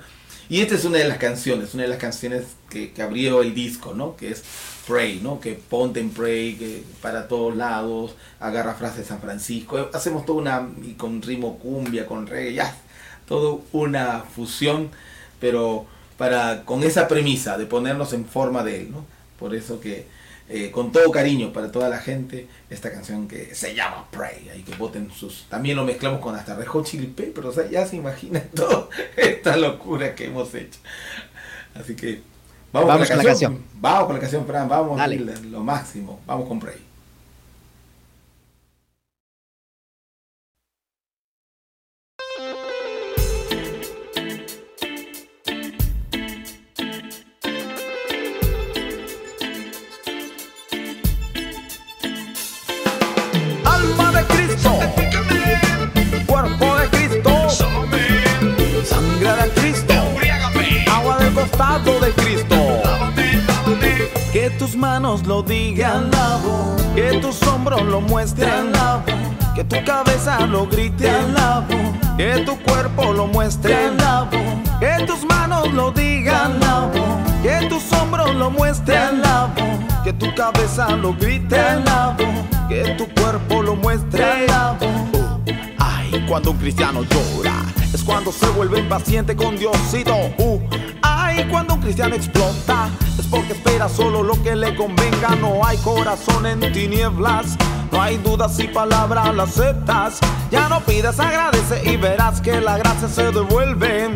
Y 0.48 0.60
esta 0.60 0.76
es 0.76 0.84
una 0.84 0.98
de 0.98 1.08
las 1.08 1.18
canciones, 1.18 1.74
una 1.74 1.82
de 1.84 1.88
las 1.88 1.98
canciones 1.98 2.44
que, 2.70 2.92
que 2.92 3.02
abrió 3.02 3.42
el 3.42 3.52
disco, 3.52 3.94
¿no? 3.94 4.14
Que 4.16 4.30
es 4.30 4.44
Pray, 4.86 5.18
¿no? 5.20 5.40
Que 5.40 5.54
ponte 5.54 5.98
en 5.98 6.10
Pray, 6.10 6.54
que 6.54 6.84
para 7.02 7.26
todos 7.26 7.56
lados, 7.56 8.14
agarra 8.38 8.74
frases 8.74 8.98
de 8.98 9.04
San 9.04 9.20
Francisco. 9.20 9.90
Hacemos 9.92 10.24
toda 10.24 10.38
una, 10.38 10.68
y 10.84 10.92
con 10.92 11.20
ritmo 11.20 11.58
cumbia, 11.58 12.06
con 12.06 12.28
reggae, 12.28 12.54
ya, 12.54 12.76
todo 13.26 13.62
una 13.72 14.20
fusión, 14.20 14.90
pero 15.40 15.86
para, 16.16 16.64
con 16.64 16.84
esa 16.84 17.08
premisa 17.08 17.58
de 17.58 17.66
ponernos 17.66 18.12
en 18.12 18.24
forma 18.24 18.62
de 18.62 18.82
él, 18.82 18.92
¿no? 18.92 19.04
Por 19.40 19.54
eso 19.54 19.80
que 19.80 20.06
eh, 20.48 20.70
con 20.70 20.92
todo 20.92 21.11
cariño 21.11 21.52
para 21.52 21.72
toda 21.72 21.88
la 21.88 21.98
gente 21.98 22.46
esta 22.70 22.92
canción 22.92 23.26
que 23.26 23.54
se 23.54 23.74
llama 23.74 24.06
Pray. 24.11 24.48
Ahí 24.50 24.62
que 24.62 24.74
voten 24.76 25.11
sus. 25.11 25.46
También 25.48 25.76
lo 25.76 25.85
mezclamos 25.85 26.20
con 26.20 26.35
hasta 26.35 26.54
Rejo 26.54 26.85
Chili 26.85 27.12
pero 27.16 27.48
o 27.48 27.52
sea, 27.52 27.68
ya 27.68 27.87
se 27.87 27.96
imagina 27.96 28.40
toda 28.54 28.88
esta 29.16 29.56
locura 29.56 30.14
que 30.14 30.26
hemos 30.26 30.54
hecho. 30.54 30.78
Así 31.74 31.96
que 31.96 32.22
vamos, 32.72 33.09
con, 33.09 33.18
la, 33.18 33.24
canción. 33.24 33.62
Vamos 33.74 34.06
con 34.06 34.14
la 34.14 34.20
canción, 34.20 34.46
Fran. 34.46 34.68
Vamos 34.68 35.00
a 35.00 35.06
lo 35.06 35.61
máximo. 35.61 36.20
Vamos 36.26 36.48
con 36.48 36.61
Pray. 36.61 36.86
De 61.56 62.12
Cristo. 62.12 62.56
Que 64.32 64.50
tus 64.50 64.76
manos 64.76 65.26
lo 65.26 65.42
digan, 65.42 66.10
que 66.94 67.18
tus 67.20 67.42
hombros 67.44 67.82
lo 67.82 68.02
muestren, 68.02 68.72
que 69.54 69.64
tu 69.64 69.82
cabeza 69.84 70.46
lo 70.46 70.66
grite, 70.66 71.10
que 72.18 72.42
tu 72.44 72.58
cuerpo 72.58 73.12
lo 73.12 73.26
muestre, 73.26 73.74
que 74.80 75.06
tus 75.06 75.24
manos 75.24 75.72
lo 75.72 75.92
digan, 75.92 76.60
que 77.42 77.66
tus 77.68 77.90
hombros 77.94 78.34
lo 78.34 78.50
muestren, 78.50 79.22
que 80.04 80.12
tu 80.12 80.34
cabeza 80.34 80.90
lo 80.90 81.14
grite, 81.14 81.56
que 82.68 82.94
tu 82.98 83.08
cuerpo 83.20 83.62
lo 83.62 83.76
muestre. 83.76 84.46
Ay, 85.78 86.24
cuando 86.28 86.50
un 86.50 86.58
cristiano 86.58 87.02
llora, 87.02 87.64
es 87.94 88.04
cuando 88.04 88.30
se 88.30 88.46
vuelve 88.48 88.80
impaciente 88.80 89.34
con 89.34 89.56
Diosito. 89.56 90.14
Uh, 90.38 90.65
y 91.38 91.44
cuando 91.44 91.75
un 91.75 91.81
cristiano 91.81 92.14
explota, 92.14 92.88
es 93.18 93.27
porque 93.27 93.53
espera 93.53 93.88
solo 93.88 94.22
lo 94.22 94.42
que 94.42 94.57
le 94.57 94.75
convenga. 94.75 95.37
No 95.40 95.64
hay 95.64 95.77
corazón 95.79 96.46
en 96.46 96.61
tinieblas, 96.72 97.57
No 97.92 98.01
hay 98.03 98.16
duda 98.18 98.49
si 98.49 98.68
palabra 98.68 99.33
la 99.33 99.44
aceptas. 99.44 100.18
Ya 100.51 100.68
no 100.68 100.81
pidas, 100.81 101.20
agradece 101.20 101.83
y 101.90 101.96
verás 101.96 102.40
que 102.40 102.61
la 102.61 102.79
gracia 102.79 103.09
se 103.09 103.31
devuelve. 103.31 104.11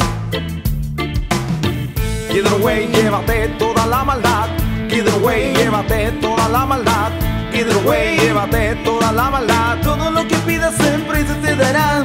Either 2.30 2.62
way, 2.62 2.88
llévate 2.88 3.48
toda 3.58 3.86
la 3.86 4.04
maldad. 4.04 4.48
Either 4.90 5.22
way, 5.22 5.52
llévate 5.54 6.12
toda 6.20 6.48
la 6.48 6.66
maldad. 6.66 7.12
Either 7.52 7.86
way, 7.86 8.18
llévate 8.18 8.76
toda 8.84 9.12
la 9.12 9.30
maldad. 9.30 9.78
Todo 9.82 10.10
lo 10.10 10.26
que 10.26 10.36
pidas 10.46 10.74
siempre 10.76 11.26
se 11.26 11.34
te 11.34 11.56
dará. 11.56 12.04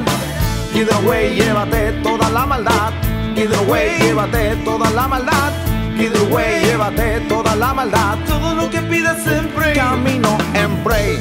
Either 0.74 1.06
way, 1.06 1.34
llévate 1.34 1.92
toda 2.02 2.28
la 2.30 2.46
maldad. 2.46 2.92
Either 3.36 3.68
way, 3.68 3.98
llévate 3.98 4.56
toda 4.64 4.90
la 4.92 5.06
maldad. 5.06 5.52
Either 5.98 6.32
way, 6.32 6.64
llévate 6.64 7.20
toda 7.28 7.54
la 7.54 7.74
maldad. 7.74 8.16
Todo 8.26 8.54
lo 8.54 8.70
que 8.70 8.80
pidas 8.80 9.22
siempre. 9.22 9.74
Camino 9.74 10.38
en 10.54 10.82
pray. 10.82 11.18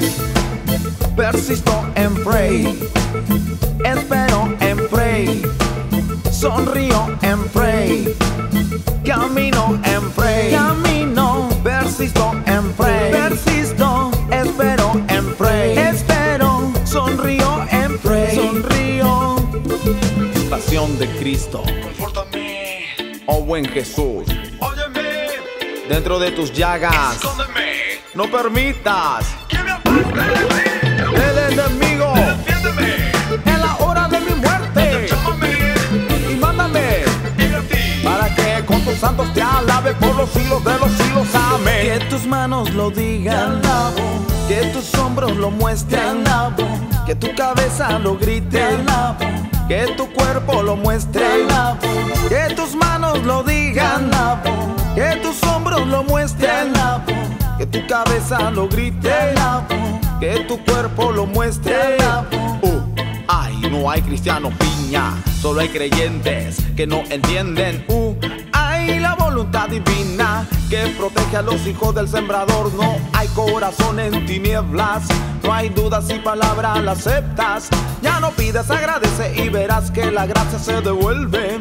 Persisto 1.18 1.74
en 1.96 2.14
pray. 2.24 2.90
Espero 3.84 4.56
en 4.62 4.88
pray. 4.88 5.42
Sonrío 6.32 7.18
en 7.22 7.44
pray. 7.50 8.16
Camino 9.06 9.78
en 9.84 10.10
pray. 10.12 10.52
Camino. 10.52 11.50
Persisto 11.64 12.32
en 12.46 12.72
pray. 12.78 13.12
Persisto. 13.12 14.12
Espero 14.32 15.02
en 15.10 15.34
pray. 15.36 15.78
Espero. 15.78 16.72
Sonrío 16.86 17.66
en 17.72 17.98
pray. 17.98 18.36
Sonrío. 18.36 19.36
Pasión 20.50 20.98
de 20.98 21.08
Cristo. 21.18 21.62
Oh 23.28 23.42
buen 23.42 23.66
Jesús. 23.66 24.26
óyeme, 24.60 25.28
Dentro 25.90 26.20
de 26.20 26.32
tus 26.32 26.52
llagas. 26.54 27.16
escóndeme, 27.16 28.00
No 28.14 28.26
permitas 28.30 29.26
que 29.48 29.58
me 29.60 29.72
aparte, 29.72 30.22
el 31.16 31.54
enemigo 31.54 32.14
defiéndeme, 32.16 33.12
en 33.46 33.62
la 33.62 33.76
hora 33.80 34.08
de 34.08 34.20
mi 34.22 34.34
muerte. 34.36 35.08
llámame, 35.10 36.32
Y 36.32 36.36
mándame 36.36 37.04
y 37.38 37.54
a 37.54 37.60
ti, 37.62 38.04
para 38.04 38.34
que 38.36 38.66
con 38.66 38.82
tus 38.86 38.96
santos 38.98 39.34
te 39.34 39.42
alabe 39.42 39.94
por 39.96 40.16
los 40.16 40.30
siglos 40.30 40.64
de 40.64 40.78
los 40.80 40.92
siglos. 40.92 41.28
Amén. 41.34 42.00
Que 42.00 42.06
tus 42.06 42.26
manos 42.26 42.70
lo 42.74 42.90
digan. 42.92 43.62
Que 44.48 44.66
tus 44.74 44.94
hombros 44.96 45.36
lo 45.36 45.50
muestren. 45.50 46.24
Que 47.06 47.16
tu 47.16 47.34
cabeza 47.36 48.00
lo 48.00 48.16
grite. 48.18 48.64
Que 49.68 49.94
tu 49.98 50.12
cuerpo 50.14 50.62
lo 50.62 50.76
muestre. 50.76 51.26
Que 52.30 52.54
tus 52.54 52.76
manos 52.76 53.24
lo 53.24 53.44
digan. 53.44 54.12
Que 54.94 55.20
tus 55.22 55.42
hombros 55.44 55.88
lo 55.88 56.04
muestren. 56.04 56.74
Que 57.58 57.66
tu 57.66 57.86
cabeza 57.88 58.52
lo 58.52 58.68
grite. 58.68 59.34
Que 60.20 60.46
tu 60.48 60.64
cuerpo 60.64 61.12
lo 61.12 61.26
muestre. 61.26 61.98
Uh, 62.62 62.82
ay, 63.28 63.58
no 63.72 63.90
hay 63.90 64.02
cristiano 64.02 64.52
piña. 64.60 65.14
Solo 65.42 65.62
hay 65.62 65.70
creyentes 65.70 66.58
que 66.76 66.86
no 66.86 67.02
entienden. 67.10 67.84
Uh, 67.88 68.14
hay 68.92 69.00
la 69.00 69.16
voluntad 69.16 69.68
divina 69.68 70.48
que 70.70 70.88
protege 70.98 71.38
a 71.38 71.42
los 71.42 71.66
hijos 71.68 71.94
del 71.96 72.08
sembrador. 72.08 72.74
No 72.74 72.98
hay 73.14 73.28
corazón 73.30 74.00
en 74.00 74.26
tinieblas. 74.26 75.04
No 75.44 75.54
hay 75.54 75.70
dudas 75.70 76.06
si 76.08 76.16
palabra 76.20 76.80
la 76.82 76.92
aceptas. 76.94 77.70
Ya 78.02 78.20
no 78.20 78.32
pides, 78.32 78.70
agradece 78.70 79.44
y 79.44 79.50
verás 79.50 79.92
que 79.92 80.12
la 80.12 80.26
gracia 80.26 80.60
se 80.60 80.82
devuelve. 80.82 81.60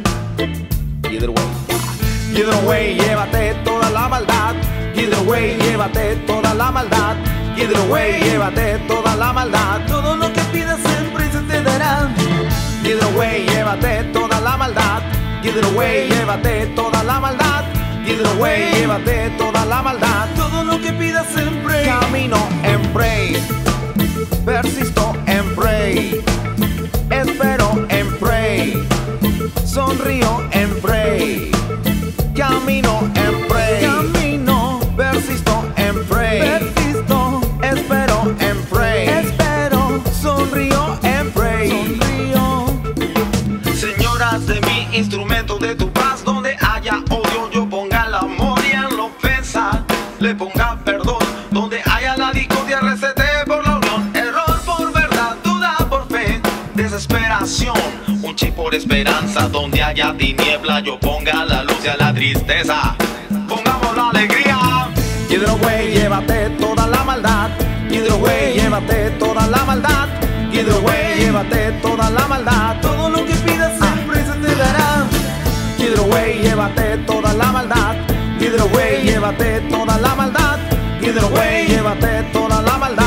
Either 1.11 1.31
way. 1.31 1.45
Either 2.35 2.67
way, 2.67 2.95
llévate 2.95 3.55
toda 3.65 3.91
la 3.91 4.09
maldad. 4.09 4.55
Either 4.95 5.29
way, 5.29 5.57
llévate 5.59 6.17
toda 6.27 6.55
la 6.55 6.71
maldad. 6.71 7.17
Either 7.57 7.91
way, 7.91 8.21
llévate 8.21 8.79
toda 8.89 9.15
la 9.17 9.33
maldad. 9.33 9.81
Either 15.57 15.77
way, 15.77 16.09
llévate 16.09 16.67
toda 16.75 17.05
la 17.05 17.21
maldad. 17.21 17.65
Either 18.09 18.41
way, 18.41 18.73
llévate 18.73 19.31
toda 19.39 19.65
la 19.65 19.83
maldad. 19.83 20.29
Todo 20.35 20.65
lo 20.65 20.81
que 20.81 20.93
pidas 20.93 21.29
siempre. 21.33 21.85
Camino 21.85 22.37
en 22.65 22.83
pray. 22.93 23.41
Persisto 24.45 24.94
por 58.75 58.81
esperanza, 58.81 59.49
donde 59.49 59.83
haya 59.83 60.13
tiniebla 60.17 60.81
yo 60.81 60.99
ponga 60.99 61.45
la 61.45 61.63
luz 61.63 61.79
y 61.85 61.89
a 61.89 61.97
la 61.97 62.13
tristeza, 62.13 62.97
pongamos 63.49 63.97
la 63.97 64.11
alegría. 64.11 64.89
Either 65.31 65.55
way, 65.63 65.95
llévate 65.95 66.51
toda 66.59 66.87
la 66.87 67.05
maldad. 67.05 67.51
Either 67.91 68.15
way, 68.15 68.55
llévate 68.55 69.11
toda 69.19 69.47
la 69.47 69.65
maldad. 69.65 70.09
Either 70.53 70.81
way, 70.85 71.19
llévate 71.19 71.73
toda 71.83 72.11
la 72.11 72.27
maldad. 72.27 72.81
Todo 72.81 73.11
lo 73.11 73.25
que 73.25 73.35
pidas 73.47 73.73
siempre 73.79 74.25
se 74.25 74.33
te 74.33 74.55
dará. 74.57 75.07
Either 75.79 76.09
way, 76.11 76.41
llévate 76.43 76.99
toda 77.07 77.33
la 77.33 77.53
maldad. 77.53 77.97
Either 78.41 78.67
way, 78.75 79.03
llévate 79.05 79.61
toda 79.71 79.99
la 79.99 80.15
maldad. 80.15 80.59
Either 81.01 81.25
way, 81.33 81.67
llévate 81.67 82.23
toda 82.33 82.63
la 82.63 82.79
maldad. 82.79 83.04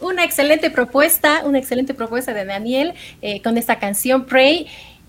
Una 0.00 0.24
excelente 0.24 0.70
propuesta, 0.70 1.42
una 1.44 1.58
excelente 1.58 1.94
propuesta 1.94 2.34
de 2.34 2.44
Daniel 2.44 2.94
eh, 3.22 3.40
con 3.42 3.56
esta 3.56 3.78
canción 3.78 4.26
Pray. 4.26 4.66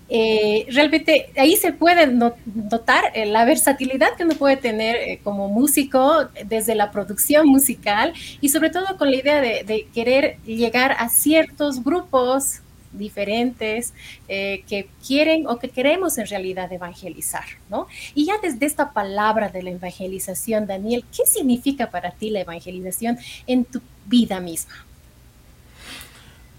Eh, 0.08 0.66
realmente 0.70 1.30
ahí 1.36 1.56
se 1.56 1.72
puede 1.72 2.06
no- 2.06 2.36
notar 2.70 3.04
eh, 3.14 3.26
la 3.26 3.44
versatilidad 3.44 4.14
que 4.16 4.22
uno 4.24 4.36
puede 4.36 4.56
tener 4.56 5.18
como 5.24 5.48
músico 5.48 6.28
desde 6.44 6.76
la 6.76 6.92
producción 6.92 7.48
musical 7.48 8.12
y 8.40 8.48
sobre 8.50 8.70
todo 8.70 8.96
con 8.96 9.10
la 9.10 9.16
idea 9.16 9.40
de, 9.40 9.64
de 9.64 9.88
querer 9.92 10.38
llegar 10.44 10.92
a 10.98 11.08
ciertos 11.08 11.82
grupos 11.82 12.60
diferentes 12.98 13.94
eh, 14.28 14.64
que 14.68 14.88
quieren 15.06 15.46
o 15.46 15.58
que 15.58 15.70
queremos 15.70 16.18
en 16.18 16.26
realidad 16.26 16.72
evangelizar, 16.72 17.44
¿no? 17.68 17.86
Y 18.14 18.26
ya 18.26 18.34
desde 18.42 18.66
esta 18.66 18.92
palabra 18.92 19.48
de 19.50 19.62
la 19.62 19.70
evangelización, 19.70 20.66
Daniel, 20.66 21.04
¿qué 21.16 21.26
significa 21.26 21.90
para 21.90 22.12
ti 22.12 22.30
la 22.30 22.40
evangelización 22.40 23.18
en 23.46 23.64
tu 23.64 23.80
vida 24.06 24.40
misma? 24.40 24.74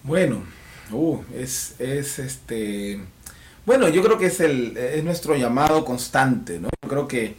Bueno, 0.03 0.43
Uh, 0.89 1.19
es, 1.35 1.75
es 1.79 2.17
este. 2.17 2.97
Bueno, 3.65 3.89
yo 3.89 4.01
creo 4.03 4.17
que 4.17 4.27
es 4.27 4.39
el 4.39 4.77
es 4.77 5.03
nuestro 5.03 5.35
llamado 5.35 5.83
constante, 5.83 6.59
¿no? 6.61 6.69
Yo 6.81 6.89
creo 6.89 7.07
que 7.09 7.35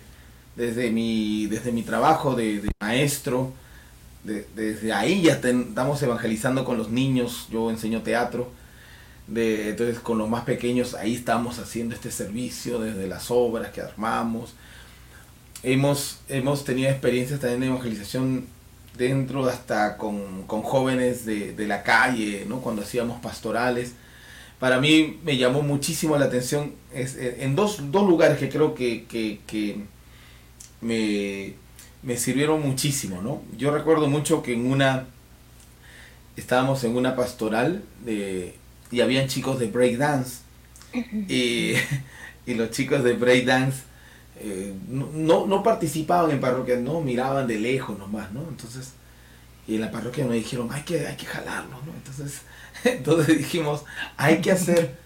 desde 0.56 0.90
mi, 0.90 1.46
desde 1.46 1.72
mi 1.72 1.82
trabajo 1.82 2.34
de, 2.34 2.70
maestro, 2.80 3.52
de- 4.24 4.46
desde 4.56 4.92
ahí 4.92 5.22
ya 5.22 5.34
estamos 5.34 6.02
evangelizando 6.02 6.64
con 6.64 6.78
los 6.78 6.90
niños, 6.90 7.48
yo 7.50 7.70
enseño 7.70 8.02
teatro, 8.02 8.50
de, 9.28 9.70
entonces 9.70 10.00
con 10.00 10.18
los 10.18 10.28
más 10.28 10.44
pequeños 10.44 10.94
ahí 10.94 11.14
estamos 11.14 11.58
haciendo 11.58 11.94
este 11.94 12.10
servicio 12.10 12.80
desde 12.80 13.06
las 13.06 13.30
obras 13.30 13.70
que 13.70 13.80
armamos. 13.80 14.54
Hemos, 15.62 16.20
hemos 16.28 16.64
tenido 16.64 16.90
experiencias 16.90 17.40
también 17.40 17.60
de 17.60 17.66
evangelización 17.66 18.46
dentro 18.96 19.46
hasta 19.46 19.96
con, 19.96 20.44
con 20.46 20.62
jóvenes 20.62 21.24
de, 21.24 21.52
de 21.52 21.66
la 21.66 21.82
calle, 21.82 22.46
¿no? 22.48 22.60
cuando 22.60 22.82
hacíamos 22.82 23.20
pastorales. 23.20 23.92
Para 24.58 24.80
mí 24.80 25.20
me 25.22 25.36
llamó 25.36 25.62
muchísimo 25.62 26.16
la 26.16 26.24
atención 26.24 26.72
en 26.92 27.54
dos, 27.54 27.92
dos 27.92 28.08
lugares 28.08 28.38
que 28.38 28.48
creo 28.48 28.74
que, 28.74 29.04
que, 29.04 29.40
que 29.46 29.84
me, 30.80 31.54
me 32.02 32.16
sirvieron 32.16 32.62
muchísimo. 32.62 33.22
¿no? 33.22 33.42
Yo 33.56 33.70
recuerdo 33.70 34.08
mucho 34.08 34.42
que 34.42 34.54
en 34.54 34.66
una, 34.66 35.06
estábamos 36.36 36.82
en 36.82 36.96
una 36.96 37.14
pastoral 37.14 37.84
de, 38.04 38.56
y 38.90 39.00
habían 39.00 39.28
chicos 39.28 39.58
de 39.58 39.68
breakdance. 39.68 40.40
Y, 41.28 41.74
y 42.46 42.54
los 42.54 42.70
chicos 42.70 43.04
de 43.04 43.14
breakdance 43.14 43.82
eh, 44.36 44.74
no, 44.88 45.46
no, 45.46 45.62
participaban 45.62 46.30
en 46.30 46.40
parroquias, 46.40 46.80
no, 46.80 47.00
miraban 47.00 47.46
de 47.46 47.58
lejos 47.58 47.98
nomás, 47.98 48.32
¿no? 48.32 48.42
Entonces, 48.48 48.92
y 49.66 49.76
en 49.76 49.82
la 49.82 49.90
parroquia 49.90 50.24
nos 50.24 50.34
dijeron, 50.34 50.68
hay 50.72 50.82
que, 50.82 51.06
hay 51.06 51.16
que 51.16 51.26
jalarlo, 51.26 51.82
¿no? 51.86 51.92
Entonces, 51.94 52.42
entonces 52.84 53.38
dijimos, 53.38 53.84
hay 54.16 54.40
que 54.40 54.52
hacer 54.52 54.96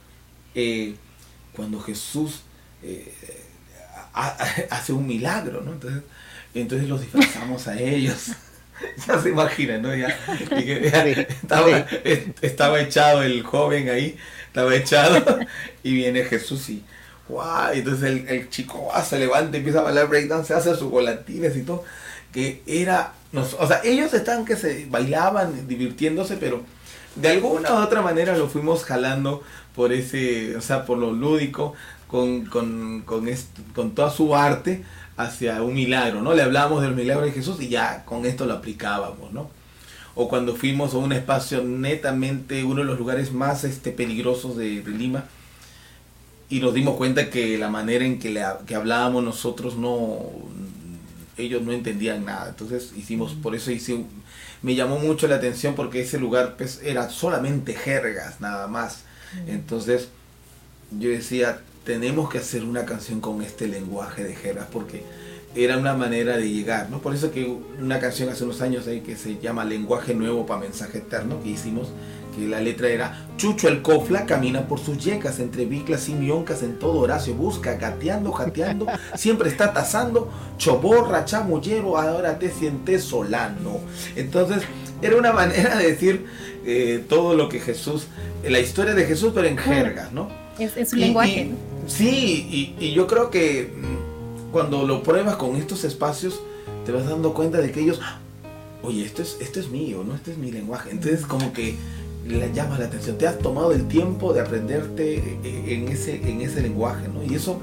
eh, 0.54 0.96
cuando 1.52 1.80
Jesús 1.80 2.42
eh, 2.82 3.14
ha- 4.14 4.36
ha- 4.38 4.76
hace 4.76 4.92
un 4.92 5.06
milagro, 5.06 5.62
¿no? 5.62 5.72
Entonces, 5.72 6.02
entonces 6.54 6.88
los 6.88 7.00
disfrazamos 7.00 7.68
a 7.68 7.78
ellos. 7.80 8.28
ya 9.06 9.20
se 9.20 9.30
imaginan, 9.30 9.82
¿no? 9.82 9.94
Ya, 9.94 10.16
y 10.54 10.64
que 10.64 10.90
ya 10.90 11.04
estaba, 11.06 11.86
estaba 12.40 12.80
echado 12.80 13.22
el 13.22 13.42
joven 13.42 13.88
ahí, 13.90 14.16
estaba 14.46 14.74
echado, 14.74 15.38
y 15.82 15.94
viene 15.94 16.24
Jesús 16.24 16.68
y 16.70 16.84
¡guau! 17.28 17.72
Entonces 17.72 18.04
el, 18.10 18.28
el 18.28 18.48
chico 18.50 18.90
se 19.08 19.18
levanta, 19.18 19.56
empieza 19.56 19.80
a 19.80 19.82
bailar 19.82 20.08
breakdance, 20.08 20.54
hace 20.54 20.74
sus 20.74 20.90
volantinas 20.90 21.56
y 21.56 21.62
todo, 21.62 21.84
que 22.32 22.62
era, 22.66 23.14
nos- 23.32 23.54
o 23.54 23.66
sea, 23.66 23.80
ellos 23.84 24.12
estaban 24.14 24.44
que 24.44 24.56
se 24.56 24.86
bailaban, 24.86 25.66
divirtiéndose, 25.68 26.36
pero 26.36 26.62
de 27.14 27.28
alguna 27.28 27.72
u 27.74 27.76
otra 27.82 28.02
manera 28.02 28.36
lo 28.36 28.48
fuimos 28.48 28.84
jalando 28.84 29.42
por 29.74 29.92
ese, 29.92 30.56
o 30.56 30.60
sea, 30.60 30.84
por 30.84 30.98
lo 30.98 31.12
lúdico, 31.12 31.74
con, 32.06 32.46
con, 32.46 33.02
con, 33.02 33.26
con 33.74 33.94
toda 33.94 34.10
su 34.10 34.34
arte 34.36 34.84
hacia 35.16 35.62
un 35.62 35.74
milagro, 35.74 36.22
¿no? 36.22 36.34
Le 36.34 36.42
hablábamos 36.42 36.82
del 36.82 36.94
milagro 36.94 37.24
de 37.24 37.32
Jesús 37.32 37.60
y 37.60 37.68
ya 37.68 38.04
con 38.04 38.26
esto 38.26 38.46
lo 38.46 38.54
aplicábamos, 38.54 39.32
¿no? 39.32 39.50
O 40.14 40.28
cuando 40.28 40.54
fuimos 40.56 40.94
a 40.94 40.98
un 40.98 41.12
espacio 41.12 41.62
netamente, 41.62 42.64
uno 42.64 42.80
de 42.80 42.86
los 42.86 42.98
lugares 42.98 43.32
más 43.32 43.64
este, 43.64 43.92
peligrosos 43.92 44.56
de, 44.56 44.82
de 44.82 44.90
Lima, 44.90 45.24
y 46.52 46.60
nos 46.60 46.74
dimos 46.74 46.96
cuenta 46.96 47.30
que 47.30 47.56
la 47.56 47.70
manera 47.70 48.04
en 48.04 48.18
que, 48.18 48.28
le, 48.28 48.44
que 48.66 48.74
hablábamos 48.74 49.24
nosotros 49.24 49.76
no 49.76 50.20
ellos 51.38 51.62
no 51.62 51.72
entendían 51.72 52.26
nada 52.26 52.50
entonces 52.50 52.92
hicimos 52.94 53.32
por 53.32 53.54
eso 53.54 53.70
hice 53.70 54.04
me 54.60 54.74
llamó 54.74 54.98
mucho 54.98 55.26
la 55.28 55.36
atención 55.36 55.74
porque 55.74 56.02
ese 56.02 56.18
lugar 56.18 56.56
pues 56.58 56.82
era 56.84 57.08
solamente 57.08 57.72
jergas 57.72 58.42
nada 58.42 58.66
más 58.66 59.04
entonces 59.46 60.10
yo 60.90 61.08
decía 61.08 61.62
tenemos 61.84 62.30
que 62.30 62.38
hacer 62.38 62.64
una 62.64 62.84
canción 62.84 63.20
con 63.20 63.42
este 63.42 63.66
lenguaje 63.66 64.24
de 64.24 64.34
jergas 64.34 64.66
porque 64.72 65.02
era 65.54 65.76
una 65.76 65.92
manera 65.94 66.36
de 66.36 66.48
llegar, 66.48 66.88
¿no? 66.90 67.00
Por 67.00 67.14
eso 67.14 67.30
que 67.30 67.44
una 67.78 68.00
canción 68.00 68.28
hace 68.30 68.44
unos 68.44 68.62
años 68.62 68.86
ahí 68.86 69.00
que 69.00 69.16
se 69.16 69.38
llama 69.38 69.64
Lenguaje 69.64 70.14
Nuevo 70.14 70.46
para 70.46 70.60
Mensaje 70.60 70.98
Eterno, 70.98 71.42
que 71.42 71.50
hicimos, 71.50 71.88
que 72.34 72.46
la 72.48 72.60
letra 72.60 72.88
era 72.88 73.26
Chucho 73.36 73.68
el 73.68 73.82
cofla 73.82 74.24
camina 74.24 74.66
por 74.66 74.78
sus 74.78 74.96
yecas, 74.96 75.40
entre 75.40 75.66
biclas 75.66 76.08
y 76.08 76.14
mioncas 76.14 76.62
en 76.62 76.78
todo 76.78 77.00
Horacio 77.00 77.34
busca, 77.34 77.74
gateando, 77.74 78.32
jateando, 78.32 78.86
siempre 79.14 79.50
está 79.50 79.74
tasando, 79.74 80.30
choborra, 80.56 81.26
chamullero, 81.26 81.98
ahora 81.98 82.38
te 82.38 82.50
sientes 82.50 83.04
solano. 83.04 83.80
Entonces, 84.16 84.62
era 85.02 85.16
una 85.16 85.32
manera 85.32 85.76
de 85.76 85.88
decir 85.88 86.24
eh, 86.64 87.04
todo 87.06 87.34
lo 87.34 87.50
que 87.50 87.60
Jesús, 87.60 88.06
la 88.42 88.60
historia 88.60 88.94
de 88.94 89.04
Jesús, 89.04 89.32
pero 89.34 89.48
en 89.48 89.58
jergas, 89.58 90.12
¿no? 90.12 90.30
Es, 90.58 90.92
Y- 90.94 90.96
lenguaje. 90.96 91.50
Sí, 91.96 92.74
y, 92.78 92.84
y 92.84 92.92
yo 92.92 93.06
creo 93.06 93.30
que 93.30 93.70
mm, 93.76 94.50
cuando 94.52 94.86
lo 94.86 95.02
pruebas 95.02 95.36
con 95.36 95.56
estos 95.56 95.84
espacios, 95.84 96.40
te 96.86 96.92
vas 96.92 97.06
dando 97.06 97.34
cuenta 97.34 97.58
de 97.58 97.70
que 97.70 97.80
ellos, 97.80 98.00
"Ah, 98.02 98.18
oye, 98.82 99.04
esto 99.04 99.22
es, 99.22 99.36
esto 99.40 99.60
es 99.60 99.68
mío, 99.68 100.02
¿no? 100.06 100.14
Este 100.14 100.32
es 100.32 100.38
mi 100.38 100.50
lenguaje. 100.50 100.90
Entonces 100.90 101.26
como 101.26 101.52
que 101.52 101.74
le 102.26 102.52
llama 102.52 102.78
la 102.78 102.86
atención. 102.86 103.18
Te 103.18 103.26
has 103.26 103.38
tomado 103.38 103.72
el 103.72 103.88
tiempo 103.88 104.32
de 104.32 104.40
aprenderte 104.40 105.16
eh, 105.44 105.64
en 105.68 105.88
ese, 105.88 106.16
en 106.28 106.40
ese 106.40 106.62
lenguaje, 106.62 107.08
¿no? 107.08 107.22
Y 107.22 107.34
eso 107.34 107.60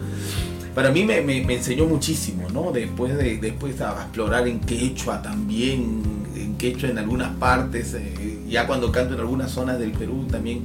para 0.76 0.92
mí 0.92 1.04
me 1.04 1.54
enseñó 1.54 1.86
muchísimo, 1.86 2.48
¿no? 2.54 2.72
Después 2.72 3.18
de 3.18 3.38
después 3.38 3.82
a 3.82 3.94
explorar 4.04 4.48
en 4.48 4.60
quechua 4.60 5.22
también, 5.22 6.02
en 6.36 6.56
quechua 6.58 6.90
en 6.90 6.98
algunas 7.00 7.36
partes, 7.38 7.94
eh, 7.96 8.40
ya 8.48 8.68
cuando 8.68 8.92
canto 8.92 9.16
en 9.16 9.22
algunas 9.22 9.52
zonas 9.52 9.80
del 9.80 9.92
Perú 9.92 10.26
también 10.30 10.62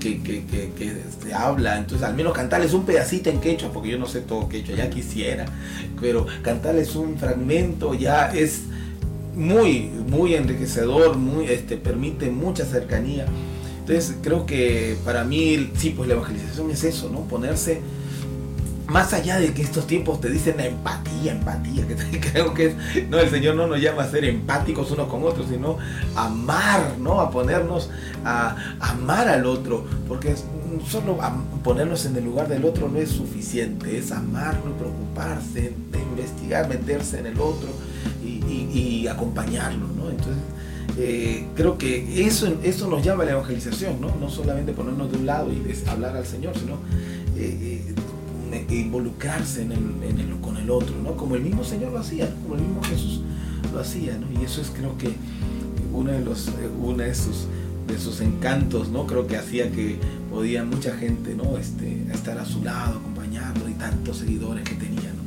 que, 0.00 0.20
que, 0.20 0.44
que, 0.44 0.72
que 0.76 0.96
se 1.22 1.32
habla, 1.32 1.78
entonces 1.78 2.04
al 2.04 2.14
menos 2.14 2.32
cantarles 2.32 2.72
un 2.72 2.84
pedacito 2.84 3.30
en 3.30 3.40
quechua, 3.40 3.70
porque 3.72 3.90
yo 3.90 3.98
no 3.98 4.06
sé 4.06 4.22
todo 4.22 4.48
quechua, 4.48 4.74
ya 4.74 4.90
quisiera, 4.90 5.46
pero 6.00 6.26
cantarles 6.42 6.96
un 6.96 7.16
fragmento 7.16 7.94
ya 7.94 8.32
es 8.32 8.62
muy, 9.36 9.82
muy 10.08 10.34
enriquecedor, 10.34 11.16
muy, 11.16 11.46
este, 11.46 11.76
permite 11.76 12.30
mucha 12.30 12.64
cercanía. 12.64 13.26
Entonces 13.80 14.16
creo 14.22 14.46
que 14.46 14.96
para 15.04 15.24
mí, 15.24 15.70
sí, 15.76 15.90
pues 15.90 16.08
la 16.08 16.14
evangelización 16.14 16.70
es 16.70 16.84
eso, 16.84 17.08
¿no? 17.10 17.20
Ponerse 17.22 17.80
más 18.90 19.12
allá 19.12 19.38
de 19.38 19.54
que 19.54 19.62
estos 19.62 19.86
tiempos 19.86 20.20
te 20.20 20.28
dicen 20.28 20.56
la 20.56 20.66
empatía, 20.66 21.32
empatía, 21.32 21.86
que 21.86 22.20
creo 22.32 22.52
que 22.52 22.66
es, 22.66 23.08
no, 23.08 23.18
el 23.18 23.30
Señor 23.30 23.54
no 23.54 23.66
nos 23.68 23.80
llama 23.80 24.02
a 24.02 24.10
ser 24.10 24.24
empáticos 24.24 24.90
unos 24.90 25.08
con 25.08 25.22
otros, 25.22 25.46
sino 25.48 25.78
amar, 26.16 26.96
¿no? 26.98 27.20
A 27.20 27.30
ponernos 27.30 27.88
a, 28.24 28.56
amar 28.80 29.28
al 29.28 29.46
otro, 29.46 29.86
porque 30.08 30.34
solo 30.88 31.18
ponernos 31.62 32.04
en 32.06 32.16
el 32.16 32.24
lugar 32.24 32.48
del 32.48 32.64
otro 32.64 32.88
no 32.88 32.98
es 32.98 33.10
suficiente, 33.10 33.96
es 33.96 34.10
amarlo, 34.10 34.72
preocuparse, 34.76 35.72
investigar, 35.94 36.68
meterse 36.68 37.20
en 37.20 37.26
el 37.26 37.40
otro 37.40 37.68
y, 38.24 38.28
y- 38.72 39.06
acompañarlo, 39.08 39.86
¿no? 39.96 40.10
Entonces, 40.10 40.42
eh, 40.98 41.46
creo 41.54 41.78
que 41.78 42.26
eso, 42.26 42.52
eso 42.62 42.88
nos 42.88 43.04
llama 43.04 43.22
a 43.22 43.26
la 43.26 43.32
evangelización, 43.32 44.00
¿no? 44.00 44.14
No 44.20 44.28
solamente 44.28 44.72
ponernos 44.72 45.10
de 45.12 45.18
un 45.18 45.26
lado 45.26 45.50
y 45.52 45.62
hablar 45.88 46.16
al 46.16 46.26
Señor, 46.26 46.54
sino 46.58 46.74
eh, 47.36 47.84
eh, 47.86 47.94
involucrarse 48.70 49.62
en 49.62 49.72
el- 49.72 50.40
con 50.40 50.56
el 50.56 50.70
otro, 50.70 50.94
¿no? 51.02 51.16
Como 51.16 51.34
el 51.36 51.42
mismo 51.42 51.62
Señor 51.64 51.92
lo 51.92 51.98
hacía, 51.98 52.28
como 52.42 52.54
el 52.56 52.62
mismo 52.62 52.82
Jesús 52.82 53.20
lo 53.72 53.80
hacía, 53.80 54.16
¿no? 54.18 54.26
Y 54.40 54.44
eso 54.44 54.60
es 54.60 54.70
creo 54.70 54.96
que 54.98 55.10
uno 55.92 56.10
de 56.12 56.20
los, 56.20 56.48
eh, 56.48 56.52
uno 56.82 56.98
de 57.02 57.14
sus, 57.14 57.46
de 57.86 57.98
sus 57.98 58.20
encantos, 58.20 58.88
¿no? 58.90 59.06
Creo 59.06 59.26
que 59.26 59.36
hacía 59.36 59.70
que 59.70 59.96
podía 60.30 60.64
mucha 60.64 60.96
gente, 60.96 61.34
¿no? 61.34 61.56
Este, 61.58 62.04
estar 62.12 62.38
a 62.38 62.44
su 62.44 62.62
lado, 62.64 62.98
acompañarlo 63.00 63.68
y 63.68 63.72
tantos 63.74 64.18
seguidores 64.18 64.64
que 64.64 64.74
tenía, 64.76 65.12
¿no? 65.12 65.19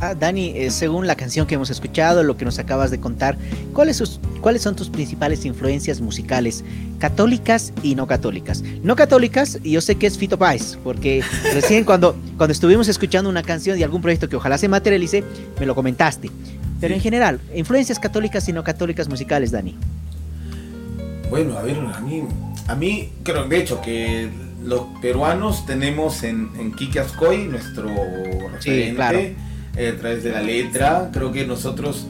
Ah, 0.00 0.14
Dani, 0.14 0.52
eh, 0.54 0.70
según 0.70 1.08
la 1.08 1.16
canción 1.16 1.44
que 1.48 1.56
hemos 1.56 1.70
escuchado, 1.70 2.22
lo 2.22 2.36
que 2.36 2.44
nos 2.44 2.60
acabas 2.60 2.92
de 2.92 3.00
contar, 3.00 3.36
¿cuáles, 3.72 3.96
sus- 3.96 4.20
¿cuáles 4.40 4.62
son 4.62 4.76
tus 4.76 4.90
principales 4.90 5.44
influencias 5.44 6.00
musicales, 6.00 6.62
católicas 7.00 7.72
y 7.82 7.96
no 7.96 8.06
católicas? 8.06 8.62
No 8.84 8.94
católicas, 8.94 9.58
y 9.64 9.72
yo 9.72 9.80
sé 9.80 9.96
que 9.96 10.06
es 10.06 10.16
Fito 10.16 10.38
Páez, 10.38 10.78
porque 10.84 11.24
recién 11.52 11.82
cuando, 11.84 12.14
cuando 12.36 12.52
estuvimos 12.52 12.86
escuchando 12.86 13.28
una 13.28 13.42
canción 13.42 13.76
de 13.76 13.82
algún 13.82 14.00
proyecto 14.00 14.28
que 14.28 14.36
ojalá 14.36 14.56
se 14.56 14.68
materialice, 14.68 15.24
me 15.58 15.66
lo 15.66 15.74
comentaste. 15.74 16.30
Pero 16.80 16.94
en 16.94 17.00
general, 17.00 17.40
influencias 17.56 17.98
católicas 17.98 18.48
y 18.48 18.52
no 18.52 18.62
católicas 18.62 19.08
musicales, 19.08 19.50
Dani. 19.50 19.74
Bueno, 21.28 21.58
a 21.58 21.62
ver, 21.62 21.76
a 21.76 22.00
mí, 22.00 22.22
a 22.68 22.74
mí 22.76 23.08
creo 23.24 23.48
de 23.48 23.58
hecho 23.58 23.80
que 23.82 24.30
los 24.62 24.82
peruanos 25.02 25.66
tenemos 25.66 26.22
en, 26.22 26.50
en 26.56 26.72
Kike 26.72 27.00
Ascoy 27.00 27.48
nuestro 27.48 27.88
referente 28.52 28.94
claro. 28.94 29.18
Eh, 29.78 29.94
a 29.94 29.98
través 29.98 30.22
de 30.24 30.32
la 30.32 30.42
letra. 30.42 31.10
Creo 31.12 31.32
que 31.32 31.46
nosotros, 31.46 32.06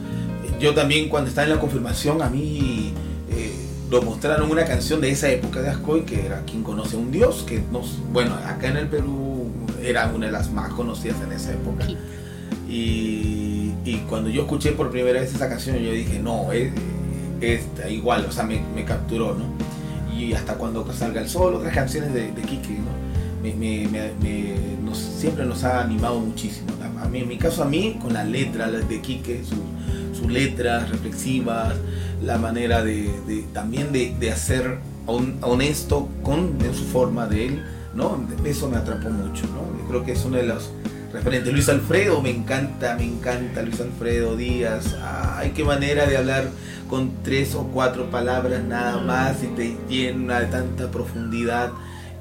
yo 0.59 0.73
también 0.73 1.09
cuando 1.09 1.29
estaba 1.29 1.47
en 1.47 1.53
la 1.53 1.59
confirmación, 1.59 2.21
a 2.21 2.29
mí 2.29 2.93
eh, 3.31 3.53
nos 3.89 4.03
mostraron 4.03 4.49
una 4.51 4.65
canción 4.65 4.99
de 5.01 5.11
esa 5.11 5.29
época 5.29 5.61
de 5.61 5.69
Ascoy 5.69 6.01
que 6.01 6.25
era 6.25 6.43
Quien 6.43 6.63
conoce 6.63 6.95
a 6.95 6.99
un 6.99 7.11
Dios, 7.11 7.43
que 7.47 7.61
nos, 7.71 7.97
bueno, 8.11 8.35
acá 8.45 8.67
en 8.67 8.77
el 8.77 8.87
Perú 8.87 9.51
era 9.81 10.11
una 10.13 10.25
de 10.25 10.31
las 10.31 10.51
más 10.51 10.73
conocidas 10.73 11.17
en 11.23 11.31
esa 11.31 11.53
época. 11.53 11.85
Sí. 11.85 11.97
Y, 12.67 13.73
y 13.85 14.03
cuando 14.09 14.29
yo 14.29 14.43
escuché 14.43 14.73
por 14.73 14.91
primera 14.91 15.21
vez 15.21 15.33
esa 15.33 15.47
canción, 15.49 15.77
yo 15.77 15.91
dije, 15.91 16.19
no, 16.19 16.51
es, 16.51 16.71
igual, 17.89 18.25
o 18.27 18.31
sea, 18.31 18.43
me, 18.43 18.61
me 18.75 18.83
capturó, 18.83 19.33
¿no? 19.35 19.45
y 20.19 20.33
hasta 20.33 20.55
cuando 20.55 20.85
salga 20.91 21.21
el 21.21 21.29
sol, 21.29 21.55
otras 21.55 21.73
canciones 21.73 22.13
de, 22.13 22.31
de 22.31 22.41
Quique, 22.41 22.73
¿no? 22.73 22.98
Me, 23.41 23.53
me, 23.53 23.87
siempre 24.93 25.45
nos 25.45 25.63
ha 25.63 25.81
animado 25.81 26.19
muchísimo. 26.19 26.69
A, 27.01 27.07
mí, 27.07 27.19
en 27.19 27.27
mi 27.27 27.37
caso, 27.37 27.63
a 27.63 27.65
mí, 27.65 27.97
con 28.01 28.13
la 28.13 28.23
letra 28.23 28.69
de 28.69 29.01
Quique, 29.01 29.43
sus, 29.43 30.17
sus 30.17 30.31
letras 30.31 30.89
reflexivas, 30.89 31.75
la 32.23 32.37
manera 32.37 32.83
de, 32.83 33.45
también 33.53 33.91
de, 33.91 34.15
de, 34.19 34.31
hacer 34.31 34.79
honesto 35.05 36.09
con 36.23 36.57
su 36.73 36.85
forma 36.85 37.27
de 37.27 37.47
él, 37.47 37.65
¿no? 37.95 38.25
Eso 38.43 38.69
me 38.69 38.77
atrapó 38.77 39.09
mucho, 39.09 39.45
¿no? 39.47 39.87
Creo 39.87 40.03
que 40.03 40.11
es 40.11 40.23
uno 40.25 40.37
de 40.37 40.43
los 40.43 40.71
referentes. 41.11 41.51
Luis 41.51 41.69
Alfredo, 41.69 42.21
me 42.21 42.29
encanta, 42.29 42.95
me 42.95 43.05
encanta 43.05 43.61
Luis 43.61 43.79
Alfredo 43.81 44.35
Díaz. 44.35 44.95
Ay, 45.01 45.51
qué 45.55 45.63
manera 45.63 46.05
de 46.05 46.17
hablar 46.17 46.49
con 46.89 47.11
tres 47.23 47.55
o 47.55 47.63
cuatro 47.67 48.09
palabras 48.09 48.63
nada 48.63 49.01
más 49.01 49.37
y 49.43 49.47
te 49.47 50.13
una 50.13 50.41
de 50.41 50.47
tanta 50.47 50.91
profundidad. 50.91 51.71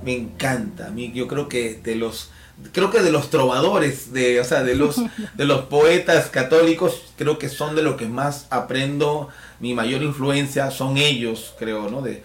Me 0.09 0.14
encanta. 0.14 0.86
A 0.86 0.90
mí, 0.90 1.12
yo 1.14 1.28
creo 1.28 1.50
que 1.50 1.74
de 1.74 1.94
los 1.94 2.30
creo 2.72 2.90
que 2.90 3.00
de 3.00 3.12
los 3.12 3.28
trovadores, 3.28 4.11
de, 4.14 4.40
o 4.40 4.44
sea, 4.44 4.62
de 4.62 4.74
los, 4.74 4.96
de 5.34 5.44
los 5.44 5.66
poetas 5.66 6.30
católicos, 6.30 7.12
creo 7.18 7.38
que 7.38 7.50
son 7.50 7.76
de 7.76 7.82
lo 7.82 7.98
que 7.98 8.06
más 8.06 8.46
aprendo, 8.48 9.28
mi 9.61 9.74
mayor 9.74 10.02
influencia 10.02 10.70
son 10.70 10.96
ellos, 10.96 11.54
creo, 11.59 11.90
¿no? 11.90 12.00
De, 12.00 12.22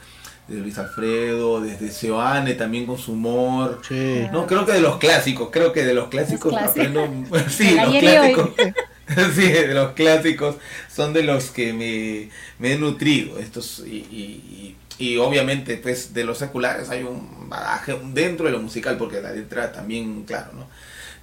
de 0.48 0.60
Luis 0.60 0.78
Alfredo, 0.78 1.60
desde 1.60 1.92
Seoane 1.92 2.54
también 2.54 2.86
con 2.86 2.98
su 2.98 3.12
humor. 3.12 3.82
Sí. 3.86 4.26
No, 4.32 4.48
creo 4.48 4.66
que 4.66 4.72
de 4.72 4.80
los 4.80 4.96
clásicos, 4.96 5.50
creo 5.52 5.74
que 5.74 5.84
de 5.84 5.94
los 5.94 6.08
clásicos 6.08 6.54
Los 6.54 6.62
aprendo. 6.62 7.06
Sí, 7.50 7.76
los 7.76 7.94
clásicos. 7.98 8.50
Sí, 9.36 9.50
de 9.50 9.74
los 9.74 9.92
clásicos 9.92 10.56
son 10.90 11.12
de 11.12 11.24
los 11.24 11.52
que 11.52 11.74
me, 11.74 12.30
me 12.58 12.74
he 12.74 12.78
nutrido. 12.78 13.38
Estos, 13.38 13.84
y, 13.86 13.98
y, 13.98 14.22
y, 14.50 14.76
y 15.00 15.18
obviamente, 15.18 15.78
pues 15.78 16.14
de 16.14 16.24
los 16.24 16.38
seculares 16.38 16.90
hay 16.90 17.04
un 17.04 17.50
bagaje 17.50 17.98
dentro 18.14 18.46
de 18.46 18.52
lo 18.52 18.60
musical, 18.60 18.98
porque 18.98 19.22
la 19.22 19.32
letra 19.32 19.72
también, 19.72 20.24
claro, 20.24 20.54
¿no? 20.54 20.68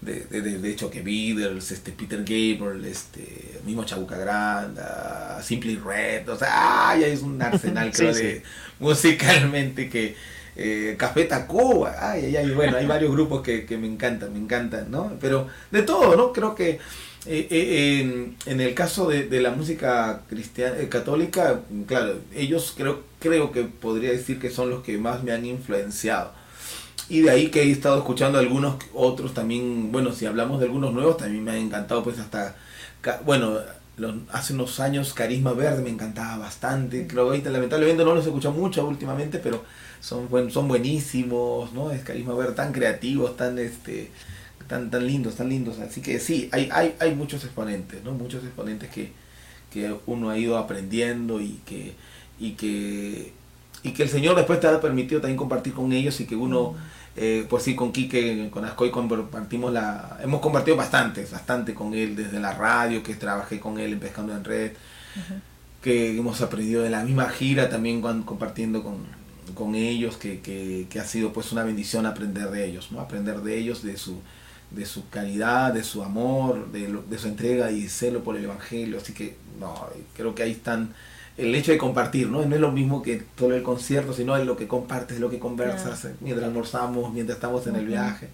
De, 0.00 0.24
de, 0.24 0.40
de, 0.40 0.58
de 0.58 0.70
hecho 0.70 0.90
que 0.90 1.02
Beatles, 1.02 1.72
este 1.72 1.92
Peter 1.92 2.20
Gabriel, 2.20 2.84
este 2.86 3.60
mismo 3.66 3.84
Chabuca 3.84 4.16
Granda, 4.16 5.40
Simply 5.42 5.76
Red, 5.76 6.28
o 6.30 6.38
sea, 6.38 6.88
ay, 6.90 7.04
es 7.04 7.20
un 7.20 7.40
arsenal 7.42 7.92
Sí, 7.94 7.98
creo 7.98 8.14
sí. 8.14 8.22
de 8.22 8.42
musicalmente 8.78 9.90
que 9.90 10.16
eh, 10.62 10.96
Café 10.98 11.24
Tacuba, 11.24 11.96
ay, 12.12 12.26
ay, 12.26 12.36
ay, 12.36 12.50
bueno, 12.50 12.76
hay 12.76 12.86
varios 12.86 13.10
grupos 13.12 13.42
que, 13.42 13.64
que 13.66 13.78
me 13.78 13.86
encantan, 13.86 14.32
me 14.32 14.38
encantan, 14.38 14.90
¿no? 14.90 15.12
Pero 15.20 15.48
de 15.70 15.82
todo, 15.82 16.16
¿no? 16.16 16.32
Creo 16.32 16.54
que 16.54 16.70
eh, 17.26 17.48
eh, 17.50 18.00
en, 18.00 18.36
en 18.46 18.60
el 18.60 18.74
caso 18.74 19.08
de, 19.08 19.24
de 19.28 19.40
la 19.40 19.50
música 19.52 20.22
cristiana 20.28 20.78
eh, 20.78 20.88
católica, 20.88 21.60
claro, 21.86 22.14
ellos 22.34 22.74
creo, 22.76 23.02
creo 23.20 23.52
que 23.52 23.64
podría 23.64 24.10
decir 24.10 24.38
que 24.40 24.50
son 24.50 24.70
los 24.70 24.82
que 24.82 24.98
más 24.98 25.22
me 25.24 25.32
han 25.32 25.44
influenciado. 25.46 26.32
Y 27.08 27.22
de 27.22 27.30
ahí 27.30 27.48
que 27.50 27.62
he 27.62 27.70
estado 27.72 27.98
escuchando 27.98 28.38
algunos 28.38 28.76
otros 28.94 29.34
también, 29.34 29.90
bueno, 29.90 30.12
si 30.12 30.26
hablamos 30.26 30.60
de 30.60 30.66
algunos 30.66 30.92
nuevos, 30.92 31.16
también 31.16 31.42
me 31.44 31.50
ha 31.52 31.56
encantado, 31.58 32.04
pues 32.04 32.18
hasta, 32.18 32.54
bueno, 33.24 33.58
los- 33.96 34.14
hace 34.32 34.52
unos 34.54 34.78
años 34.80 35.12
Carisma 35.12 35.52
Verde 35.52 35.82
me 35.82 35.90
encantaba 35.90 36.38
bastante, 36.38 37.06
creo 37.08 37.24
que 37.24 37.30
ahorita 37.30 37.50
lamentablemente 37.50 38.04
no 38.04 38.14
los 38.14 38.24
escucho 38.26 38.52
mucho 38.52 38.86
últimamente, 38.86 39.38
pero 39.38 39.64
son, 40.00 40.28
buen, 40.28 40.50
son 40.50 40.66
buenísimos, 40.68 41.72
¿no? 41.72 41.90
Es 41.90 42.02
Carisma 42.02 42.34
Verde 42.34 42.54
tan 42.54 42.72
creativos, 42.72 43.36
tan, 43.36 43.58
este, 43.58 44.10
tan, 44.66 44.90
tan 44.90 45.06
lindos, 45.06 45.36
tan 45.36 45.48
lindos, 45.48 45.78
así 45.78 46.00
que 46.00 46.18
sí, 46.18 46.48
hay, 46.52 46.68
hay, 46.72 46.94
hay 46.98 47.14
muchos 47.14 47.44
exponentes, 47.44 48.02
¿no? 48.02 48.12
Muchos 48.12 48.42
exponentes 48.44 48.90
que, 48.90 49.12
que 49.70 49.94
uno 50.06 50.30
ha 50.30 50.38
ido 50.38 50.56
aprendiendo 50.56 51.40
y 51.40 51.60
que, 51.66 51.94
y 52.38 52.52
que, 52.52 53.32
y 53.82 53.92
que 53.92 54.02
el 54.02 54.08
Señor 54.08 54.36
después 54.36 54.58
te 54.60 54.68
ha 54.68 54.80
permitido 54.80 55.20
también 55.20 55.36
compartir 55.36 55.74
con 55.74 55.92
ellos 55.92 56.18
y 56.20 56.26
que 56.26 56.36
uno, 56.36 56.74
eh, 57.16 57.46
pues 57.48 57.64
sí, 57.64 57.74
con 57.76 57.92
Quique, 57.92 58.48
con 58.50 58.64
Ascoy 58.64 58.90
compartimos 58.90 59.72
la, 59.72 60.18
hemos 60.22 60.40
compartido 60.40 60.76
bastante, 60.76 61.26
bastante 61.30 61.74
con 61.74 61.94
él 61.94 62.16
desde 62.16 62.40
la 62.40 62.52
radio, 62.52 63.02
que 63.02 63.14
trabajé 63.14 63.60
con 63.60 63.78
él 63.78 63.92
en 63.92 64.00
Pescando 64.00 64.34
en 64.34 64.44
Red, 64.44 64.72
que 65.82 66.16
hemos 66.16 66.40
aprendido 66.40 66.82
de 66.82 66.90
la 66.90 67.02
misma 67.04 67.28
gira 67.28 67.68
también 67.68 68.00
cuando, 68.00 68.26
compartiendo 68.26 68.82
con, 68.82 69.19
con 69.54 69.74
ellos, 69.74 70.16
que, 70.16 70.40
que, 70.40 70.86
que 70.90 71.00
ha 71.00 71.04
sido 71.04 71.32
pues 71.32 71.52
una 71.52 71.64
bendición 71.64 72.06
aprender 72.06 72.50
de 72.50 72.66
ellos, 72.66 72.90
¿no? 72.92 73.00
Aprender 73.00 73.40
de 73.40 73.58
ellos, 73.58 73.82
de 73.82 73.96
su, 73.96 74.18
de 74.70 74.86
su 74.86 75.08
caridad, 75.08 75.72
de 75.74 75.84
su 75.84 76.02
amor, 76.02 76.70
de, 76.72 76.88
lo- 76.88 77.02
de 77.02 77.18
su 77.18 77.28
entrega 77.28 77.70
y 77.72 77.88
celo 77.88 78.22
por 78.22 78.36
el 78.36 78.44
Evangelio. 78.44 78.98
Así 78.98 79.12
que, 79.12 79.36
no, 79.58 79.86
creo 80.16 80.34
que 80.34 80.42
ahí 80.44 80.52
están 80.52 80.94
el 81.36 81.54
hecho 81.54 81.72
de 81.72 81.78
compartir, 81.78 82.28
¿no? 82.28 82.44
No 82.44 82.54
es 82.54 82.60
lo 82.60 82.70
mismo 82.72 83.02
que 83.02 83.22
todo 83.36 83.54
el 83.54 83.62
concierto, 83.62 84.12
sino 84.12 84.36
es 84.36 84.44
lo 84.46 84.56
que 84.56 84.68
compartes, 84.68 85.20
lo 85.20 85.30
que 85.30 85.38
conversas 85.38 86.06
mientras 86.20 86.46
almorzamos, 86.48 87.12
mientras 87.12 87.36
estamos 87.36 87.66
en 87.66 87.76
el 87.76 87.86
viaje. 87.86 88.28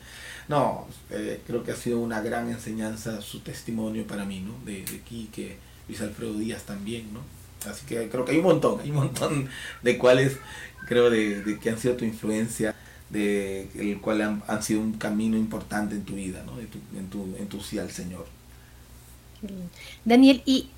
No, 0.49 0.87
eh, 1.11 1.41
creo 1.47 1.63
que 1.65 1.73
ha 1.73 1.77
sido 1.77 2.01
una 2.01 2.21
gran 2.21 2.49
enseñanza 2.51 3.21
su 3.21 3.41
testimonio 3.41 4.07
para 4.07 4.25
mí, 4.25 4.41
¿no? 4.41 4.55
De, 4.65 4.85
de 4.85 5.01
Quique, 5.01 5.57
Luis 5.89 6.01
Alfredo 6.01 6.35
Díaz 6.35 6.63
también, 6.65 7.13
¿no? 7.13 7.21
Así 7.71 7.85
que 7.87 8.09
creo 8.09 8.25
que 8.25 8.33
hay 8.33 8.39
un 8.39 8.45
montón, 8.45 8.81
hay 8.81 8.91
un 8.91 8.97
montón 8.97 9.49
de 9.83 9.99
cuales 9.99 10.37
creo 10.87 11.11
de, 11.11 11.43
de 11.43 11.59
que 11.59 11.71
han 11.71 11.79
sido 11.79 11.97
tu 11.97 12.05
influencia, 12.05 12.75
de 13.11 13.69
el 13.79 14.01
cual 14.01 14.23
han, 14.23 14.43
han 14.49 14.63
sido 14.63 14.81
un 14.81 14.95
camino 14.95 15.37
importante 15.37 15.95
en 15.95 16.05
tu 16.05 16.15
vida, 16.15 16.43
¿no? 16.47 16.57
De 16.57 16.67
tu, 16.67 16.79
en, 16.97 17.09
tu, 17.09 17.37
en 17.39 17.49
tu 17.49 17.61
sí 17.61 17.79
al 17.79 17.91
Señor. 17.91 18.27
Daniel, 20.05 20.43
¿y 20.45 20.71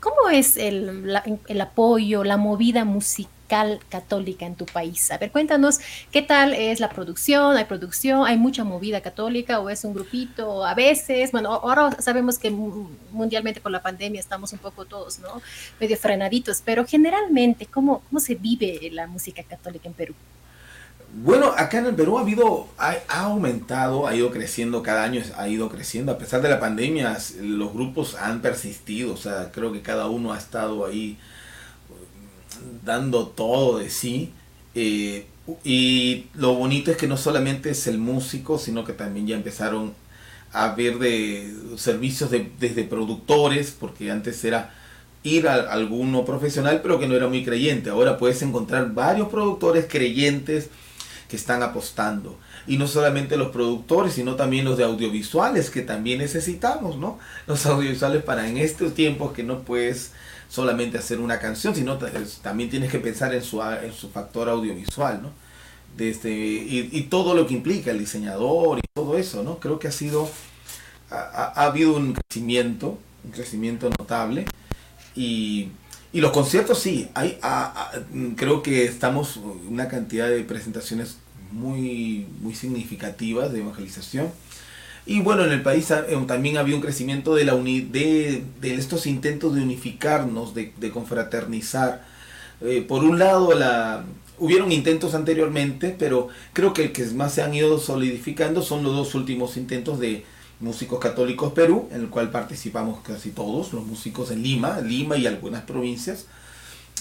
cómo 0.00 0.30
es 0.30 0.56
el, 0.56 1.14
el 1.46 1.60
apoyo, 1.60 2.24
la 2.24 2.36
movida 2.36 2.84
musical 2.84 3.35
católica 3.46 4.46
en 4.46 4.56
tu 4.56 4.66
país? 4.66 5.10
A 5.10 5.18
ver, 5.18 5.30
cuéntanos 5.32 5.78
qué 6.12 6.22
tal 6.22 6.54
es 6.54 6.80
la 6.80 6.88
producción, 6.90 7.56
hay 7.56 7.64
producción, 7.64 8.26
hay 8.26 8.36
mucha 8.38 8.64
movida 8.64 9.00
católica 9.00 9.60
o 9.60 9.70
es 9.70 9.84
un 9.84 9.94
grupito 9.94 10.64
a 10.64 10.74
veces, 10.74 11.32
bueno, 11.32 11.52
ahora 11.52 11.96
sabemos 12.00 12.38
que 12.38 12.50
mu- 12.50 12.90
mundialmente 13.10 13.60
por 13.60 13.72
la 13.72 13.82
pandemia 13.82 14.20
estamos 14.20 14.52
un 14.52 14.58
poco 14.58 14.84
todos, 14.86 15.18
¿no? 15.18 15.40
Medio 15.80 15.96
frenaditos, 15.96 16.62
pero 16.64 16.84
generalmente, 16.86 17.66
¿cómo, 17.66 18.00
cómo 18.08 18.20
se 18.20 18.34
vive 18.34 18.90
la 18.92 19.06
música 19.06 19.42
católica 19.44 19.88
en 19.88 19.94
Perú? 19.94 20.14
Bueno, 21.08 21.52
acá 21.56 21.78
en 21.78 21.86
el 21.86 21.94
Perú 21.94 22.18
ha 22.18 22.22
habido, 22.22 22.68
ha, 22.78 22.96
ha 23.08 23.20
aumentado, 23.24 24.06
ha 24.06 24.14
ido 24.14 24.30
creciendo 24.30 24.82
cada 24.82 25.04
año, 25.04 25.22
ha 25.36 25.48
ido 25.48 25.68
creciendo. 25.70 26.12
A 26.12 26.18
pesar 26.18 26.42
de 26.42 26.48
la 26.50 26.60
pandemia, 26.60 27.16
los 27.40 27.72
grupos 27.72 28.16
han 28.16 28.42
persistido, 28.42 29.14
o 29.14 29.16
sea, 29.16 29.50
creo 29.52 29.72
que 29.72 29.82
cada 29.82 30.08
uno 30.08 30.32
ha 30.32 30.38
estado 30.38 30.84
ahí 30.84 31.18
dando 32.84 33.28
todo 33.28 33.78
de 33.78 33.90
sí. 33.90 34.32
eh, 34.74 35.26
y 35.64 36.26
lo 36.34 36.54
bonito 36.54 36.90
es 36.90 36.96
que 36.96 37.06
no 37.06 37.16
solamente 37.16 37.70
es 37.70 37.86
el 37.86 37.98
músico, 37.98 38.58
sino 38.58 38.84
que 38.84 38.92
también 38.92 39.26
ya 39.28 39.36
empezaron 39.36 39.94
a 40.52 40.74
ver 40.74 40.98
de 40.98 41.54
servicios 41.76 42.30
de, 42.30 42.50
desde 42.58 42.84
productores, 42.84 43.76
porque 43.78 44.10
antes 44.10 44.42
era 44.44 44.74
ir 45.22 45.48
a 45.48 45.54
alguno 45.72 46.24
profesional, 46.24 46.80
pero 46.82 46.98
que 46.98 47.06
no 47.06 47.14
era 47.14 47.28
muy 47.28 47.44
creyente. 47.44 47.90
Ahora 47.90 48.18
puedes 48.18 48.42
encontrar 48.42 48.92
varios 48.92 49.28
productores 49.28 49.86
creyentes 49.88 50.68
que 51.28 51.36
están 51.36 51.62
apostando. 51.62 52.38
Y 52.66 52.78
no 52.78 52.88
solamente 52.88 53.36
los 53.36 53.48
productores, 53.48 54.14
sino 54.14 54.34
también 54.34 54.64
los 54.64 54.78
de 54.78 54.84
audiovisuales, 54.84 55.70
que 55.70 55.82
también 55.82 56.18
necesitamos, 56.18 56.96
¿no? 56.96 57.18
Los 57.46 57.66
audiovisuales 57.66 58.22
para 58.22 58.48
en 58.48 58.56
estos 58.56 58.94
tiempos 58.94 59.32
que 59.32 59.42
no 59.42 59.60
puedes 59.60 60.12
solamente 60.48 60.98
hacer 60.98 61.20
una 61.20 61.38
canción, 61.38 61.74
sino 61.74 61.98
también 62.42 62.70
tienes 62.70 62.90
que 62.90 62.98
pensar 62.98 63.34
en 63.34 63.42
su, 63.42 63.62
en 63.62 63.92
su 63.92 64.10
factor 64.10 64.48
audiovisual, 64.48 65.22
¿no? 65.22 65.30
Desde, 65.96 66.30
y, 66.32 66.90
y 66.92 67.02
todo 67.04 67.34
lo 67.34 67.46
que 67.46 67.54
implica 67.54 67.90
el 67.90 67.98
diseñador 67.98 68.78
y 68.78 68.82
todo 68.94 69.16
eso, 69.18 69.42
¿no? 69.42 69.58
Creo 69.60 69.78
que 69.78 69.88
ha 69.88 69.92
sido, 69.92 70.28
ha, 71.10 71.16
ha- 71.16 71.52
ha 71.62 71.64
habido 71.66 71.96
un 71.96 72.14
crecimiento, 72.14 72.98
un 73.24 73.30
crecimiento 73.32 73.90
notable. 73.98 74.46
Y, 75.16 75.68
y 76.12 76.20
los 76.20 76.32
conciertos 76.32 76.80
sí, 76.80 77.08
hay, 77.14 77.38
mm, 78.12 78.30
creo 78.34 78.62
que 78.62 78.84
estamos 78.84 79.36
una 79.68 79.88
cantidad 79.88 80.28
de 80.28 80.42
presentaciones 80.44 81.18
muy, 81.52 82.26
muy 82.40 82.54
significativas 82.54 83.52
de 83.52 83.60
evangelización. 83.60 84.30
Y 85.06 85.20
bueno, 85.20 85.44
en 85.44 85.52
el 85.52 85.62
país 85.62 85.88
eh, 85.92 86.04
también 86.26 86.56
había 86.56 86.74
un 86.74 86.82
crecimiento 86.82 87.36
de, 87.36 87.44
la 87.44 87.54
uni- 87.54 87.80
de, 87.82 88.42
de 88.60 88.74
estos 88.74 89.06
intentos 89.06 89.54
de 89.54 89.62
unificarnos, 89.62 90.52
de, 90.52 90.72
confraternizar. 90.92 92.04
Eh, 92.60 92.84
por 92.86 93.04
un 93.04 93.18
lado, 93.18 93.54
la, 93.54 94.04
hubieron 94.38 94.72
intentos 94.72 95.14
anteriormente, 95.14 95.94
pero 95.96 96.28
creo 96.52 96.72
que 96.72 96.84
el 96.84 96.92
que 96.92 97.04
más 97.06 97.34
se 97.34 97.42
han 97.42 97.54
ido 97.54 97.78
solidificando 97.78 98.62
son 98.62 98.82
los 98.82 98.96
dos 98.96 99.14
últimos 99.14 99.56
intentos 99.56 100.00
de 100.00 100.24
Músicos 100.58 100.98
Católicos 100.98 101.52
Perú, 101.52 101.88
en 101.92 102.00
el 102.00 102.08
cual 102.08 102.30
participamos 102.30 103.00
casi 103.04 103.30
todos, 103.30 103.72
los 103.72 103.84
músicos 103.86 104.30
en 104.30 104.42
Lima, 104.42 104.80
Lima 104.80 105.16
y 105.16 105.26
algunas 105.26 105.62
provincias, 105.62 106.26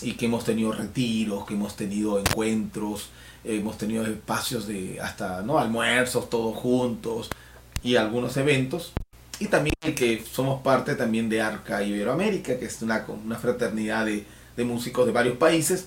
y 0.01 0.11
que 0.11 0.25
hemos 0.25 0.43
tenido 0.43 0.73
retiros, 0.73 1.45
que 1.45 1.53
hemos 1.55 1.75
tenido 1.75 2.19
encuentros, 2.19 3.09
hemos 3.45 3.77
tenido 3.77 4.05
espacios 4.05 4.67
de 4.67 4.99
hasta 5.01 5.41
no 5.41 5.57
almuerzos 5.57 6.29
todos 6.29 6.55
juntos 6.55 7.29
y 7.85 7.95
algunos 7.97 8.35
eventos. 8.35 8.93
Y 9.39 9.47
también 9.47 9.75
el 9.81 9.93
que 9.93 10.23
somos 10.29 10.61
parte 10.61 10.95
también 10.95 11.29
de 11.29 11.41
Arca 11.41 11.83
Iberoamérica, 11.83 12.57
que 12.57 12.65
es 12.65 12.81
una, 12.81 13.05
una 13.23 13.37
fraternidad 13.37 14.05
de, 14.05 14.25
de 14.57 14.63
músicos 14.63 15.05
de 15.05 15.11
varios 15.11 15.37
países 15.37 15.85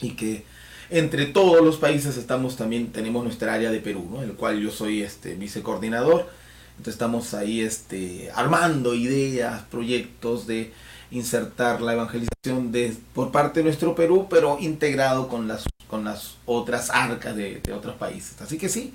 y 0.00 0.10
que 0.10 0.44
entre 0.88 1.26
todos 1.26 1.64
los 1.64 1.78
países 1.78 2.16
estamos 2.16 2.56
también, 2.56 2.92
tenemos 2.92 3.24
nuestra 3.24 3.54
área 3.54 3.70
de 3.70 3.80
Perú, 3.80 4.08
¿no? 4.08 4.22
el 4.22 4.34
cual 4.34 4.60
yo 4.60 4.70
soy 4.70 5.02
este 5.02 5.34
vicecoordinador. 5.34 6.28
Entonces 6.76 6.94
estamos 6.94 7.34
ahí 7.34 7.60
este, 7.60 8.30
armando 8.34 8.94
ideas, 8.94 9.62
proyectos 9.64 10.46
de 10.46 10.72
insertar 11.10 11.80
la 11.80 11.94
evangelización 11.94 12.70
de, 12.70 12.94
por 13.14 13.32
parte 13.32 13.60
de 13.60 13.64
nuestro 13.64 13.96
Perú, 13.96 14.28
pero 14.30 14.58
integrado 14.60 15.26
con 15.28 15.48
las, 15.48 15.64
con 15.88 16.04
las 16.04 16.36
otras 16.44 16.90
arcas 16.90 17.34
de, 17.34 17.60
de 17.60 17.72
otros 17.72 17.96
países. 17.96 18.40
Así 18.40 18.58
que 18.58 18.68
sí, 18.68 18.92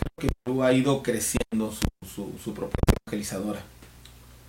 creo 0.00 0.28
que 0.30 0.36
Perú 0.44 0.62
ha 0.64 0.72
ido 0.72 1.02
creciendo 1.02 1.72
su, 1.72 2.06
su, 2.06 2.38
su 2.42 2.54
propia 2.54 2.76
evangelizadora. 3.06 3.60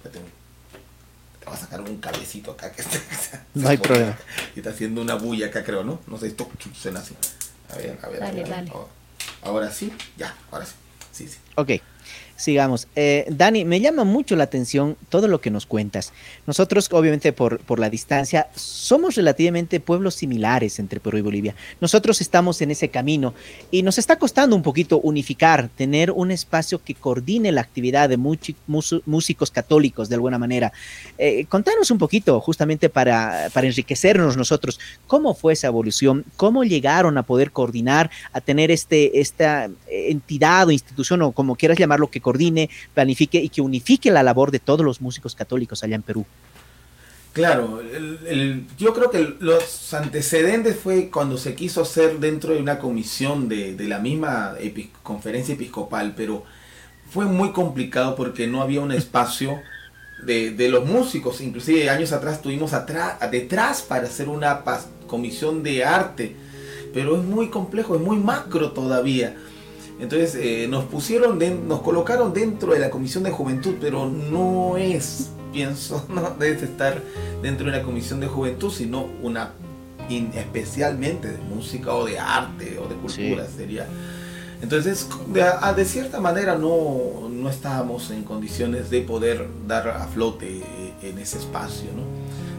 Te 0.04 1.46
voy 1.46 1.56
a 1.56 1.58
sacar 1.58 1.82
un 1.82 1.98
cabecito 1.98 2.52
acá 2.52 2.72
que 2.72 2.82
está, 2.82 3.46
No 3.54 3.68
hay 3.70 3.78
problema. 3.78 4.18
y 4.56 4.60
está 4.60 4.70
haciendo 4.72 5.02
una 5.02 5.16
bulla 5.16 5.48
acá, 5.48 5.64
creo, 5.64 5.84
¿no? 5.84 6.00
No 6.08 6.18
sé, 6.18 6.28
esto 6.28 6.50
suena 6.76 7.00
así. 7.00 7.16
A 7.72 7.78
ver, 7.78 8.00
a 8.04 8.10
ver. 8.10 8.24
a 8.24 8.26
Dale, 8.28 8.42
ver. 8.42 8.50
dale. 8.50 8.72
Ahora- 8.72 8.88
Ahora 9.44 9.72
sí, 9.72 9.92
ya, 10.18 10.36
ahora 10.52 10.66
sí. 10.66 10.74
Sí, 11.12 11.28
sí. 11.28 11.38
Ok, 11.56 11.70
sigamos. 12.42 12.88
Eh, 12.96 13.26
Dani, 13.30 13.66
me 13.66 13.80
llama 13.80 14.04
mucho 14.04 14.36
la 14.36 14.46
atención 14.46 14.98
todo 15.10 15.28
lo 15.28 15.42
que 15.42 15.52
nos 15.52 15.66
cuentas. 15.66 16.14
Nosotros, 16.48 16.90
obviamente, 16.92 17.34
por, 17.34 17.60
por 17.60 17.80
la 17.80 17.90
distancia, 17.90 18.48
somos 18.56 19.16
relativamente 19.16 19.80
pueblos 19.80 20.16
similares 20.16 20.80
entre 20.80 21.00
Perú 21.00 21.18
y 21.18 21.22
Bolivia. 21.22 21.56
Nosotros 21.80 22.22
estamos 22.22 22.62
en 22.62 22.72
ese 22.72 22.90
camino 22.90 23.34
y 23.70 23.84
nos 23.84 23.98
está 23.98 24.18
costando 24.18 24.56
un 24.56 24.64
poquito 24.64 25.00
unificar, 25.00 25.70
tener 25.70 26.12
un 26.12 26.32
espacio 26.32 26.84
que 26.84 26.96
coordine 26.96 27.52
la 27.52 27.62
actividad 27.62 28.10
de 28.10 28.18
músicos 28.18 29.52
católicos 29.52 30.10
de 30.10 30.16
alguna 30.16 30.38
manera. 30.38 30.74
Eh, 31.18 31.46
contanos 31.46 31.92
un 31.92 31.98
poquito, 31.98 32.40
justamente 32.42 32.90
para, 32.90 33.50
para 33.54 33.68
enriquecernos 33.68 34.38
nosotros, 34.38 34.80
cómo 35.08 35.34
fue 35.34 35.54
esa 35.54 35.68
evolución, 35.68 36.26
cómo 36.38 36.64
llegaron 36.64 37.18
a 37.18 37.24
poder 37.24 37.52
coordinar, 37.52 38.10
a 38.34 38.42
tener 38.42 38.72
este, 38.72 39.20
esta 39.20 39.70
entidad 39.88 40.68
o 40.68 40.72
institución 40.72 41.22
o 41.22 41.32
como 41.32 41.56
quieras 41.56 41.78
llamarlo, 41.78 42.10
que 42.10 42.22
coordine, 42.32 42.70
planifique 42.94 43.40
y 43.40 43.50
que 43.50 43.62
unifique 43.62 44.10
la 44.10 44.24
labor 44.24 44.52
de 44.52 44.60
todos 44.60 44.86
los 44.86 45.02
músicos 45.02 45.36
católicos 45.36 45.84
allá 45.84 45.96
en 45.96 46.02
Perú. 46.02 46.26
Claro, 47.34 47.82
yo 48.78 48.94
creo 48.94 49.10
que 49.10 49.36
los 49.40 49.94
antecedentes 49.94 50.78
fue 50.78 51.10
cuando 51.10 51.38
se 51.38 51.56
quiso 51.56 51.82
hacer 51.82 52.20
dentro 52.20 52.54
de 52.54 52.60
una 52.60 52.78
comisión 52.78 53.48
de, 53.48 53.76
la 53.88 54.00
misma 54.00 54.56
conferencia 55.02 55.56
episcopal, 55.56 56.14
pero 56.16 56.44
fue 57.10 57.26
muy 57.26 57.52
complicado 57.52 58.16
porque 58.16 58.48
no 58.48 58.62
había 58.62 58.82
un 58.82 58.92
espacio 58.92 59.60
de, 60.26 60.70
los 60.70 60.86
músicos. 60.86 61.40
Inclusive 61.40 61.90
años 61.90 62.12
atrás 62.12 62.42
tuvimos 62.42 62.74
atrás, 62.74 63.18
detrás 63.32 63.82
para 63.82 64.08
hacer 64.08 64.28
una 64.28 64.62
comisión 65.08 65.64
de 65.64 65.86
arte, 65.86 66.36
pero 66.94 67.16
es 67.16 67.24
muy 67.24 67.50
complejo, 67.50 67.96
es 67.96 68.02
muy 68.02 68.18
macro 68.18 68.72
todavía. 68.72 69.38
Entonces 70.02 70.36
eh, 70.36 70.68
nos 70.68 70.84
pusieron, 70.86 71.38
den- 71.40 71.68
nos 71.68 71.82
colocaron 71.82 72.34
dentro 72.34 72.74
de 72.74 72.80
la 72.80 72.90
comisión 72.90 73.24
de 73.24 73.32
juventud, 73.32 73.76
pero 73.80 74.08
no 74.10 74.76
es, 74.76 75.30
pienso, 75.54 76.06
no 76.10 76.32
debe 76.40 76.64
estar 76.66 77.02
dentro 77.42 77.68
de 77.68 77.78
la 77.78 77.84
comisión 77.84 78.20
de 78.20 78.28
juventud, 78.28 78.72
sino 78.72 79.08
una 79.22 79.52
in- 80.10 80.32
especialmente 80.34 81.30
de 81.30 81.38
música 81.38 81.94
o 81.94 82.06
de 82.06 82.18
arte 82.20 82.80
o 82.84 82.88
de 82.88 82.96
cultura 82.96 83.46
Sí. 83.46 83.54
sería. 83.58 83.86
Entonces, 84.64 85.08
de, 85.32 85.44
a- 85.44 85.74
de 85.74 85.86
cierta 85.86 86.20
manera 86.20 86.56
no, 86.58 87.30
no 87.30 87.50
estábamos 87.50 88.10
en 88.12 88.24
condiciones 88.24 88.90
de 88.90 89.02
poder 89.02 89.48
dar 89.68 89.88
a 89.88 90.08
flote 90.08 90.62
en 91.04 91.18
ese 91.20 91.38
espacio, 91.38 91.90
¿no? 91.96 92.04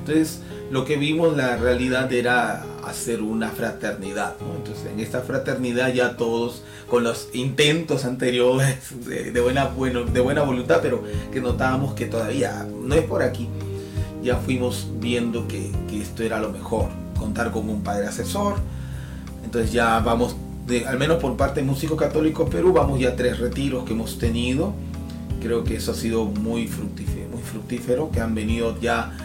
Entonces, 0.00 0.40
lo 0.70 0.84
que 0.84 0.96
vimos 0.96 1.36
la 1.36 1.56
realidad 1.56 2.12
era 2.12 2.64
hacer 2.84 3.22
una 3.22 3.50
fraternidad, 3.50 4.34
¿no? 4.40 4.56
Entonces, 4.56 4.86
en 4.92 4.98
esta 4.98 5.20
fraternidad 5.20 5.92
ya 5.92 6.16
todos, 6.16 6.64
con 6.92 7.04
los 7.04 7.30
intentos 7.32 8.04
anteriores 8.04 8.76
de, 9.06 9.40
buena, 9.40 9.64
bueno, 9.64 10.04
de 10.04 10.20
buena 10.20 10.42
voluntad, 10.42 10.80
pero 10.82 11.02
que 11.32 11.40
notábamos 11.40 11.94
que 11.94 12.04
todavía 12.04 12.68
no 12.70 12.94
es 12.94 13.00
por 13.04 13.22
aquí, 13.22 13.48
ya 14.22 14.36
fuimos 14.36 14.88
viendo 15.00 15.48
que, 15.48 15.72
que 15.88 16.02
esto 16.02 16.22
era 16.22 16.38
lo 16.38 16.50
mejor, 16.50 16.90
contar 17.18 17.50
con 17.50 17.66
un 17.70 17.82
padre 17.82 18.08
asesor, 18.08 18.56
entonces 19.42 19.72
ya 19.72 20.00
vamos, 20.00 20.36
de, 20.66 20.84
al 20.84 20.98
menos 20.98 21.16
por 21.16 21.34
parte 21.34 21.60
de 21.60 21.66
Músico 21.66 21.96
Católico 21.96 22.44
Perú, 22.44 22.74
vamos 22.74 23.00
ya 23.00 23.08
a 23.08 23.16
tres 23.16 23.38
retiros 23.38 23.84
que 23.86 23.94
hemos 23.94 24.18
tenido. 24.18 24.74
Creo 25.40 25.64
que 25.64 25.76
eso 25.76 25.92
ha 25.92 25.94
sido 25.94 26.26
muy 26.26 26.66
fructífero, 26.66 27.26
muy 27.30 27.40
fructífero 27.40 28.10
que 28.10 28.20
han 28.20 28.34
venido 28.34 28.78
ya 28.82 29.16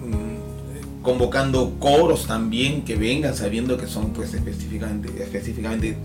mm, 0.00 1.02
convocando 1.04 1.74
coros 1.78 2.26
también 2.26 2.84
que 2.84 2.96
vengan 2.96 3.36
sabiendo 3.36 3.76
que 3.78 3.86
son 3.86 4.10
pues 4.10 4.34
específicamente, 4.34 5.22
específicamente 5.22 5.96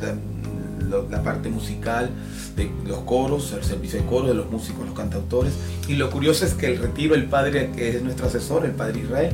lo- 0.90 1.08
la 1.10 1.22
parte 1.24 1.50
musical 1.50 2.10
de 2.56 2.70
los 2.88 3.00
coros, 3.00 3.54
el 3.54 3.64
servicio 3.64 4.00
de 4.00 4.06
coros 4.06 4.30
de 4.30 4.34
los 4.36 4.50
músicos, 4.52 4.86
los 4.86 4.96
cantautores. 4.96 5.54
Y 5.88 5.94
lo 5.96 6.10
curioso 6.10 6.46
es 6.46 6.54
que 6.54 6.68
el 6.68 6.78
retiro, 6.78 7.16
el 7.16 7.26
padre 7.26 7.72
que 7.76 7.90
es 7.90 8.02
nuestro 8.04 8.28
asesor, 8.28 8.66
el 8.66 8.72
padre 8.72 9.00
Israel, 9.02 9.34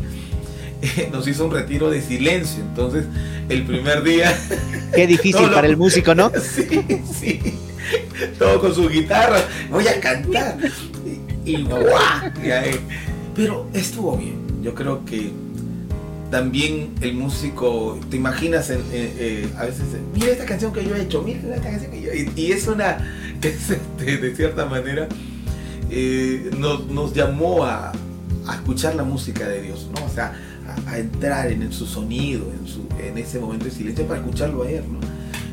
nos 1.12 1.28
hizo 1.28 1.46
un 1.46 1.52
retiro 1.52 1.90
de 1.90 2.02
silencio. 2.02 2.62
Entonces, 2.64 3.06
el 3.50 3.64
primer 3.64 4.04
día 4.04 4.36
Qué 4.96 5.08
difícil 5.08 5.50
para 5.50 5.68
el 5.68 5.78
músico, 5.78 6.14
¿no? 6.16 6.32
Sí, 6.42 6.68
sí. 7.20 7.40
Todo 8.40 8.60
con 8.60 8.74
su 8.74 8.90
guitarra. 8.90 9.40
Voy 9.70 9.88
a 9.88 10.00
cantar. 10.00 10.58
Y, 11.46 11.52
y 11.52 11.64
¡guau! 11.64 11.84
Y 12.44 12.50
ahí. 12.52 12.80
Pero 13.36 13.68
estuvo 13.74 14.18
bien. 14.18 14.36
Yo 14.64 14.74
creo 14.74 15.06
que 15.06 15.32
también 16.36 16.90
el 17.00 17.14
músico, 17.14 17.98
te 18.10 18.18
imaginas 18.18 18.70
en- 18.70 18.82
en- 18.92 19.14
eh, 19.18 19.48
a 19.58 19.64
veces, 19.64 19.86
eh, 19.94 20.02
mira 20.14 20.34
esta 20.34 20.46
canción 20.46 20.74
que 20.74 20.84
yo 20.84 20.94
he 20.94 21.04
hecho, 21.04 21.24
mira 21.24 21.40
esta 21.56 21.70
canción 21.70 21.90
que 21.92 22.02
yo 22.02 22.12
he 22.12 22.30
Y, 22.36 22.52
es 22.52 22.68
una, 22.68 22.98
es, 23.42 23.70
este, 23.70 24.18
de 24.18 24.36
cierta 24.36 24.66
manera, 24.66 25.08
eh, 25.90 26.52
nos, 26.60 26.88
nos 26.88 27.14
llamó 27.14 27.64
a, 27.64 27.94
a 28.48 28.54
escuchar 28.54 28.96
la 28.96 29.04
música 29.06 29.48
de 29.48 29.62
Dios, 29.62 29.88
¿no? 29.96 30.06
O 30.06 30.10
sea, 30.10 30.34
a, 30.88 30.98
entrar 30.98 31.50
en, 31.50 31.72
su 31.72 31.86
sonido, 31.86 32.52
en, 32.52 32.68
su, 32.68 32.86
en 33.02 33.18
ese 33.18 33.40
momento 33.40 33.64
de 33.64 33.72
silencio 33.72 34.06
para 34.06 34.20
escucharlo 34.20 34.64
a 34.64 34.70
él, 34.70 34.84
¿no? 34.92 35.00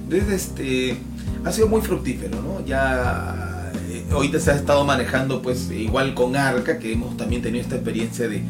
Entonces, 0.02 0.42
este, 0.48 0.96
ha 1.44 1.52
sido 1.52 1.68
muy 1.68 1.80
fructífero, 1.80 2.42
¿no? 2.42 2.66
Ya 2.66 3.70
eh, 3.88 4.04
ahorita 4.10 4.40
se 4.40 4.50
ha 4.50 4.56
estado 4.56 4.84
manejando, 4.84 5.42
pues, 5.42 5.70
igual 5.70 6.12
con 6.14 6.34
Arca, 6.34 6.80
que 6.80 6.92
hemos 6.92 7.16
también 7.16 7.40
tenido 7.40 7.62
esta 7.62 7.76
experiencia 7.76 8.26
de, 8.26 8.42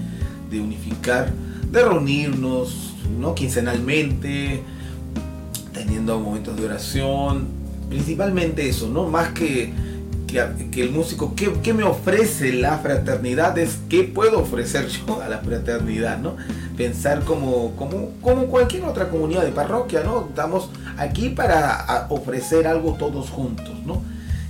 de 0.51 0.61
unificar, 0.61 1.31
de 1.73 1.83
reunirnos, 1.83 2.95
¿no? 3.19 3.35
Quincenalmente, 3.35 4.63
teniendo 5.73 6.21
momentos 6.21 6.57
de 6.57 6.67
oración, 6.67 7.49
principalmente 7.89 8.69
eso, 8.69 8.89
¿no? 8.89 9.09
Más 9.09 9.31
que, 9.31 9.73
que, 10.27 10.83
el 10.83 10.91
músico, 10.91 11.35
¿qué, 11.35 11.51
qué 11.63 11.73
me 11.73 11.83
ofrece 11.83 12.53
la 12.53 12.79
fraternidad? 12.79 13.57
Es 13.59 13.79
qué 13.89 14.05
puedo 14.05 14.41
ofrecer 14.41 14.87
yo 15.07 15.23
a 15.23 15.29
la 15.29 15.39
fraternidad, 15.39 16.19
¿no? 16.19 16.37
Pensar 16.77 17.25
como, 17.25 17.75
como, 17.77 18.11
como 18.21 18.47
cualquier 18.47 18.85
otra 18.85 19.09
comunidad 19.09 19.43
de 19.43 19.53
parroquia, 19.53 20.03
¿no? 20.05 20.27
Estamos 20.29 20.69
aquí 20.99 21.31
para 21.31 22.07
ofrecer 22.11 22.67
algo 22.67 22.95
todos 22.99 23.31
juntos, 23.31 23.75
¿no? 23.87 24.03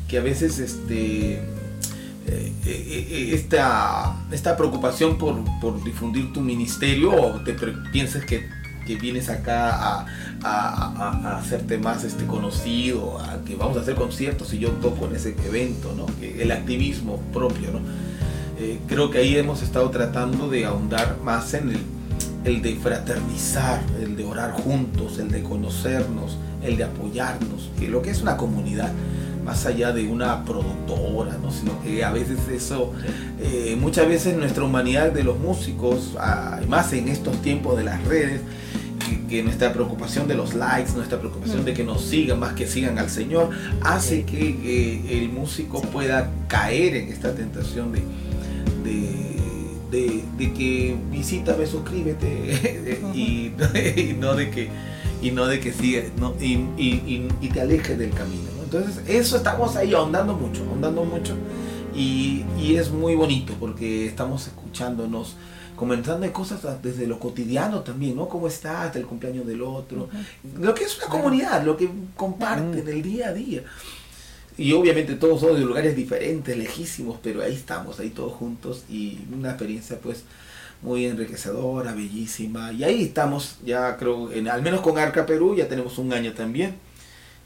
Que 0.08 0.18
a 0.18 0.22
veces 0.22 0.58
este, 0.58 1.40
esta, 3.34 4.16
esta 4.30 4.56
preocupación 4.56 5.18
por, 5.18 5.36
por 5.60 5.82
difundir 5.82 6.32
tu 6.32 6.40
ministerio 6.40 7.12
o 7.12 7.40
te 7.40 7.54
piensas 7.92 8.24
que, 8.24 8.48
que 8.86 8.96
vienes 8.96 9.28
acá 9.28 9.70
a, 9.74 10.06
a- 10.44 11.38
hacerte 11.38 11.78
más 11.78 12.04
este, 12.04 12.26
conocido, 12.26 13.18
a 13.18 13.44
que 13.44 13.56
vamos 13.56 13.76
a 13.76 13.80
hacer 13.80 13.94
conciertos 13.94 14.52
y 14.54 14.58
yo 14.58 14.70
toco 14.72 15.06
en 15.06 15.16
ese 15.16 15.34
evento, 15.46 15.94
¿no? 15.96 16.06
El 16.22 16.50
activismo 16.52 17.20
propio, 17.32 17.72
¿no? 17.72 17.80
Eh, 18.58 18.78
creo 18.86 19.10
que 19.10 19.18
ahí 19.18 19.36
hemos 19.36 19.62
estado 19.62 19.90
tratando 19.90 20.48
de 20.48 20.66
ahondar 20.66 21.18
más 21.24 21.54
en 21.54 21.70
el, 21.70 21.78
el 22.44 22.62
de 22.62 22.76
fraternizar, 22.76 23.82
el 24.00 24.16
de 24.16 24.24
orar 24.24 24.52
juntos, 24.52 25.18
el 25.18 25.30
de 25.30 25.42
conocernos, 25.42 26.36
el 26.62 26.76
de 26.76 26.84
apoyarnos, 26.84 27.70
que 27.78 27.88
lo 27.88 28.02
que 28.02 28.10
es 28.10 28.22
una 28.22 28.36
comunidad, 28.36 28.92
más 29.44 29.66
allá 29.66 29.92
de 29.92 30.06
una 30.08 30.44
productora, 30.44 31.36
¿no? 31.42 31.50
sino 31.50 31.80
que 31.82 32.04
a 32.04 32.12
veces 32.12 32.38
eso, 32.52 32.92
eh, 33.40 33.76
muchas 33.80 34.06
veces 34.08 34.36
nuestra 34.36 34.64
humanidad 34.64 35.10
de 35.12 35.24
los 35.24 35.38
músicos, 35.38 36.14
ah, 36.18 36.60
más 36.68 36.92
en 36.92 37.08
estos 37.08 37.40
tiempos 37.42 37.76
de 37.76 37.84
las 37.84 38.04
redes, 38.04 38.40
que, 39.08 39.20
que 39.26 39.42
nuestra 39.42 39.72
preocupación 39.72 40.28
de 40.28 40.34
los 40.36 40.54
likes, 40.54 40.92
nuestra 40.94 41.18
preocupación 41.18 41.64
de 41.64 41.74
que 41.74 41.82
nos 41.82 42.02
sigan 42.02 42.38
más 42.38 42.52
que 42.52 42.66
sigan 42.68 42.98
al 42.98 43.10
Señor, 43.10 43.50
hace 43.82 44.24
que 44.24 44.56
eh, 44.64 45.18
el 45.22 45.28
músico 45.30 45.82
pueda 45.82 46.30
caer 46.48 46.94
en 46.94 47.08
esta 47.08 47.34
tentación 47.34 47.92
de, 47.92 48.00
de, 48.84 49.32
de- 49.90 50.22
de 50.38 50.52
que 50.54 50.96
visítame, 51.10 51.66
suscríbete 51.66 53.00
y, 53.14 53.18
y 54.00 54.16
no 54.18 54.34
de 54.34 54.50
que 54.50 54.68
y 55.20 55.30
no 55.30 55.46
de 55.46 55.60
que 55.60 55.72
siga 55.72 56.02
no, 56.18 56.34
y, 56.40 56.54
y- 56.76 57.02
y- 57.06 57.28
y 57.40 57.48
te 57.48 57.60
alejes 57.60 57.96
del 57.98 58.10
camino. 58.10 58.42
Entonces 58.72 59.02
eso 59.06 59.36
estamos 59.36 59.76
ahí 59.76 59.92
ahondando 59.92 60.32
mucho, 60.32 60.62
ahondando 60.70 61.04
mucho 61.04 61.34
y, 61.94 62.42
y 62.58 62.76
es 62.76 62.90
muy 62.90 63.14
bonito 63.14 63.52
porque 63.60 64.06
estamos 64.06 64.46
escuchándonos 64.46 65.36
comentando 65.76 66.26
de 66.26 66.32
cosas 66.32 66.60
desde 66.82 67.06
lo 67.06 67.18
cotidiano 67.18 67.80
también, 67.80 68.16
¿no? 68.16 68.28
¿Cómo 68.28 68.46
estás? 68.46 68.96
El 68.96 69.04
cumpleaños 69.04 69.46
del 69.46 69.60
otro. 69.60 70.08
Lo 70.58 70.74
que 70.74 70.84
es 70.84 70.96
una 70.96 71.08
comunidad, 71.08 71.64
lo 71.64 71.76
que 71.76 71.90
comparten 72.16 72.88
el 72.88 73.02
día 73.02 73.28
a 73.28 73.32
día. 73.34 73.62
Y 74.56 74.72
obviamente 74.72 75.16
todos 75.16 75.40
son 75.40 75.54
de 75.54 75.60
lugares 75.60 75.94
diferentes, 75.94 76.56
lejísimos, 76.56 77.18
pero 77.22 77.42
ahí 77.42 77.54
estamos, 77.54 78.00
ahí 78.00 78.10
todos 78.10 78.32
juntos 78.32 78.84
y 78.88 79.18
una 79.34 79.50
experiencia 79.50 79.98
pues 79.98 80.24
muy 80.80 81.06
enriquecedora, 81.06 81.92
bellísima. 81.92 82.72
Y 82.72 82.84
ahí 82.84 83.02
estamos, 83.02 83.58
ya 83.64 83.96
creo, 83.98 84.32
en, 84.32 84.48
al 84.48 84.62
menos 84.62 84.80
con 84.80 84.98
Arca 84.98 85.26
Perú, 85.26 85.56
ya 85.56 85.68
tenemos 85.68 85.98
un 85.98 86.12
año 86.12 86.32
también. 86.32 86.76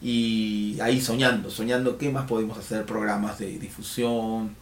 Y 0.03 0.79
ahí 0.81 1.01
soñando, 1.01 1.51
soñando 1.51 1.97
qué 1.97 2.11
más 2.11 2.27
podemos 2.27 2.59
hacer, 2.59 2.85
programas 2.85 3.39
de 3.39 3.59
difusión, 3.59 4.55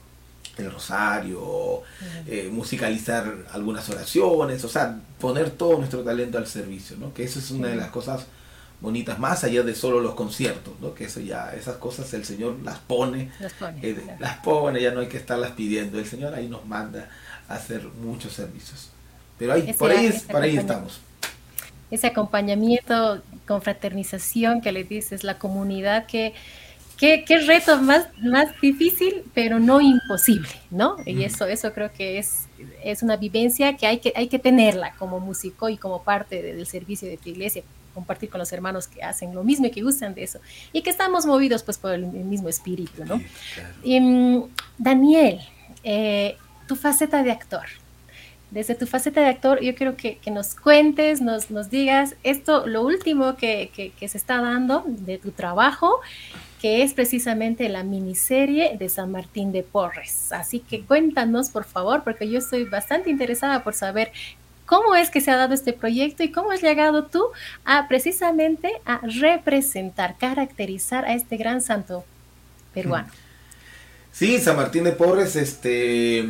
el 0.57 0.71
rosario, 0.71 1.83
eh, 2.27 2.49
musicalizar 2.53 3.35
algunas 3.53 3.89
oraciones, 3.91 4.65
o 4.65 4.69
sea, 4.69 5.01
poner 5.21 5.51
todo 5.51 5.79
nuestro 5.79 6.03
talento 6.03 6.39
al 6.39 6.47
servicio, 6.47 6.97
¿no? 6.99 7.13
Que 7.13 7.25
eso 7.25 7.39
es 7.39 7.51
una 7.51 7.69
de 7.69 7.77
las 7.77 7.89
cosas 7.89 8.27
bonitas, 8.81 9.19
más 9.19 9.43
allá 9.45 9.63
de 9.63 9.75
solo 9.75 10.01
los 10.01 10.15
conciertos, 10.15 10.75
¿no? 10.81 10.95
Que 10.95 11.05
eso 11.05 11.21
ya, 11.21 11.53
esas 11.55 11.77
cosas 11.77 12.13
el 12.15 12.25
Señor 12.25 12.57
las 12.63 12.79
pone, 12.79 13.33
las 13.41 13.53
pone, 13.55 13.81
eh, 13.83 14.17
las 14.21 14.39
pone, 14.39 14.81
ya 14.81 14.93
no 14.93 15.01
hay 15.01 15.09
que 15.09 15.17
estarlas 15.17 15.53
pidiendo, 15.53 15.99
el 15.99 16.07
Señor 16.07 16.35
ahí 16.35 16.49
nos 16.49 16.65
manda 16.67 17.09
a 17.49 17.55
hacer 17.55 17.83
muchos 18.03 18.33
servicios. 18.33 18.91
Pero 19.39 19.55
ahí, 19.55 19.73
por 19.73 19.91
ahí, 19.91 20.23
por 20.31 20.43
ahí 20.43 20.57
estamos. 20.57 21.01
Ese 21.95 22.09
acompañamiento, 22.09 23.23
confraternización 23.47 24.61
que 24.61 24.73
le 24.73 24.83
dices, 24.83 25.23
la 25.23 25.39
comunidad 25.39 26.07
que 26.07 26.35
Qué, 26.97 27.25
qué, 27.27 27.39
reto 27.39 27.83
más, 27.83 28.07
más 28.23 28.49
difícil, 28.61 29.25
pero 29.35 29.59
no 29.59 29.81
imposible, 29.81 30.49
¿no? 30.71 30.97
Y 31.05 31.25
eso, 31.25 31.45
eso 31.45 31.73
creo 31.73 31.93
que 31.93 32.19
es, 32.19 32.47
es 32.85 33.03
una 33.03 33.17
vivencia 33.17 33.77
que 33.77 33.89
hay, 33.89 33.99
que 33.99 34.13
hay 34.15 34.29
que 34.29 34.39
tenerla 34.39 34.93
como 34.97 35.19
músico 35.19 35.69
y 35.69 35.77
como 35.77 36.05
parte 36.05 36.41
del 36.41 36.65
servicio 36.69 37.09
de 37.09 37.17
tu 37.17 37.31
iglesia, 37.31 37.65
compartir 37.95 38.31
con 38.31 38.39
los 38.39 38.53
hermanos 38.53 38.87
que 38.87 39.03
hacen 39.03 39.35
lo 39.35 39.43
mismo 39.43 39.67
y 39.67 39.73
que 39.73 39.83
gustan 39.83 40.15
de 40.15 40.23
eso, 40.23 40.39
y 40.73 40.83
que 40.83 40.91
estamos 40.91 41.27
movidos 41.27 41.65
pues 41.65 41.79
por 41.79 41.95
el, 41.95 42.07
mismo 42.07 42.49
espíritu, 42.49 43.05
¿no? 43.05 43.21
y, 43.83 43.99
mm, 43.99 44.45
Daniel, 44.79 45.41
eh, 45.83 46.37
tu 46.69 46.77
faceta 46.77 47.25
de 47.25 47.33
actor, 47.33 47.67
desde 48.55 48.77
tu 48.77 48.87
faceta 48.87 49.21
de 49.21 49.27
actor, 49.27 49.61
yo 49.61 49.75
quiero 49.75 49.97
que, 49.97 50.19
que 50.19 50.31
nos 50.31 50.55
cuentes, 50.55 51.21
nos, 51.21 51.51
nos, 51.51 51.71
digas 51.71 52.15
esto, 52.23 52.67
lo 52.69 52.83
último 52.83 53.37
que, 53.37 53.71
que, 53.75 53.91
que, 53.91 54.09
se 54.09 54.17
está 54.17 54.41
dando 54.41 54.85
de 54.87 55.19
tu 55.19 55.33
trabajo 55.33 56.01
que 56.61 56.83
es 56.83 56.95
precisamente 56.95 57.69
la 57.69 57.83
miniserie 57.83 58.77
de 58.79 58.89
San 58.89 59.11
Martín 59.11 59.53
de 59.53 59.63
Porres. 59.63 60.33
Así 60.33 60.61
que 60.61 60.83
cuéntanos, 60.83 61.51
por 61.51 61.65
favor, 61.65 62.05
porque 62.05 62.31
yo 62.31 62.39
estoy 62.39 62.65
bastante 62.65 63.11
interesada 63.11 63.63
por 63.63 63.75
saber 63.75 64.13
cómo 64.65 64.95
es 64.95 65.11
que 65.11 65.21
se 65.21 65.31
ha 65.31 65.37
dado 65.37 65.53
este 65.53 65.73
proyecto 65.73 66.23
y 66.23 66.31
cómo 66.31 66.53
has 66.53 66.63
llegado 66.63 67.05
tú 67.05 67.23
a 67.67 67.87
precisamente 67.89 68.71
a 68.87 69.01
representar, 69.03 70.17
caracterizar 70.17 71.05
a 71.05 71.15
este 71.15 71.37
gran 71.37 71.61
santo 71.61 72.05
peruano. 72.73 73.09
Sí, 74.13 74.39
San 74.39 74.57
Martín 74.57 74.85
de 74.85 74.93
Porres, 74.93 75.37
este, 75.37 76.25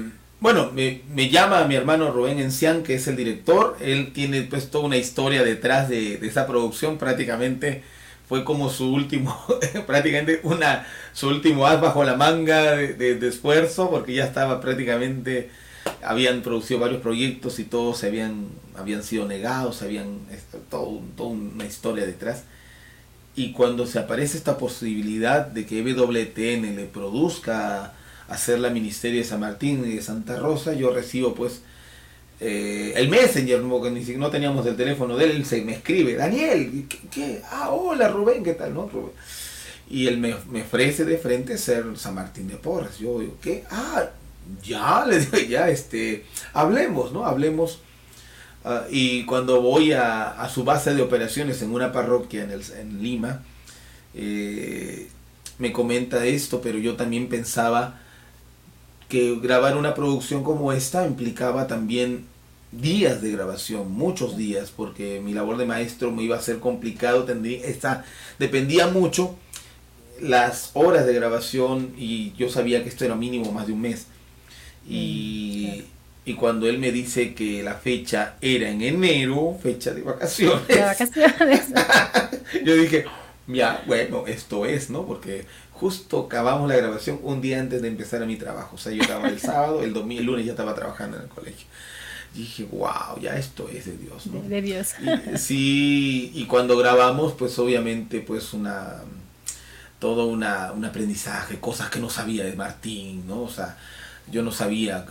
bueno, 0.44 0.70
me, 0.74 1.00
me 1.08 1.30
llama 1.30 1.64
mi 1.64 1.74
hermano 1.74 2.10
Rubén 2.10 2.38
Encián, 2.38 2.82
que 2.82 2.96
es 2.96 3.08
el 3.08 3.16
director. 3.16 3.78
Él 3.80 4.12
tiene 4.12 4.42
pues 4.42 4.70
toda 4.70 4.84
una 4.84 4.98
historia 4.98 5.42
detrás 5.42 5.88
de, 5.88 6.18
de 6.18 6.26
esa 6.26 6.46
producción, 6.46 6.98
prácticamente 6.98 7.82
fue 8.28 8.44
como 8.44 8.68
su 8.68 8.92
último, 8.92 9.34
prácticamente 9.86 10.40
una, 10.42 10.86
su 11.14 11.28
último 11.28 11.66
as 11.66 11.80
bajo 11.80 12.04
la 12.04 12.18
manga 12.18 12.76
de, 12.76 13.26
esfuerzo, 13.26 13.88
porque 13.88 14.12
ya 14.12 14.26
estaba 14.26 14.60
prácticamente, 14.60 15.48
habían 16.02 16.42
producido 16.42 16.78
varios 16.78 17.00
proyectos 17.00 17.58
y 17.58 17.64
todos 17.64 17.96
se 17.96 18.08
habían, 18.08 18.48
habían 18.76 19.02
sido 19.02 19.26
negados, 19.26 19.80
habían 19.80 20.18
todo, 20.68 21.00
toda 21.16 21.30
una 21.30 21.64
historia 21.64 22.04
detrás. 22.04 22.44
Y 23.34 23.52
cuando 23.52 23.86
se 23.86 23.98
aparece 23.98 24.36
esta 24.36 24.58
posibilidad 24.58 25.46
de 25.46 25.64
que 25.64 25.78
EWTN 25.78 26.76
le 26.76 26.84
produzca 26.84 27.94
hacer 28.28 28.58
la 28.58 28.70
Ministerio 28.70 29.20
de 29.20 29.26
San 29.26 29.40
Martín 29.40 29.84
y 29.84 29.96
de 29.96 30.02
Santa 30.02 30.36
Rosa, 30.36 30.72
yo 30.74 30.92
recibo 30.92 31.34
pues 31.34 31.62
eh, 32.40 32.92
el 32.96 33.08
Messenger, 33.08 33.62
siquiera 33.98 34.18
no 34.18 34.30
teníamos 34.30 34.66
el 34.66 34.76
teléfono 34.76 35.16
de 35.16 35.26
él, 35.26 35.46
se 35.46 35.62
me 35.62 35.72
escribe, 35.72 36.14
Daniel, 36.14 36.86
¿qué? 37.10 37.40
Ah, 37.50 37.70
hola 37.70 38.08
Rubén, 38.08 38.42
¿qué 38.42 38.54
tal? 38.54 38.74
¿No? 38.74 38.90
Y 39.88 40.08
él 40.08 40.18
me, 40.18 40.34
ofrece 40.34 41.04
de 41.04 41.18
frente 41.18 41.58
ser 41.58 41.84
San 41.96 42.14
Martín 42.14 42.48
de 42.48 42.56
Porres. 42.56 42.98
Yo 42.98 43.20
digo, 43.20 43.36
¿qué? 43.40 43.64
Ah, 43.70 44.10
ya, 44.62 45.04
le 45.08 45.20
digo, 45.20 45.38
ya, 45.38 45.68
este, 45.68 46.24
hablemos, 46.52 47.12
¿no? 47.12 47.24
Hablemos. 47.24 47.80
Ah, 48.64 48.84
y 48.90 49.24
cuando 49.26 49.60
voy 49.60 49.92
a, 49.92 50.48
su 50.52 50.64
base 50.64 50.94
de 50.94 51.02
operaciones 51.02 51.62
en 51.62 51.72
una 51.72 51.92
parroquia 51.92 52.44
en, 52.44 52.50
el, 52.50 53.02
Lima, 53.02 53.42
eh, 54.14 55.08
me 55.58 55.72
comenta 55.72 56.26
esto, 56.26 56.60
pero 56.60 56.78
yo 56.78 56.96
también 56.96 57.28
pensaba 57.28 58.00
que 59.08 59.38
grabar 59.40 59.76
una 59.76 59.94
producción 59.94 60.42
como 60.42 60.72
esta 60.72 61.06
implicaba 61.06 61.66
también 61.66 62.26
días 62.72 63.22
de 63.22 63.30
grabación, 63.30 63.92
muchos 63.92 64.36
días, 64.36 64.72
porque 64.74 65.20
mi 65.22 65.32
labor 65.32 65.56
de 65.56 65.66
maestro 65.66 66.10
me 66.10 66.22
iba 66.22 66.36
a 66.36 66.42
ser 66.42 66.58
complicado, 66.58 67.24
tendría, 67.24 67.64
esta, 67.66 68.04
dependía 68.38 68.88
mucho 68.88 69.36
las 70.20 70.70
horas 70.74 71.06
de 71.06 71.14
grabación 71.14 71.94
y 71.96 72.32
yo 72.32 72.48
sabía 72.48 72.82
que 72.82 72.88
esto 72.88 73.04
era 73.04 73.14
mínimo 73.14 73.52
más 73.52 73.66
de 73.66 73.72
un 73.72 73.80
mes. 73.80 74.06
Y, 74.88 75.82
mm, 76.26 76.30
y 76.30 76.34
cuando 76.34 76.66
él 76.66 76.78
me 76.78 76.90
dice 76.90 77.34
que 77.34 77.62
la 77.62 77.74
fecha 77.74 78.36
era 78.40 78.70
en 78.70 78.80
enero, 78.82 79.58
fecha 79.62 79.92
de 79.92 80.02
vacaciones, 80.02 80.66
de 80.68 80.80
vacaciones. 80.80 81.66
yo 82.64 82.74
dije, 82.74 83.04
ya, 83.46 83.82
bueno, 83.86 84.24
esto 84.26 84.64
es, 84.64 84.88
¿no? 84.88 85.06
Porque 85.06 85.44
justo 85.84 86.20
acabamos 86.20 86.66
la 86.66 86.76
grabación 86.76 87.20
un 87.22 87.42
día 87.42 87.60
antes 87.60 87.82
de 87.82 87.88
empezar 87.88 88.22
a 88.22 88.24
mi 88.24 88.36
trabajo. 88.36 88.76
O 88.76 88.78
sea, 88.78 88.90
yo 88.90 89.02
estaba 89.02 89.28
el 89.28 89.38
sábado, 89.38 89.82
el 89.82 89.92
domingo, 89.92 90.20
el 90.20 90.26
lunes 90.26 90.46
ya 90.46 90.52
estaba 90.52 90.74
trabajando 90.74 91.18
en 91.18 91.24
el 91.24 91.28
colegio. 91.28 91.66
Y 92.34 92.38
dije, 92.38 92.66
wow, 92.72 93.20
ya 93.20 93.36
esto 93.36 93.68
es 93.68 93.84
de 93.84 93.98
Dios, 93.98 94.26
¿no? 94.28 94.40
De 94.40 94.62
Dios. 94.62 94.94
sí, 95.36 96.30
y 96.32 96.46
cuando 96.46 96.78
grabamos, 96.78 97.34
pues 97.34 97.58
obviamente, 97.58 98.20
pues 98.20 98.54
una 98.54 99.02
todo 99.98 100.24
una, 100.26 100.72
un 100.72 100.86
aprendizaje, 100.86 101.60
cosas 101.60 101.90
que 101.90 102.00
no 102.00 102.08
sabía 102.08 102.44
de 102.44 102.54
Martín, 102.54 103.26
¿no? 103.26 103.42
O 103.42 103.50
sea, 103.50 103.76
yo 104.30 104.42
no 104.42 104.52
sabía, 104.52 105.04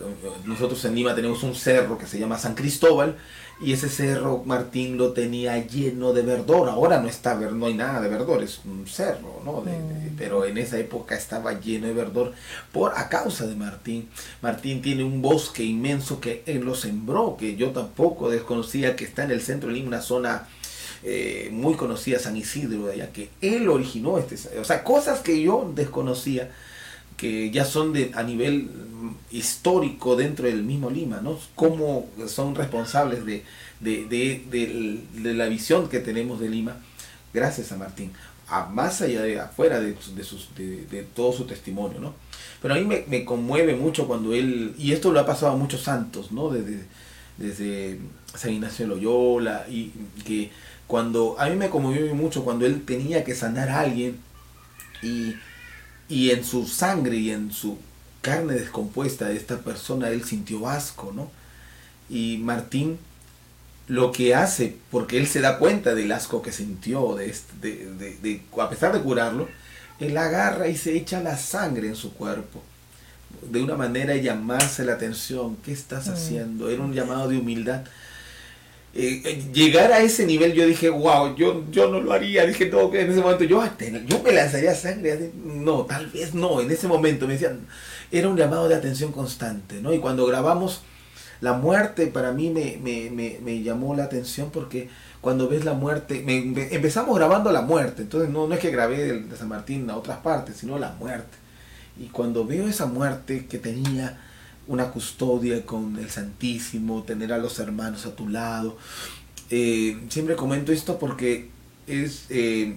nosotros 0.44 0.84
en 0.86 0.96
Lima 0.96 1.14
tenemos 1.14 1.44
un 1.44 1.54
cerro 1.54 1.98
que 1.98 2.08
se 2.08 2.18
llama 2.18 2.36
San 2.36 2.56
Cristóbal, 2.56 3.16
y 3.60 3.72
ese 3.72 3.88
cerro 3.88 4.42
Martín 4.44 4.96
lo 4.96 5.12
tenía 5.12 5.64
lleno 5.66 6.12
de 6.12 6.22
verdor. 6.22 6.68
Ahora 6.68 7.00
no 7.00 7.08
está, 7.08 7.34
no 7.34 7.66
hay 7.66 7.74
nada 7.74 8.00
de 8.00 8.08
verdor, 8.08 8.42
es 8.42 8.60
un 8.64 8.86
cerro, 8.86 9.40
¿no? 9.44 9.60
Mm. 9.60 10.16
pero 10.16 10.44
en 10.44 10.58
esa 10.58 10.78
época 10.78 11.14
estaba 11.14 11.58
lleno 11.60 11.86
de 11.86 11.94
verdor 11.94 12.32
por 12.72 12.92
a 12.96 13.08
causa 13.08 13.46
de 13.46 13.54
Martín. 13.54 14.08
Martín 14.42 14.82
tiene 14.82 15.04
un 15.04 15.22
bosque 15.22 15.62
inmenso 15.62 16.20
que 16.20 16.42
él 16.46 16.60
lo 16.60 16.74
sembró, 16.74 17.36
que 17.38 17.56
yo 17.56 17.70
tampoco 17.70 18.30
desconocía 18.30 18.96
que 18.96 19.04
está 19.04 19.24
en 19.24 19.30
el 19.30 19.40
centro 19.40 19.68
de 19.68 19.76
Lima, 19.76 19.88
una 19.88 20.02
zona 20.02 20.48
eh, 21.02 21.48
muy 21.52 21.74
conocida, 21.74 22.18
San 22.18 22.36
Isidro, 22.36 22.86
de 22.86 22.94
allá, 22.94 23.12
que 23.12 23.30
él 23.40 23.68
originó 23.68 24.18
este, 24.18 24.58
o 24.58 24.64
sea, 24.64 24.82
cosas 24.84 25.20
que 25.20 25.40
yo 25.42 25.70
desconocía 25.74 26.50
que 27.16 27.50
ya 27.50 27.64
son 27.64 27.92
de, 27.92 28.10
a 28.14 28.22
nivel 28.22 28.68
histórico 29.30 30.16
dentro 30.16 30.46
del 30.46 30.62
mismo 30.62 30.90
Lima, 30.90 31.20
¿no? 31.20 31.38
Cómo 31.54 32.08
son 32.26 32.54
responsables 32.54 33.24
de, 33.24 33.44
la 35.22 35.46
visión 35.46 35.88
que 35.88 36.00
tenemos 36.00 36.40
de 36.40 36.48
Lima, 36.48 36.76
gracias 37.32 37.72
a 37.72 37.76
Martín, 37.76 38.12
a, 38.48 38.66
más 38.66 39.00
allá 39.02 39.22
de 39.22 39.40
afuera 39.40 39.80
de, 39.80 39.96
sus, 40.22 40.54
de, 40.54 41.06
todo 41.14 41.32
su 41.32 41.44
testimonio, 41.46 42.00
¿no? 42.00 42.14
Pero 42.62 42.74
a 42.74 42.78
mí 42.78 43.04
me, 43.06 43.24
conmueve 43.24 43.74
mucho 43.74 44.06
cuando 44.06 44.32
él, 44.32 44.74
y 44.78 44.92
esto 44.92 45.12
lo 45.12 45.20
ha 45.20 45.26
pasado 45.26 45.52
a 45.52 45.56
muchos 45.56 45.82
santos, 45.82 46.32
¿no? 46.32 46.50
Desde, 46.50 46.84
desde 47.36 47.98
San 48.34 48.52
Ignacio 48.52 48.86
de 48.86 48.94
Loyola, 48.94 49.66
y 49.68 49.92
que 50.24 50.50
cuando, 50.86 51.36
a 51.38 51.48
mí 51.48 51.56
me 51.56 51.70
conmovió 51.70 52.14
mucho 52.14 52.44
cuando 52.44 52.66
él 52.66 52.84
tenía 52.84 53.24
que 53.24 53.34
sanar 53.34 53.68
a 53.68 53.80
alguien, 53.80 54.18
y, 55.02 55.34
y 56.08 56.30
en 56.30 56.44
su 56.44 56.66
sangre 56.66 57.16
y 57.16 57.30
en 57.30 57.50
su 57.52 57.78
carne 58.20 58.54
descompuesta 58.54 59.28
de 59.28 59.36
esta 59.36 59.58
persona, 59.58 60.08
él 60.08 60.24
sintió 60.24 60.68
asco, 60.68 61.12
¿no? 61.14 61.30
Y 62.08 62.38
Martín 62.38 62.98
lo 63.86 64.12
que 64.12 64.34
hace, 64.34 64.76
porque 64.90 65.18
él 65.18 65.26
se 65.26 65.40
da 65.40 65.58
cuenta 65.58 65.94
del 65.94 66.10
asco 66.12 66.40
que 66.40 66.52
sintió, 66.52 67.16
de, 67.16 67.34
de, 67.60 68.42
a 68.58 68.70
pesar 68.70 68.94
de 68.94 69.00
curarlo, 69.00 69.48
él 70.00 70.16
agarra 70.16 70.68
y 70.68 70.76
se 70.76 70.96
echa 70.96 71.22
la 71.22 71.36
sangre 71.36 71.88
en 71.88 71.96
su 71.96 72.14
cuerpo. 72.14 72.62
De 73.50 73.62
una 73.62 73.76
manera 73.76 74.16
llamarse 74.16 74.84
la 74.84 74.94
atención, 74.94 75.56
¿qué 75.56 75.72
estás 75.72 76.08
mm. 76.08 76.12
haciendo? 76.12 76.70
Era 76.70 76.82
un 76.82 76.94
llamado 76.94 77.28
de 77.28 77.38
humildad. 77.38 77.84
Eh, 78.96 79.22
eh, 79.24 79.44
llegar 79.52 79.90
a 79.90 80.00
ese 80.00 80.24
nivel, 80.24 80.52
yo 80.52 80.66
dije, 80.66 80.88
wow, 80.88 81.34
yo, 81.34 81.64
yo 81.70 81.90
no 81.90 82.00
lo 82.00 82.12
haría. 82.12 82.46
Dije, 82.46 82.66
no, 82.70 82.94
en 82.94 83.10
ese 83.10 83.20
momento 83.20 83.44
yo, 83.44 83.62
yo 84.06 84.22
me 84.22 84.32
lanzaría 84.32 84.74
sangre. 84.74 85.32
No, 85.44 85.84
tal 85.84 86.06
vez 86.06 86.34
no. 86.34 86.60
En 86.60 86.70
ese 86.70 86.86
momento 86.86 87.26
me 87.26 87.34
decían, 87.34 87.66
era 88.12 88.28
un 88.28 88.36
llamado 88.36 88.68
de 88.68 88.76
atención 88.76 89.10
constante, 89.12 89.80
¿no? 89.80 89.92
Y 89.92 89.98
cuando 89.98 90.26
grabamos 90.26 90.82
La 91.40 91.52
muerte 91.54 92.06
para 92.06 92.32
mí 92.32 92.50
me, 92.50 92.78
me, 92.82 93.10
me, 93.40 93.62
llamó 93.62 93.94
la 93.94 94.04
atención 94.04 94.50
porque 94.50 94.88
cuando 95.20 95.48
ves 95.48 95.64
la 95.64 95.74
muerte, 95.74 96.24
empezamos 96.72 97.16
grabando 97.16 97.52
la 97.52 97.62
muerte, 97.62 98.02
entonces 98.02 98.30
no, 98.30 98.46
no 98.46 98.54
es 98.54 98.60
que 98.60 98.70
grabé 98.70 98.98
de, 98.98 99.20
de 99.22 99.36
San 99.36 99.48
Martín 99.48 99.90
a 99.90 99.96
otras 99.96 100.18
partes, 100.18 100.56
sino 100.56 100.78
la 100.78 100.92
muerte. 100.92 101.36
Y 101.98 102.06
cuando 102.06 102.46
veo 102.46 102.68
esa 102.68 102.86
muerte 102.86 103.46
que 103.46 103.58
tenía 103.58 104.18
una 104.66 104.90
custodia 104.90 105.64
con 105.66 105.98
el 105.98 106.10
Santísimo, 106.10 107.02
tener 107.02 107.32
a 107.32 107.38
los 107.38 107.58
hermanos 107.58 108.06
a 108.06 108.14
tu 108.16 108.28
lado, 108.28 108.76
eh, 109.50 109.98
siempre 110.08 110.36
comento 110.36 110.72
esto 110.72 110.98
porque 110.98 111.50
es, 111.86 112.26
eh, 112.30 112.76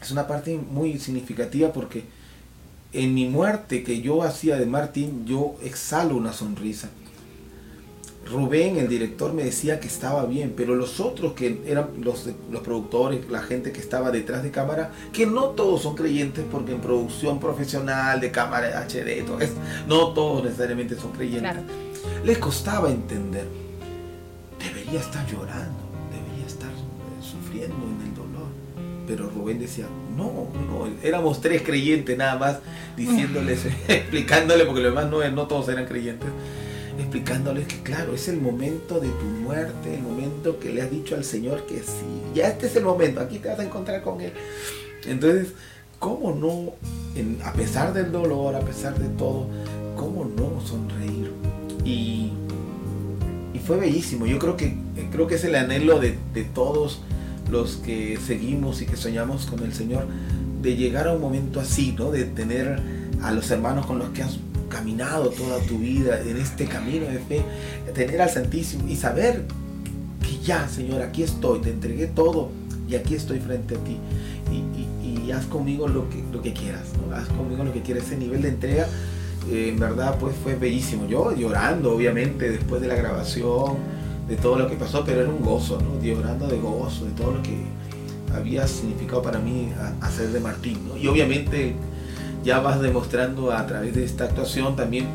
es 0.00 0.10
una 0.10 0.26
parte 0.26 0.56
muy 0.56 0.98
significativa 0.98 1.72
porque 1.72 2.04
en 2.92 3.14
mi 3.14 3.28
muerte 3.28 3.82
que 3.82 4.00
yo 4.00 4.22
hacía 4.22 4.56
de 4.56 4.66
Martín, 4.66 5.26
yo 5.26 5.56
exhalo 5.62 6.16
una 6.16 6.32
sonrisa. 6.32 6.88
Rubén, 8.30 8.76
el 8.76 8.88
director, 8.88 9.32
me 9.32 9.44
decía 9.44 9.78
que 9.78 9.86
estaba 9.86 10.26
bien, 10.26 10.54
pero 10.56 10.74
los 10.74 10.98
otros 10.98 11.34
que 11.34 11.60
eran 11.66 11.90
los, 12.00 12.28
los 12.50 12.62
productores, 12.62 13.30
la 13.30 13.40
gente 13.40 13.70
que 13.70 13.80
estaba 13.80 14.10
detrás 14.10 14.42
de 14.42 14.50
cámara, 14.50 14.90
que 15.12 15.26
no 15.26 15.50
todos 15.50 15.82
son 15.82 15.94
creyentes 15.94 16.44
porque 16.50 16.72
en 16.72 16.80
producción 16.80 17.38
profesional 17.38 18.20
de 18.20 18.32
cámara 18.32 18.84
HD, 18.88 19.24
todo 19.24 19.38
no 19.86 20.08
todos 20.08 20.44
necesariamente 20.44 20.96
son 20.96 21.12
creyentes, 21.12 21.54
les 22.24 22.38
costaba 22.38 22.90
entender. 22.90 23.46
Debería 24.58 25.00
estar 25.00 25.24
llorando, 25.26 25.84
debería 26.10 26.46
estar 26.46 26.70
sufriendo 27.20 27.76
en 27.76 28.08
el 28.08 28.14
dolor. 28.14 28.48
Pero 29.06 29.30
Rubén 29.30 29.60
decía, 29.60 29.86
no, 30.16 30.48
no, 30.66 30.88
éramos 31.00 31.40
tres 31.40 31.62
creyentes 31.62 32.18
nada 32.18 32.36
más, 32.36 32.58
diciéndoles, 32.96 33.66
explicándole, 33.88 34.64
porque 34.64 34.80
los 34.80 34.92
demás 34.92 35.08
no, 35.08 35.28
no 35.30 35.46
todos 35.46 35.68
eran 35.68 35.86
creyentes 35.86 36.28
explicándoles 36.98 37.66
que 37.66 37.82
claro, 37.82 38.14
es 38.14 38.28
el 38.28 38.40
momento 38.40 39.00
de 39.00 39.08
tu 39.08 39.24
muerte, 39.24 39.94
el 39.94 40.02
momento 40.02 40.58
que 40.58 40.72
le 40.72 40.82
has 40.82 40.90
dicho 40.90 41.14
al 41.14 41.24
Señor 41.24 41.66
que 41.66 41.76
sí, 41.76 42.22
ya 42.34 42.48
este 42.48 42.66
es 42.66 42.76
el 42.76 42.84
momento, 42.84 43.20
aquí 43.20 43.38
te 43.38 43.48
vas 43.48 43.58
a 43.58 43.64
encontrar 43.64 44.02
con 44.02 44.20
Él. 44.20 44.32
Entonces, 45.06 45.48
¿cómo 45.98 46.34
no, 46.34 46.72
a 47.44 47.52
pesar 47.52 47.92
del 47.92 48.12
dolor, 48.12 48.54
a 48.54 48.60
pesar 48.60 48.98
de 48.98 49.08
todo, 49.08 49.46
cómo 49.96 50.24
no 50.24 50.60
sonreír? 50.66 51.32
Y, 51.84 52.32
y 53.54 53.58
fue 53.58 53.76
bellísimo, 53.78 54.26
yo 54.26 54.38
creo 54.38 54.56
que, 54.56 54.76
creo 55.12 55.26
que 55.26 55.36
es 55.36 55.44
el 55.44 55.54
anhelo 55.54 55.98
de, 55.98 56.18
de 56.34 56.44
todos 56.44 57.00
los 57.50 57.76
que 57.76 58.18
seguimos 58.24 58.82
y 58.82 58.86
que 58.86 58.96
soñamos 58.96 59.46
con 59.46 59.62
el 59.62 59.72
Señor, 59.72 60.06
de 60.62 60.76
llegar 60.76 61.06
a 61.06 61.12
un 61.12 61.20
momento 61.20 61.60
así, 61.60 61.94
¿no? 61.96 62.10
De 62.10 62.24
tener 62.24 62.80
a 63.22 63.30
los 63.30 63.50
hermanos 63.50 63.86
con 63.86 63.98
los 63.98 64.08
que 64.10 64.22
has 64.22 64.38
caminado 64.68 65.30
toda 65.30 65.58
tu 65.60 65.78
vida 65.78 66.20
en 66.20 66.36
este 66.36 66.66
camino 66.66 67.06
de 67.06 67.18
fe, 67.18 67.42
tener 67.94 68.20
al 68.20 68.30
Santísimo 68.30 68.88
y 68.88 68.96
saber 68.96 69.44
que 70.20 70.38
ya, 70.44 70.68
Señor, 70.68 71.02
aquí 71.02 71.22
estoy, 71.22 71.60
te 71.60 71.70
entregué 71.70 72.06
todo 72.06 72.50
y 72.88 72.94
aquí 72.94 73.14
estoy 73.14 73.38
frente 73.40 73.76
a 73.76 73.78
ti. 73.78 73.98
Y, 74.52 74.86
haz 75.32 75.44
conmigo 75.46 75.88
lo 75.88 76.08
que, 76.08 76.22
lo 76.32 76.40
que 76.40 76.52
quieras, 76.52 76.84
haz 77.12 77.26
conmigo 77.30 77.64
lo 77.64 77.72
que 77.72 77.82
quieras. 77.82 78.04
Ese 78.04 78.16
nivel 78.16 78.42
de 78.42 78.50
entrega, 78.50 78.86
eh, 79.50 79.70
en 79.70 79.78
verdad, 79.78 80.16
pues 80.20 80.36
fue 80.40 80.54
bellísimo. 80.54 81.08
Yo 81.08 81.34
llorando, 81.34 81.92
obviamente, 81.92 82.48
después 82.48 82.80
de 82.80 82.86
la 82.86 82.94
grabación, 82.94 83.74
de 84.28 84.36
todo 84.36 84.56
lo 84.56 84.68
que 84.68 84.76
pasó, 84.76 85.04
pero 85.04 85.22
era 85.22 85.28
un 85.28 85.42
gozo, 85.42 85.80
¿no? 85.80 86.00
Llorando 86.00 86.46
de 86.46 86.58
gozo, 86.58 87.06
de 87.06 87.10
todo 87.10 87.32
lo 87.32 87.42
que 87.42 87.58
había 88.34 88.66
significado 88.66 89.20
para 89.20 89.38
mí 89.38 89.72
hacer 90.00 90.28
de 90.28 90.40
Martín, 90.40 90.78
Y 91.00 91.06
obviamente 91.06 91.74
ya 92.46 92.60
vas 92.60 92.80
demostrando 92.80 93.52
a 93.52 93.66
través 93.66 93.94
de 93.94 94.04
esta 94.04 94.24
actuación 94.24 94.76
también 94.76 95.06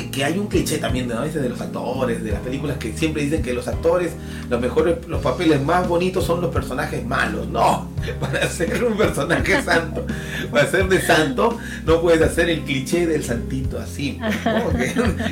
que 0.00 0.24
hay 0.24 0.38
un 0.38 0.46
cliché 0.46 0.78
también 0.78 1.06
¿no? 1.06 1.20
de 1.20 1.48
los 1.48 1.60
actores, 1.60 2.24
de 2.24 2.32
las 2.32 2.40
películas 2.40 2.78
que 2.78 2.92
siempre 2.94 3.22
dicen 3.22 3.42
que 3.42 3.52
los 3.52 3.68
actores, 3.68 4.12
los 4.48 4.60
mejores, 4.60 5.06
los 5.06 5.20
papeles 5.20 5.62
más 5.62 5.86
bonitos 5.86 6.24
son 6.24 6.40
los 6.40 6.52
personajes 6.52 7.04
malos. 7.04 7.46
No, 7.48 7.90
para 8.20 8.48
ser 8.48 8.82
un 8.84 8.96
personaje 8.96 9.62
santo, 9.62 10.06
para 10.50 10.66
ser 10.70 10.88
de 10.88 11.00
santo, 11.00 11.58
no 11.84 12.00
puedes 12.00 12.22
hacer 12.22 12.48
el 12.48 12.60
cliché 12.62 13.06
del 13.06 13.22
santito 13.22 13.78
así. 13.78 14.18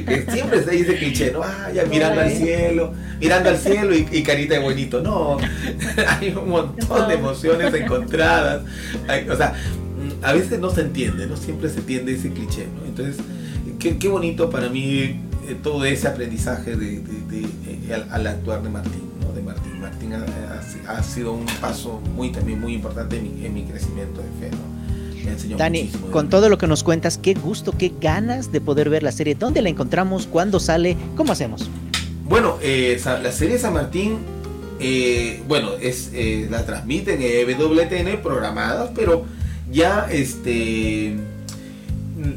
Que, 0.06 0.26
siempre 0.30 0.62
se 0.62 0.70
dice 0.72 0.96
cliché, 0.96 1.32
¿no? 1.32 1.42
Ah, 1.42 1.70
ya 1.74 1.84
mirando 1.86 2.20
al 2.20 2.30
cielo, 2.30 2.92
mirando 3.18 3.48
al 3.48 3.58
cielo 3.58 3.94
y, 3.94 4.22
carita 4.22 4.54
de 4.54 4.60
bonito. 4.60 5.00
No, 5.00 5.38
hay 6.06 6.30
un 6.30 6.50
montón 6.50 7.08
de 7.08 7.14
emociones 7.14 7.72
encontradas. 7.72 8.62
o 9.30 9.36
sea, 9.36 9.54
a 10.22 10.32
veces 10.32 10.60
no 10.60 10.70
se 10.70 10.82
entiende, 10.82 11.26
no 11.26 11.36
siempre 11.36 11.68
se 11.68 11.78
entiende 11.78 12.14
ese 12.14 12.30
cliché, 12.30 12.66
¿no? 12.66 12.86
Entonces, 12.86 13.16
qué, 13.78 13.98
qué 13.98 14.08
bonito 14.08 14.50
para 14.50 14.68
mí 14.68 15.20
eh, 15.48 15.56
todo 15.62 15.84
ese 15.84 16.08
aprendizaje 16.08 16.76
de, 16.76 17.00
de, 17.00 17.40
eh, 17.66 18.04
al, 18.10 18.26
actuar 18.26 18.62
de 18.62 18.70
Martín, 18.70 19.10
¿no? 19.20 19.32
De 19.32 19.42
Martín. 19.42 19.80
Martín 19.80 20.12
ha, 20.14 20.24
ha, 20.88 21.02
sido 21.02 21.32
un 21.32 21.46
paso 21.60 22.00
muy 22.14 22.30
también 22.30 22.60
muy 22.60 22.74
importante 22.74 23.16
en 23.16 23.22
mi, 23.22 23.46
en 23.46 23.54
mi 23.54 23.64
crecimiento 23.64 24.20
de 24.20 24.28
fe, 24.48 24.54
¿no? 24.54 24.80
Dani, 25.56 25.90
con 26.10 26.28
todo 26.28 26.48
lo 26.48 26.58
que 26.58 26.66
nos 26.66 26.82
cuentas, 26.82 27.18
qué 27.18 27.34
gusto, 27.34 27.72
qué 27.76 27.92
ganas 28.00 28.52
de 28.52 28.60
poder 28.60 28.88
ver 28.90 29.02
la 29.02 29.12
serie. 29.12 29.34
¿Dónde 29.34 29.62
la 29.62 29.68
encontramos? 29.68 30.26
¿Cuándo 30.26 30.60
sale? 30.60 30.96
¿Cómo 31.16 31.32
hacemos? 31.32 31.68
Bueno, 32.24 32.58
eh, 32.62 33.00
la 33.04 33.32
serie 33.32 33.58
San 33.58 33.74
Martín, 33.74 34.18
eh, 34.78 35.42
bueno, 35.46 35.72
es, 35.80 36.10
eh, 36.14 36.46
la 36.50 36.64
transmiten 36.64 37.20
en 37.20 37.58
WTN 37.58 38.22
programadas, 38.22 38.90
pero 38.94 39.24
ya 39.70 40.06
este 40.10 41.16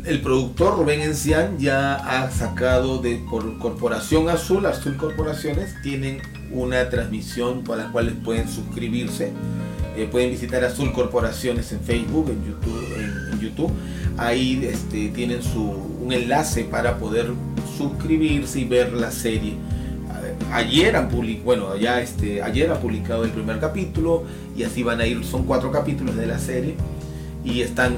el 0.05 0.21
productor 0.21 0.77
Rubén 0.77 1.01
Encián 1.01 1.57
ya 1.59 1.95
ha 1.95 2.31
sacado 2.31 2.99
de 2.99 3.21
por 3.29 3.57
Corporación 3.57 4.29
Azul, 4.29 4.65
Azul 4.65 4.95
Corporaciones, 4.95 5.75
tienen 5.81 6.21
una 6.51 6.89
transmisión 6.89 7.63
para 7.63 7.85
la 7.85 7.91
cual 7.91 8.09
pueden 8.23 8.47
suscribirse. 8.47 9.33
Eh, 9.97 10.07
pueden 10.09 10.31
visitar 10.31 10.63
Azul 10.63 10.91
Corporaciones 10.93 11.71
en 11.71 11.81
Facebook, 11.81 12.29
en 12.29 12.45
YouTube, 12.45 13.33
en, 13.33 13.39
YouTube. 13.39 13.71
Ahí 14.17 14.63
este, 14.63 15.09
tienen 15.09 15.43
su, 15.43 15.61
un 15.61 16.13
enlace 16.13 16.63
para 16.63 16.97
poder 16.97 17.33
suscribirse 17.77 18.61
y 18.61 18.65
ver 18.65 18.93
la 18.93 19.11
serie. 19.11 19.55
Ayer 20.51 20.95
han 20.95 21.09
publicado, 21.09 21.43
bueno, 21.43 21.75
ya 21.75 21.99
este, 21.99 22.41
ayer 22.41 22.71
ha 22.71 22.79
publicado 22.79 23.25
el 23.25 23.31
primer 23.31 23.59
capítulo 23.59 24.23
y 24.55 24.63
así 24.63 24.81
van 24.81 25.01
a 25.01 25.05
ir, 25.05 25.23
son 25.25 25.43
cuatro 25.43 25.71
capítulos 25.71 26.15
de 26.15 26.25
la 26.25 26.39
serie 26.39 26.75
y 27.43 27.61
están 27.61 27.97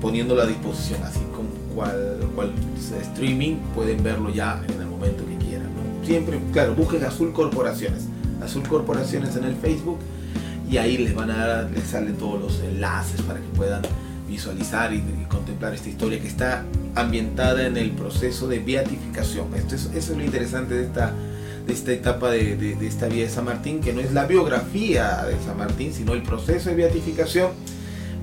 poniéndolo 0.00 0.42
a 0.42 0.46
disposición, 0.46 1.02
así 1.02 1.20
como 1.34 1.48
cual, 1.74 2.20
cual 2.34 2.52
streaming 3.02 3.56
pueden 3.74 4.02
verlo 4.02 4.32
ya 4.32 4.62
en 4.68 4.80
el 4.80 4.86
momento 4.86 5.24
que 5.26 5.36
quieran. 5.44 5.68
Siempre, 6.04 6.40
claro, 6.52 6.74
busquen 6.74 7.04
Azul 7.04 7.32
Corporaciones, 7.32 8.04
Azul 8.42 8.62
Corporaciones 8.62 9.36
en 9.36 9.44
el 9.44 9.56
Facebook 9.56 9.98
y 10.70 10.78
ahí 10.78 10.98
les 10.98 11.14
van 11.14 11.30
a 11.30 11.46
dar, 11.46 11.70
les 11.70 11.84
salen 11.84 12.16
todos 12.16 12.40
los 12.40 12.60
enlaces 12.60 13.20
para 13.22 13.40
que 13.40 13.46
puedan 13.56 13.82
visualizar 14.28 14.92
y, 14.92 15.02
contemplar 15.28 15.74
esta 15.74 15.88
historia 15.88 16.20
que 16.20 16.28
está 16.28 16.64
ambientada 16.94 17.66
en 17.66 17.76
el 17.76 17.92
proceso 17.92 18.48
de 18.48 18.58
beatificación. 18.58 19.48
Esto 19.54 19.74
es, 19.74 19.90
eso 19.94 20.12
es 20.12 20.18
lo 20.18 20.24
interesante 20.24 20.74
de 20.74 20.84
esta, 20.84 21.12
de 21.66 21.72
esta 21.72 21.92
etapa 21.92 22.30
de, 22.30 22.56
de 22.56 22.86
esta 22.86 23.06
vida 23.06 23.24
de 23.24 23.28
San 23.28 23.44
Martín, 23.44 23.80
que 23.80 23.92
no 23.92 24.00
es 24.00 24.12
la 24.12 24.24
biografía 24.24 25.24
de 25.24 25.36
San 25.44 25.58
Martín, 25.58 25.92
sino 25.92 26.14
el 26.14 26.22
proceso 26.22 26.70
de 26.70 26.76
beatificación 26.76 27.50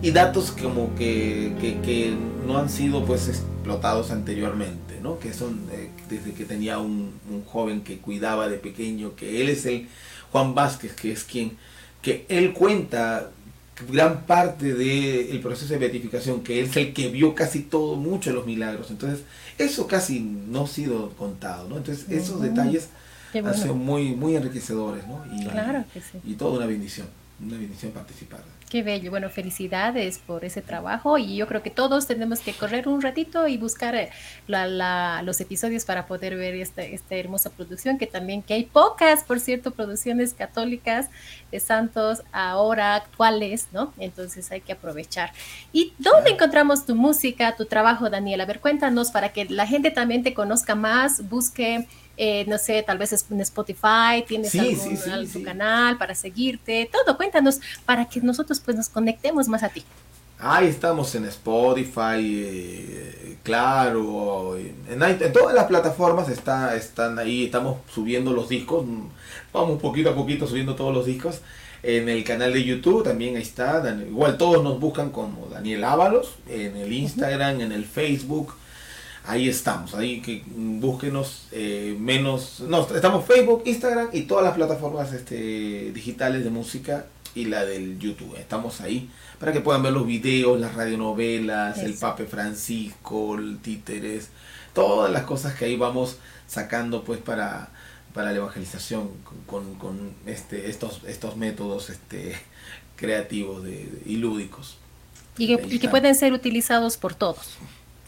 y 0.04 0.12
datos 0.12 0.52
como 0.52 0.94
que, 0.96 1.56
que, 1.84 2.14
no 2.46 2.58
han 2.58 2.70
sido 2.70 3.06
pues 3.06 3.30
explotados 3.30 4.12
anteriormente, 4.12 5.00
¿no? 5.02 5.18
que 5.18 5.34
son 5.34 5.62
eh, 5.72 5.90
desde 6.10 6.34
que 6.34 6.44
tenía 6.44 6.78
un, 6.78 7.14
un, 7.32 7.46
joven 7.46 7.82
que 7.82 8.00
cuidaba 8.00 8.50
de 8.50 8.58
pequeño, 8.58 9.16
que 9.16 9.42
él 9.42 9.48
es 9.48 9.66
el 9.66 9.88
Juan 10.34 10.54
Vázquez, 10.54 10.94
que 10.94 11.14
es 11.14 11.24
quien, 11.24 11.58
que 12.02 12.26
él 12.28 12.52
cuenta 12.52 13.32
gran 13.90 14.26
parte 14.26 14.74
del 14.74 15.40
proceso 15.40 15.74
de 15.74 15.80
beatificación, 15.80 16.44
que 16.44 16.60
él 16.60 16.66
es 16.66 16.76
el 16.76 16.94
que 16.94 17.08
vio 17.08 17.34
casi 17.34 17.62
todo, 17.62 17.96
mucho 17.96 18.30
de 18.30 18.36
los 18.36 18.46
milagros. 18.46 18.92
Entonces, 18.92 19.22
eso 19.58 19.88
casi 19.88 20.20
no 20.20 20.66
ha 20.66 20.68
sido 20.68 21.12
contado, 21.12 21.70
¿no? 21.70 21.78
Entonces, 21.78 22.06
esos 22.10 22.42
detalles 22.42 22.90
han 23.34 23.54
sido 23.56 23.76
muy, 23.76 24.16
muy 24.16 24.36
enriquecedores, 24.36 25.08
¿no? 25.08 25.24
Y, 25.34 25.46
claro 25.46 25.86
que 25.94 26.02
sí. 26.02 26.20
y 26.26 26.34
toda 26.34 26.58
una 26.58 26.66
bendición, 26.66 27.08
una 27.40 27.58
bendición 27.58 27.92
participar. 27.92 28.42
Qué 28.74 28.82
bello. 28.82 29.12
Bueno, 29.12 29.30
felicidades 29.30 30.18
por 30.18 30.44
ese 30.44 30.64
trabajo 30.64 31.20
y 31.20 31.36
yo 31.36 31.48
creo 31.48 31.62
que 31.62 31.70
todos 31.70 32.08
tenemos 32.08 32.40
que 32.40 32.54
correr 32.54 32.88
un 32.88 33.04
ratito 33.04 33.48
y 33.48 33.58
buscar 33.58 33.94
eh, 33.94 34.10
los 34.48 35.40
episodios 35.42 35.86
para 35.86 36.08
poder 36.08 36.36
ver 36.36 36.56
esta, 36.56 36.82
esta 36.82 37.16
hermosa 37.16 37.52
producción, 37.52 38.00
que 38.00 38.08
también 38.08 38.42
que 38.42 38.56
hay 38.56 38.64
pocas, 38.64 39.24
por 39.26 39.40
cierto, 39.40 39.70
producciones 39.70 40.34
católicas 40.34 41.10
de 41.52 41.60
santos 41.60 42.24
ahora 42.32 42.96
actuales, 42.96 43.68
¿no? 43.72 43.94
Entonces 44.00 44.52
hay 44.52 44.62
que 44.62 44.72
aprovechar. 44.72 45.34
¿Y 45.72 45.94
dónde 46.00 46.32
encontramos 46.32 46.88
tu 46.88 46.96
música, 46.96 47.56
tu 47.56 47.66
trabajo, 47.66 48.10
Daniel? 48.10 48.42
A 48.42 48.48
ver, 48.48 48.60
cuéntanos 48.60 49.12
para 49.12 49.34
que 49.34 49.46
la 49.46 49.68
gente 49.68 49.92
también 49.92 50.24
te 50.24 50.34
conozca 50.34 50.74
más, 50.74 51.30
busque 51.30 51.88
eh, 52.16 52.46
no 52.48 52.58
sé, 52.58 52.84
tal 52.84 52.98
vez 52.98 53.26
en 53.32 53.42
Spotify, 53.42 54.24
tienes 54.28 54.54
algún, 54.56 55.44
canal 55.44 55.98
para 55.98 56.14
seguirte, 56.14 56.90
todo, 56.92 57.18
cuéntanos 57.18 57.60
para 57.86 58.06
que 58.06 58.22
nosotros 58.22 58.60
pues 58.60 58.78
nos 58.78 58.90
conectemos 58.90 59.48
más 59.48 59.64
a 59.64 59.70
ti. 59.70 59.84
Ahí 60.38 60.68
estamos 60.68 61.16
en 61.16 61.26
Spotify, 61.26 62.20
eh, 62.20 63.38
claro, 63.44 64.58
en, 64.58 65.02
en, 65.02 65.34
todas 65.34 65.56
las 65.56 65.66
plataformas 65.66 66.30
está, 66.30 66.76
están 66.76 67.18
ahí, 67.18 67.46
estamos 67.46 67.78
subiendo 67.92 68.32
los 68.34 68.50
discos, 68.50 68.86
vamos 69.52 69.82
poquito 69.82 70.10
a 70.10 70.16
poquito 70.16 70.46
subiendo 70.46 70.76
todos 70.76 70.94
los 70.94 71.06
discos. 71.06 71.42
En 71.82 72.08
el 72.08 72.24
canal 72.24 72.54
de 72.54 72.64
YouTube 72.64 73.04
también 73.04 73.36
ahí 73.36 73.42
está, 73.42 73.84
igual 74.08 74.38
todos 74.38 74.64
nos 74.64 74.80
buscan 74.80 75.10
como 75.10 75.48
Daniel 75.48 75.84
Ábalos, 75.84 76.36
en 76.48 76.78
el 76.78 76.94
Instagram, 76.94 77.60
en 77.60 77.72
el 77.72 77.86
Facebook, 77.86 78.54
ahí 79.26 79.48
estamos, 79.48 79.94
ahí 79.96 80.22
que 80.22 80.44
búsquenos 80.48 81.48
eh, 81.52 81.96
menos, 82.00 82.62
no, 82.62 82.88
estamos 82.94 83.26
Facebook, 83.26 83.64
Instagram 83.66 84.10
y 84.12 84.24
todas 84.24 84.44
las 84.44 84.54
plataformas 84.56 85.14
este, 85.14 85.92
digitales 85.92 86.44
de 86.44 86.50
música 86.50 87.08
y 87.36 87.46
la 87.46 87.66
del 87.66 87.98
YouTube, 88.00 88.36
estamos 88.38 88.82
ahí 88.82 89.10
para 89.40 89.52
que 89.52 89.62
puedan 89.62 89.84
ver 89.84 89.94
los 89.94 90.06
videos, 90.06 90.60
las 90.60 90.76
radionovelas, 90.76 91.80
el 91.80 91.96
Pape 91.96 92.26
Francisco, 92.26 93.36
el 93.36 93.60
Títeres, 93.60 94.30
todas 94.74 95.12
las 95.12 95.24
cosas 95.24 95.56
que 95.56 95.66
ahí 95.66 95.76
vamos 95.76 96.18
sacando 96.48 97.04
pues 97.04 97.20
para, 97.20 97.70
para 98.14 98.32
la 98.32 98.38
evangelización 98.38 99.10
con, 99.46 99.76
con 99.76 100.14
este, 100.26 100.70
estos, 100.70 101.02
estos 101.08 101.36
métodos 101.36 101.90
este, 101.90 102.36
creativos 102.96 103.64
de, 103.64 104.02
y 104.06 104.18
lúdicos. 104.18 104.78
Y 105.38 105.48
que, 105.48 105.76
y 105.76 105.80
que 105.80 105.90
pueden 105.90 106.14
ser 106.14 106.32
utilizados 106.32 106.98
por 106.98 107.16
todos. 107.16 107.58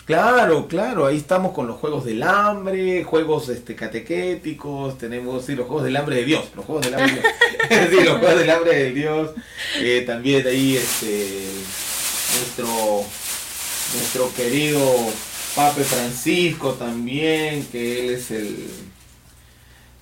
Claro, 0.05 0.67
claro, 0.67 1.07
ahí 1.07 1.17
estamos 1.17 1.51
con 1.51 1.65
los 1.65 1.77
juegos 1.77 2.05
del 2.05 2.21
hambre, 2.21 3.03
juegos 3.03 3.49
este 3.49 3.75
catequéticos, 3.75 4.99
tenemos 4.99 5.43
sí, 5.43 5.55
los 5.55 5.65
juegos 5.65 5.83
del 5.83 5.95
hambre 5.97 6.17
de 6.17 6.25
Dios, 6.25 6.45
los 6.55 6.63
juegos 6.63 6.85
del 6.85 6.93
hambre 6.93 7.23
de 7.69 7.87
Dios. 7.87 8.03
los 8.05 8.19
juegos 8.19 8.39
del 8.39 8.49
hambre 8.51 8.75
de 8.75 8.91
Dios. 8.91 9.31
Eh, 9.79 10.03
también 10.05 10.45
ahí 10.45 10.77
este 10.77 11.47
nuestro 12.37 13.03
nuestro 13.95 14.31
querido 14.35 14.79
Pape 15.55 15.83
Francisco 15.83 16.73
también, 16.73 17.65
que 17.65 17.99
él 17.99 18.13
es 18.13 18.29
el 18.29 18.69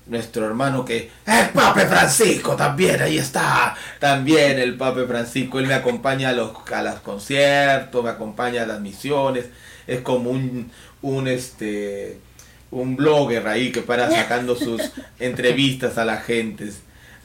nuestro 0.06 0.46
hermano 0.46 0.84
que 0.84 1.12
el 1.26 1.50
Pape 1.52 1.86
Francisco 1.86 2.58
también 2.58 3.02
ahí 3.02 3.18
está 3.18 3.74
también 4.00 4.60
el 4.60 4.76
Pape 4.76 5.06
Francisco 5.06 5.60
él 5.60 5.68
me 5.68 5.76
acompaña 5.76 6.30
a 6.30 6.34
los 6.34 6.52
a 6.74 6.82
los 6.82 6.96
conciertos 6.96 8.04
me 8.04 8.10
acompaña 8.10 8.64
a 8.64 8.66
las 8.66 8.82
misiones 8.82 9.46
es 9.88 10.02
como 10.02 10.32
un, 10.32 10.72
un 11.02 11.28
este 11.28 12.18
un 12.74 12.96
blogger 12.96 13.48
ahí 13.48 13.72
que 13.72 13.82
para 13.82 14.10
sacando 14.16 14.56
sus 14.56 14.82
entrevistas 15.20 15.98
a 15.98 16.06
la 16.06 16.18
gente. 16.18 16.70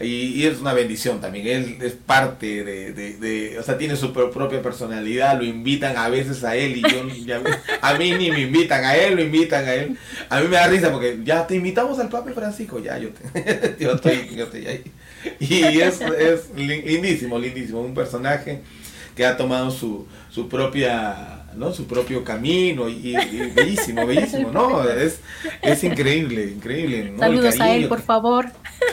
Y, 0.01 0.47
es 0.47 0.61
una 0.61 0.75
bendición 0.75 1.21
también, 1.21 1.49
él 1.49 1.79
es 1.83 1.95
parte 1.95 2.63
de, 2.63 2.93
de, 2.93 3.59
o 3.59 3.65
sea, 3.65 3.77
tiene 3.77 3.97
su 3.97 4.13
propia 4.13 4.63
personalidad, 4.63 5.37
lo 5.37 5.45
invitan 5.45 5.97
a 5.97 6.09
veces 6.09 6.45
a 6.45 6.55
él 6.55 6.77
y 6.77 6.83
yo, 6.83 7.03
a 7.81 7.95
mí 7.95 8.13
ni 8.13 8.31
me 8.31 8.43
invitan 8.43 8.85
a 8.85 8.95
él, 8.97 9.17
lo 9.17 9.23
invitan 9.23 9.65
a 9.65 9.75
él. 9.75 9.99
A 10.29 10.41
mí 10.41 10.47
me 10.47 10.55
da 10.55 10.69
risa 10.69 10.93
porque 10.93 11.19
ya 11.25 11.49
te 11.49 11.57
invitamos 11.57 11.99
al 11.99 12.09
Papa 12.09 12.31
Francisco, 12.33 12.79
ya 12.79 12.97
yo, 12.97 13.09
yo, 13.81 13.95
estoy, 13.95 14.37
yo 14.37 14.45
estoy 14.45 14.67
ahí. 14.69 14.85
Y 15.41 15.81
es, 15.81 16.01
es 16.01 16.51
lindísimo, 16.55 17.37
lindísimo, 17.37 17.81
un 17.81 17.95
personaje 17.95 18.61
que 19.17 19.27
ha 19.27 19.37
tomado 19.37 19.73
su, 19.73 20.07
su 20.31 20.49
propia 20.49 21.38
¿no? 21.59 21.73
su 21.73 21.87
propio 21.87 22.25
camino 22.25 22.89
y, 22.89 23.15
bellísimo, 23.55 24.07
bellísimo, 24.07 24.51
¿no? 24.51 24.89
Es, 24.89 25.21
es 25.61 25.85
increíble, 25.85 26.45
increíble. 26.45 27.13
Saludos 27.19 27.61
a 27.61 27.75
él, 27.75 27.89
por 27.89 28.01
favor. 28.01 28.47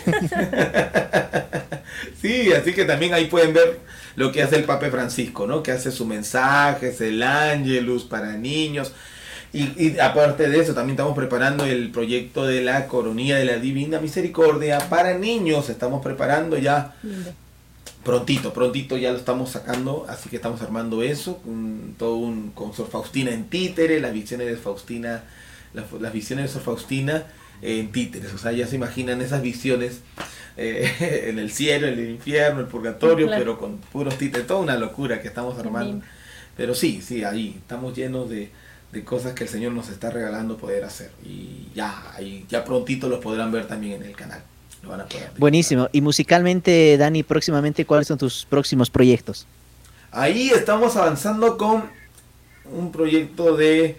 sí, 2.22 2.51
así 2.53 2.74
que 2.74 2.86
también 2.86 3.13
ahí 3.13 3.26
pueden 3.26 3.53
ver 3.53 3.80
lo 4.16 4.32
que 4.32 4.41
hace 4.41 4.55
el 4.55 4.63
Papa 4.63 4.89
Francisco, 4.89 5.47
¿no? 5.47 5.61
Que 5.61 5.72
hace 5.72 5.91
sus 5.91 6.07
mensajes, 6.07 6.99
el 7.01 7.22
Ángelus 7.22 8.03
para 8.03 8.38
niños. 8.38 8.93
Y, 9.53 9.97
aparte 9.99 10.49
de 10.49 10.59
eso, 10.59 10.74
también 10.74 10.95
estamos 10.95 11.16
preparando 11.16 11.66
el 11.66 11.89
proyecto 11.89 12.45
de 12.45 12.61
la 12.61 12.88
Coronía 12.88 13.38
de 13.38 13.45
la 13.45 13.55
Divina 13.55 14.01
Misericordia 14.01 14.80
para 14.89 15.18
niños. 15.18 15.70
Estamos 15.70 16.03
preparando 16.03 16.57
ya 16.57 16.93
prontito, 18.06 18.53
prontito 18.53 18.97
ya 18.97 19.12
lo 19.12 19.18
estamos 19.18 19.49
sacando, 19.49 20.06
así 20.08 20.30
que 20.30 20.38
estamos 20.38 20.62
armando 20.62 21.01
eso, 21.01 21.41
todo 21.97 22.16
un 22.16 22.51
con 22.51 22.74
Sor 22.74 22.88
Faustina 22.88 23.32
en 23.32 23.49
títere, 23.49 23.99
las 23.99 24.14
visiones 24.14 24.47
de 24.47 24.56
Faustina, 24.56 25.24
las, 25.74 26.14
visiones 26.14 26.45
de 26.45 26.53
Sor 26.53 26.62
Faustina 26.62 27.26
en 27.62 27.91
títeres, 27.91 28.32
o 28.34 28.38
sea, 28.38 28.51
ya 28.51 28.68
se 28.68 28.76
imaginan 28.76 29.22
esas 29.22 29.41
visiones 29.41 30.01
eh, 30.56 31.26
en 31.30 31.39
el 31.39 31.51
cielo, 31.51 31.88
en 31.88 31.99
el 31.99 32.10
infierno, 32.12 32.62
el 32.62 32.68
purgatorio, 32.68 33.28
pero 33.28 33.58
con 33.58 33.80
puros 33.80 34.18
títeres, 34.18 34.45
toda 34.45 34.62
una 34.62 34.78
locura 34.78 35.22
que 35.22 35.28
estamos 35.28 35.58
armando. 35.58 36.06
Pero 36.56 36.74
sí, 36.74 37.01
sí, 37.01 37.24
ahí 37.24 37.56
estamos 37.58 37.97
llenos 37.97 38.30
de, 38.30 38.49
de 38.93 39.03
cosas 39.03 39.34
que 39.34 39.43
el 39.43 39.49
Señor 39.49 39.74
nos 39.74 39.89
está 39.89 40.12
regalando 40.12 40.58
poder 40.58 40.86
hacer 40.86 41.12
y 41.26 41.68
ya, 41.74 42.14
ahí, 42.14 42.45
ya 42.47 42.64
prontito 42.64 43.10
los 43.10 43.20
podrán 43.20 43.51
ver 43.51 43.68
también 43.68 44.01
en 44.01 44.03
el 44.03 44.16
canal. 44.16 44.43
Buenísimo. 45.38 45.89
Y 45.91 46.01
musicalmente, 46.01 46.97
Dani, 46.97 47.23
próximamente, 47.23 47.86
¿cuáles 47.86 48.07
son 48.07 48.17
tus 48.17 48.45
próximos 48.45 48.89
proyectos? 48.89 49.45
Ahí 50.11 50.49
estamos 50.49 50.95
avanzando 50.95 51.57
con 51.57 51.83
un 52.71 52.91
proyecto 52.91 53.55
de, 53.55 53.97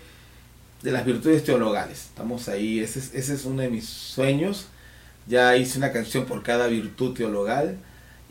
de 0.82 0.91
las 0.93 1.05
virtudes 1.05 1.45
teologales. 1.45 2.07
Estamos 2.07 2.49
ahí, 2.49 2.80
ese 2.80 2.99
es, 3.01 3.14
ese 3.14 3.34
es 3.34 3.45
uno 3.45 3.62
de 3.62 3.68
mis 3.68 3.87
sueños. 3.87 4.68
Ya 5.26 5.57
hice 5.57 5.78
una 5.78 5.93
canción 5.93 6.24
por 6.24 6.43
cada 6.43 6.68
virtud 6.68 7.14
teologal 7.14 7.76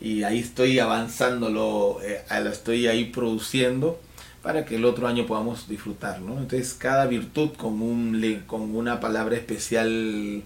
y 0.00 0.22
ahí 0.24 0.38
estoy 0.38 0.78
avanzándolo, 0.78 2.00
eh, 2.02 2.22
lo 2.42 2.50
estoy 2.50 2.86
ahí 2.86 3.06
produciendo 3.06 4.00
para 4.42 4.64
que 4.64 4.76
el 4.76 4.84
otro 4.84 5.06
año 5.06 5.26
podamos 5.26 5.68
disfrutarlo. 5.68 6.38
Entonces 6.38 6.74
cada 6.74 7.06
virtud 7.06 7.50
con, 7.56 7.82
un, 7.82 8.44
con 8.46 8.74
una 8.74 9.00
palabra 9.00 9.36
especial 9.36 10.42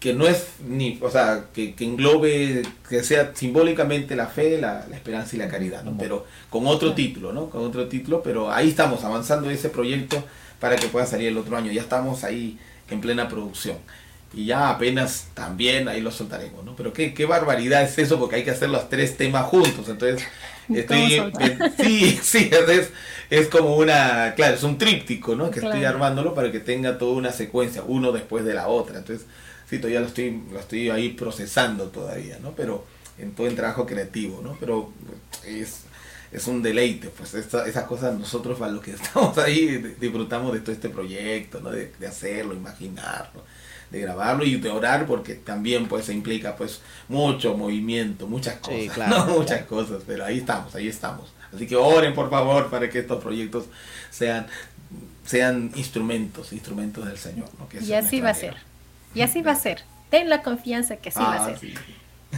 que 0.00 0.12
no 0.12 0.26
es 0.26 0.46
ni, 0.66 0.98
o 1.00 1.10
sea, 1.10 1.46
que, 1.54 1.74
englobe, 1.78 2.62
que 2.88 3.02
sea 3.02 3.32
simbólicamente 3.34 4.14
la 4.14 4.26
fe, 4.26 4.58
la, 4.58 4.86
esperanza 4.92 5.36
y 5.36 5.38
la 5.38 5.48
caridad, 5.48 5.82
¿no? 5.84 5.96
Pero 5.98 6.26
con 6.50 6.66
otro 6.66 6.92
título, 6.94 7.32
¿no? 7.32 7.48
Con 7.48 7.64
otro 7.64 7.88
título, 7.88 8.22
pero 8.22 8.52
ahí 8.52 8.68
estamos 8.68 9.04
avanzando 9.04 9.50
ese 9.50 9.70
proyecto 9.70 10.22
para 10.60 10.76
que 10.76 10.88
pueda 10.88 11.06
salir 11.06 11.28
el 11.28 11.38
otro 11.38 11.56
año. 11.56 11.72
Ya 11.72 11.82
estamos 11.82 12.24
ahí 12.24 12.58
en 12.90 13.00
plena 13.00 13.28
producción. 13.28 13.78
Y 14.34 14.46
ya 14.46 14.70
apenas 14.70 15.28
también 15.32 15.88
ahí 15.88 16.02
lo 16.02 16.10
soltaremos, 16.10 16.62
¿no? 16.62 16.76
Pero 16.76 16.92
qué, 16.92 17.14
qué 17.14 17.24
barbaridad 17.24 17.82
es 17.82 17.98
eso, 17.98 18.18
porque 18.18 18.36
hay 18.36 18.44
que 18.44 18.50
hacer 18.50 18.68
los 18.68 18.90
tres 18.90 19.16
temas 19.16 19.46
juntos. 19.46 19.88
Entonces, 19.88 20.26
estoy, 20.68 21.22
sí, 21.78 22.18
sí, 22.22 22.50
es, 22.52 22.90
es 23.30 23.48
como 23.48 23.76
una, 23.76 24.34
claro, 24.36 24.56
es 24.56 24.62
un 24.62 24.76
tríptico, 24.76 25.34
¿no? 25.34 25.50
Que 25.50 25.60
estoy 25.60 25.84
armándolo 25.84 26.34
para 26.34 26.52
que 26.52 26.60
tenga 26.60 26.98
toda 26.98 27.16
una 27.16 27.32
secuencia, 27.32 27.82
uno 27.86 28.12
después 28.12 28.44
de 28.44 28.52
la 28.52 28.68
otra. 28.68 28.98
Entonces, 28.98 29.26
sí, 29.68 29.78
todavía 29.78 30.00
lo 30.00 30.06
estoy, 30.06 30.42
lo 30.50 30.60
estoy 30.60 30.90
ahí 30.90 31.10
procesando 31.10 31.88
todavía, 31.88 32.38
¿no? 32.40 32.52
Pero 32.52 32.84
en 33.18 33.32
todo 33.32 33.46
el 33.46 33.54
trabajo 33.54 33.86
creativo, 33.86 34.40
¿no? 34.42 34.56
Pero 34.60 34.92
es, 35.44 35.82
es 36.32 36.46
un 36.46 36.62
deleite, 36.62 37.08
pues 37.08 37.34
esas 37.34 37.84
cosas 37.84 38.18
nosotros 38.18 38.58
para 38.58 38.72
los 38.72 38.82
que 38.82 38.90
estamos 38.92 39.36
ahí 39.38 39.94
disfrutamos 40.00 40.52
de 40.52 40.60
todo 40.60 40.72
este 40.72 40.88
proyecto, 40.88 41.60
¿no? 41.60 41.70
De, 41.70 41.92
hacerlo, 42.06 42.54
imaginarlo, 42.54 43.44
de 43.90 44.00
grabarlo 44.00 44.44
y 44.44 44.56
de 44.56 44.70
orar 44.70 45.06
porque 45.06 45.34
también 45.34 45.88
pues 45.88 46.06
se 46.06 46.12
implica 46.12 46.56
pues 46.56 46.80
mucho 47.08 47.56
movimiento, 47.56 48.26
muchas 48.26 48.56
cosas, 48.56 49.08
¿no? 49.08 49.26
muchas 49.26 49.64
cosas, 49.64 50.02
pero 50.06 50.24
ahí 50.24 50.38
estamos, 50.38 50.74
ahí 50.74 50.88
estamos. 50.88 51.32
Así 51.54 51.66
que 51.66 51.76
oren 51.76 52.12
por 52.12 52.28
favor 52.28 52.68
para 52.68 52.90
que 52.90 52.98
estos 52.98 53.22
proyectos 53.22 53.64
sean 54.10 54.46
sean 55.24 55.72
instrumentos, 55.74 56.52
instrumentos 56.52 57.04
del 57.04 57.18
Señor. 57.18 57.48
¿no? 57.58 57.68
y 57.80 57.92
así 57.92 58.20
va 58.20 58.30
a 58.30 58.34
ser. 58.34 58.54
Y 59.16 59.22
así 59.22 59.42
va 59.42 59.52
a 59.52 59.56
ser. 59.56 59.82
Ten 60.10 60.28
la 60.28 60.42
confianza 60.42 60.96
que 60.96 61.08
así 61.08 61.18
va 61.18 61.34
a 61.34 61.46
ah, 61.46 61.56
ser. 61.56 61.72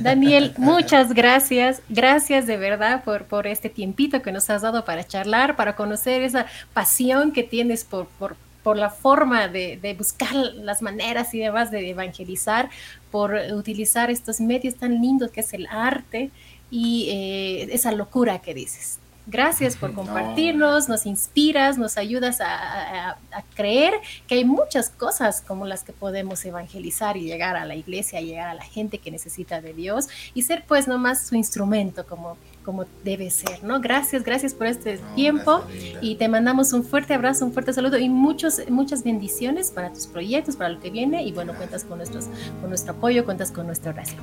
Daniel, 0.00 0.54
muchas 0.58 1.12
gracias. 1.12 1.82
Gracias 1.88 2.46
de 2.46 2.56
verdad 2.56 3.02
por, 3.04 3.24
por 3.24 3.46
este 3.46 3.68
tiempito 3.68 4.22
que 4.22 4.32
nos 4.32 4.48
has 4.48 4.62
dado 4.62 4.84
para 4.84 5.04
charlar, 5.04 5.56
para 5.56 5.74
conocer 5.74 6.22
esa 6.22 6.46
pasión 6.72 7.32
que 7.32 7.42
tienes 7.42 7.84
por, 7.84 8.06
por, 8.06 8.36
por 8.62 8.76
la 8.76 8.90
forma 8.90 9.48
de, 9.48 9.76
de, 9.76 9.94
buscar 9.94 10.32
las 10.34 10.80
maneras 10.82 11.34
y 11.34 11.40
demás 11.40 11.72
de 11.72 11.90
evangelizar, 11.90 12.70
por 13.10 13.34
utilizar 13.52 14.10
estos 14.10 14.40
medios 14.40 14.76
tan 14.76 15.02
lindos 15.02 15.32
que 15.32 15.40
es 15.40 15.52
el 15.54 15.66
arte 15.66 16.30
y 16.70 17.08
eh, 17.10 17.74
esa 17.74 17.92
locura 17.92 18.38
que 18.38 18.54
dices. 18.54 18.98
Gracias 19.30 19.76
por 19.76 19.92
compartirnos, 19.92 20.88
nos 20.88 21.04
inspiras, 21.04 21.76
nos 21.76 21.98
ayudas 21.98 22.40
a, 22.40 23.18
creer 23.54 23.92
que 24.26 24.36
hay 24.36 24.44
muchas 24.44 24.88
cosas 24.88 25.42
como 25.46 25.66
las 25.66 25.82
que 25.82 25.92
podemos 25.92 26.42
evangelizar 26.46 27.16
y 27.18 27.24
llegar 27.24 27.56
a 27.56 27.66
la 27.66 27.74
iglesia, 27.74 28.20
llegar 28.22 28.48
a 28.48 28.54
la 28.54 28.64
gente 28.64 28.98
que 28.98 29.10
necesita 29.10 29.60
de 29.60 29.74
Dios 29.74 30.08
y 30.32 30.42
ser 30.42 30.64
pues 30.66 30.88
nomás 30.88 31.26
su 31.26 31.34
instrumento 31.34 32.06
como, 32.06 32.38
como 32.64 32.86
debe 33.04 33.30
ser, 33.30 33.62
¿no? 33.62 33.80
Gracias, 33.80 34.22
gracias 34.22 34.54
por 34.54 34.66
este 34.66 34.98
tiempo 35.14 35.62
y 36.00 36.14
te 36.14 36.28
mandamos 36.28 36.72
un 36.72 36.82
fuerte 36.82 37.12
abrazo, 37.12 37.44
un 37.44 37.52
fuerte 37.52 37.74
saludo 37.74 37.98
y 37.98 38.08
muchos, 38.08 38.62
muchas 38.70 39.04
bendiciones 39.04 39.70
para 39.70 39.92
tus 39.92 40.06
proyectos, 40.06 40.56
para 40.56 40.70
lo 40.70 40.80
que 40.80 40.88
viene 40.88 41.22
y 41.24 41.32
bueno, 41.32 41.52
cuentas 41.54 41.84
con, 41.84 41.98
nuestros, 41.98 42.26
con 42.60 42.70
nuestro 42.70 42.92
apoyo, 42.94 43.26
cuentas 43.26 43.50
con 43.50 43.66
nuestra 43.66 43.90
oración. 43.90 44.22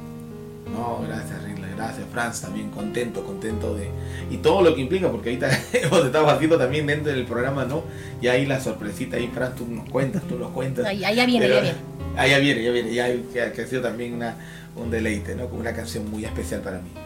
No, 0.74 1.00
gracias, 1.06 1.44
Rila 1.44 1.65
gracias 1.76 2.06
Franz, 2.12 2.42
también 2.42 2.70
contento, 2.70 3.24
contento 3.24 3.76
de... 3.76 3.90
Y 4.32 4.38
todo 4.38 4.62
lo 4.62 4.76
que 4.76 4.82
implica, 4.82 5.12
porque 5.12 5.30
ahorita 5.30 5.50
hemos 5.74 6.06
estado 6.06 6.30
haciendo 6.30 6.58
también 6.58 6.88
dentro 6.88 7.12
del 7.12 7.26
programa, 7.26 7.66
¿no? 7.66 7.84
Y 8.22 8.28
ahí 8.28 8.46
la 8.46 8.60
sorpresita, 8.60 9.18
ahí 9.18 9.30
Franz, 9.34 9.56
tú 9.56 9.68
nos 9.68 9.90
cuentas, 9.90 10.24
tú 10.24 10.38
nos 10.38 10.52
cuentas. 10.52 10.86
Ahí, 10.86 11.00
ya 11.00 11.26
viene, 11.26 11.48
ya 11.48 11.62
viene. 11.62 11.78
Ahí 12.18 12.32
ya 12.32 12.40
viene, 12.40 12.64
ya 12.64 12.72
viene, 12.72 12.94
ya 12.94 13.52
que, 13.52 13.62
ha 13.62 13.68
sido 13.68 13.82
también 13.82 14.14
una, 14.14 14.36
un 14.76 14.90
deleite, 14.90 15.36
¿no? 15.36 15.48
Como 15.48 15.62
una 15.62 15.74
canción 15.74 16.10
muy 16.10 16.26
especial 16.26 16.62
para 16.62 16.80
mí 16.80 17.05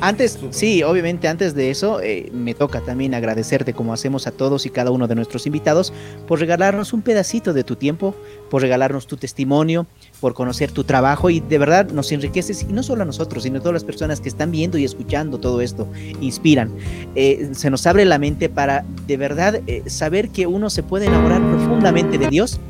antes, 0.00 0.38
sí, 0.50 0.82
obviamente 0.82 1.28
antes 1.28 1.54
de 1.54 1.70
eso, 1.70 2.00
eh, 2.00 2.30
me 2.32 2.54
toca 2.54 2.80
también 2.80 3.14
agradecerte 3.14 3.72
como 3.72 3.92
hacemos 3.92 4.26
a 4.26 4.30
todos 4.30 4.66
y 4.66 4.70
cada 4.70 4.90
uno 4.90 5.08
de 5.08 5.14
nuestros 5.14 5.46
invitados 5.46 5.92
por 6.26 6.40
regalarnos 6.40 6.92
un 6.92 7.02
pedacito 7.02 7.52
de 7.52 7.64
tu 7.64 7.76
tiempo, 7.76 8.14
por 8.50 8.62
regalarnos 8.62 9.06
tu 9.06 9.16
testimonio, 9.16 9.86
por 10.20 10.34
conocer 10.34 10.70
tu 10.70 10.84
trabajo 10.84 11.30
y 11.30 11.40
de 11.40 11.58
verdad 11.58 11.90
nos 11.90 12.12
enriqueces 12.12 12.62
y 12.68 12.72
no 12.72 12.82
solo 12.82 13.02
a 13.02 13.06
nosotros, 13.06 13.42
sino 13.42 13.58
a 13.58 13.60
todas 13.60 13.74
las 13.74 13.84
personas 13.84 14.20
que 14.20 14.28
están 14.28 14.50
viendo 14.50 14.78
y 14.78 14.84
escuchando 14.84 15.38
todo 15.38 15.60
esto, 15.60 15.88
inspiran. 16.20 16.72
Eh, 17.14 17.50
se 17.52 17.70
nos 17.70 17.86
abre 17.86 18.04
la 18.04 18.18
mente 18.18 18.48
para 18.48 18.84
de 19.06 19.16
verdad 19.16 19.60
eh, 19.66 19.82
saber 19.86 20.30
que 20.30 20.46
uno 20.46 20.70
se 20.70 20.82
puede 20.82 21.06
enamorar 21.06 21.42
profundamente 21.42 22.18
de 22.18 22.28
Dios 22.28 22.60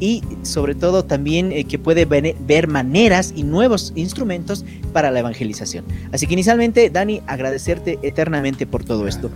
y 0.00 0.22
sobre 0.42 0.74
todo 0.74 1.04
también 1.04 1.52
eh, 1.52 1.64
que 1.64 1.78
puede 1.78 2.04
ver, 2.04 2.68
maneras 2.68 3.32
y 3.34 3.42
nuevos 3.42 3.92
instrumentos 3.96 4.64
para 4.92 5.10
la 5.10 5.20
evangelización. 5.20 5.84
Así 6.12 6.26
que 6.26 6.34
inicialmente, 6.34 6.90
Dani, 6.90 7.22
agradecerte 7.26 7.98
eternamente 8.02 8.66
por 8.66 8.84
todo 8.84 9.08
esto. 9.08 9.30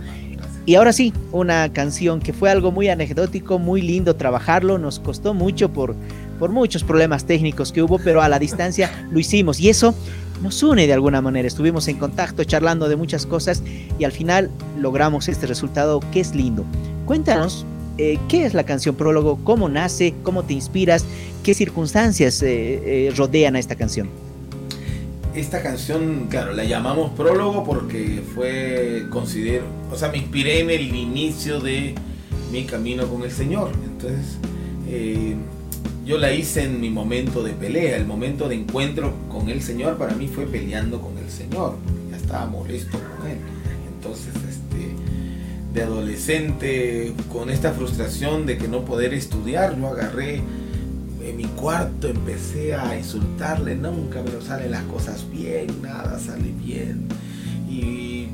Y 0.65 0.75
ahora 0.75 0.93
sí, 0.93 1.11
una 1.33 1.73
canción 1.73 2.21
que 2.21 2.31
fue 2.31 2.49
algo 2.49 2.71
muy 2.71 2.87
anecdótico, 2.87 3.59
muy 3.59 3.81
lindo 3.81 4.15
trabajarlo, 4.15 4.77
nos 4.77 4.99
costó 4.99 5.33
mucho 5.33 5.73
por, 5.73 5.93
por 6.39 6.51
muchos 6.51 6.85
problemas 6.85 7.25
técnicos 7.25 7.73
que 7.73 7.81
hubo, 7.83 7.99
pero 7.99 8.21
a 8.21 8.29
la 8.29 8.39
distancia 8.39 9.07
lo 9.11 9.19
hicimos 9.19 9.59
y 9.59 9.69
eso 9.69 9.93
nos 10.41 10.63
une 10.63 10.87
de 10.87 10.93
alguna 10.93 11.21
manera. 11.21 11.47
Estuvimos 11.47 11.89
en 11.89 11.97
contacto, 11.97 12.45
charlando 12.45 12.87
de 12.87 12.95
muchas 12.95 13.25
cosas 13.25 13.61
y 13.99 14.05
al 14.05 14.13
final 14.13 14.49
logramos 14.79 15.27
este 15.27 15.47
resultado 15.47 15.99
que 16.13 16.21
es 16.21 16.33
lindo. 16.33 16.63
Cuéntanos 17.05 17.65
eh, 17.97 18.19
¿qué 18.27 18.45
es 18.45 18.53
la 18.53 18.63
canción 18.63 18.95
Prólogo? 18.95 19.39
¿Cómo 19.43 19.69
nace? 19.69 20.13
¿Cómo 20.23 20.43
te 20.43 20.53
inspiras? 20.53 21.05
¿Qué 21.43 21.53
circunstancias 21.53 22.41
eh, 22.41 23.07
eh, 23.07 23.13
rodean 23.15 23.55
a 23.55 23.59
esta 23.59 23.75
canción? 23.75 24.09
Esta 25.35 25.61
canción, 25.61 26.27
claro, 26.29 26.53
la 26.53 26.63
llamamos 26.63 27.11
Prólogo 27.11 27.63
porque 27.63 28.21
fue, 28.33 29.05
considero, 29.09 29.65
o 29.91 29.95
sea, 29.95 30.09
me 30.09 30.17
inspiré 30.17 30.59
en 30.59 30.69
el 30.69 30.95
inicio 30.95 31.59
de 31.59 31.95
mi 32.51 32.65
camino 32.65 33.07
con 33.07 33.23
el 33.23 33.31
Señor. 33.31 33.71
Entonces, 33.83 34.37
yo 36.05 36.17
la 36.17 36.33
hice 36.33 36.63
en 36.63 36.79
mi 36.81 36.89
momento 36.91 37.41
de 37.41 37.53
pelea, 37.53 37.97
el 37.97 38.05
momento 38.05 38.47
de 38.47 38.55
encuentro 38.55 39.13
con 39.29 39.49
el 39.49 39.61
Señor 39.63 39.97
para 39.97 40.13
mí 40.13 40.27
fue 40.27 40.45
peleando 40.45 41.01
con 41.01 41.17
el 41.17 41.29
Señor, 41.31 41.77
ya 42.11 42.17
estaba 42.17 42.45
molesto 42.45 42.99
con 42.99 43.31
Él. 43.31 43.37
Entonces, 43.95 44.33
de 45.73 45.81
adolescente 45.81 47.13
con 47.31 47.49
esta 47.49 47.71
frustración 47.71 48.45
de 48.45 48.57
que 48.57 48.67
no 48.67 48.85
poder 48.85 49.13
estudiar, 49.13 49.77
yo 49.77 49.87
agarré 49.87 50.41
en 51.23 51.37
mi 51.37 51.45
cuarto, 51.45 52.07
empecé 52.07 52.75
a 52.75 52.97
insultarle, 52.97 53.75
nunca 53.75 54.21
me 54.21 54.29
salen 54.45 54.71
las 54.71 54.83
cosas 54.83 55.25
bien, 55.31 55.67
nada 55.81 56.19
sale 56.19 56.51
bien. 56.63 57.07
Y, 57.69 58.29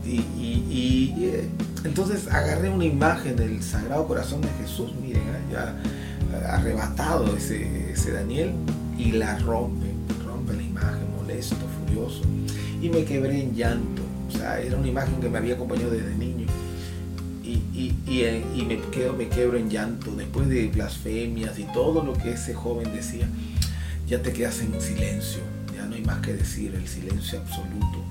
eh, 1.21 1.47
entonces 1.85 2.27
agarré 2.27 2.69
una 2.69 2.85
imagen 2.85 3.35
del 3.35 3.61
Sagrado 3.63 4.05
Corazón 4.07 4.41
de 4.41 4.49
Jesús, 4.61 4.91
miren, 5.01 5.21
¿eh? 5.21 5.53
ya 5.53 5.75
arrebatado 6.51 7.35
ese, 7.37 7.91
ese 7.91 8.11
Daniel, 8.11 8.51
y 8.97 9.13
la 9.13 9.37
rompe, 9.39 9.87
rompe 10.25 10.53
la 10.53 10.63
imagen, 10.63 11.07
molesto, 11.15 11.55
furioso, 11.85 12.21
y 12.81 12.89
me 12.89 13.05
quebré 13.05 13.43
en 13.43 13.55
llanto. 13.55 14.01
O 14.27 14.31
sea, 14.37 14.59
era 14.59 14.77
una 14.77 14.87
imagen 14.87 15.21
que 15.21 15.29
me 15.29 15.37
había 15.37 15.55
acompañado 15.55 15.91
desde 15.91 16.15
niño 16.15 16.28
y, 18.10 18.66
me, 18.66 18.80
quedo, 18.89 19.14
me 19.14 19.28
quebro 19.28 19.57
en 19.57 19.70
llanto 19.70 20.12
después 20.16 20.49
de 20.49 20.68
blasfemias 20.68 21.60
y 21.60 21.64
todo 21.66 22.03
lo 22.03 22.14
que 22.14 22.32
ese 22.32 22.55
joven 22.55 22.91
decía. 22.93 23.28
Ya 24.07 24.22
te 24.24 24.34
quedas 24.34 24.62
en 24.62 24.82
silencio, 24.82 25.41
ya 25.76 25.86
no 25.86 25.95
hay 25.95 26.01
más 26.01 26.20
que 26.22 26.34
decir, 26.34 26.74
el 26.74 26.88
silencio 26.88 27.39
absoluto. 27.39 28.03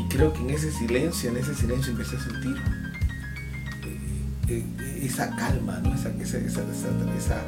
Y 0.00 0.08
creo 0.08 0.32
que 0.32 0.40
en 0.40 0.50
ese 0.50 0.72
silencio, 0.72 1.30
en 1.30 1.36
ese 1.36 1.54
silencio 1.54 1.92
empecé 1.92 2.16
a 2.16 2.20
sentir 2.20 2.56
eh, 4.48 4.62
eh, 4.80 5.00
esa 5.02 5.36
calma, 5.36 5.80
¿no? 5.84 5.94
esa, 5.94 6.08
esa, 6.08 6.38
esa, 6.38 7.42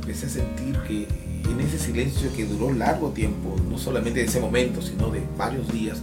empecé 0.00 0.26
a 0.26 0.28
sentir 0.28 0.78
que 0.86 1.08
en 1.50 1.60
ese 1.60 1.78
silencio 1.80 2.32
que 2.36 2.46
duró 2.46 2.72
largo 2.72 3.10
tiempo, 3.10 3.56
no 3.68 3.76
solamente 3.78 4.20
de 4.20 4.26
ese 4.26 4.38
momento, 4.38 4.80
sino 4.80 5.10
de 5.10 5.20
varios 5.36 5.72
días, 5.72 5.98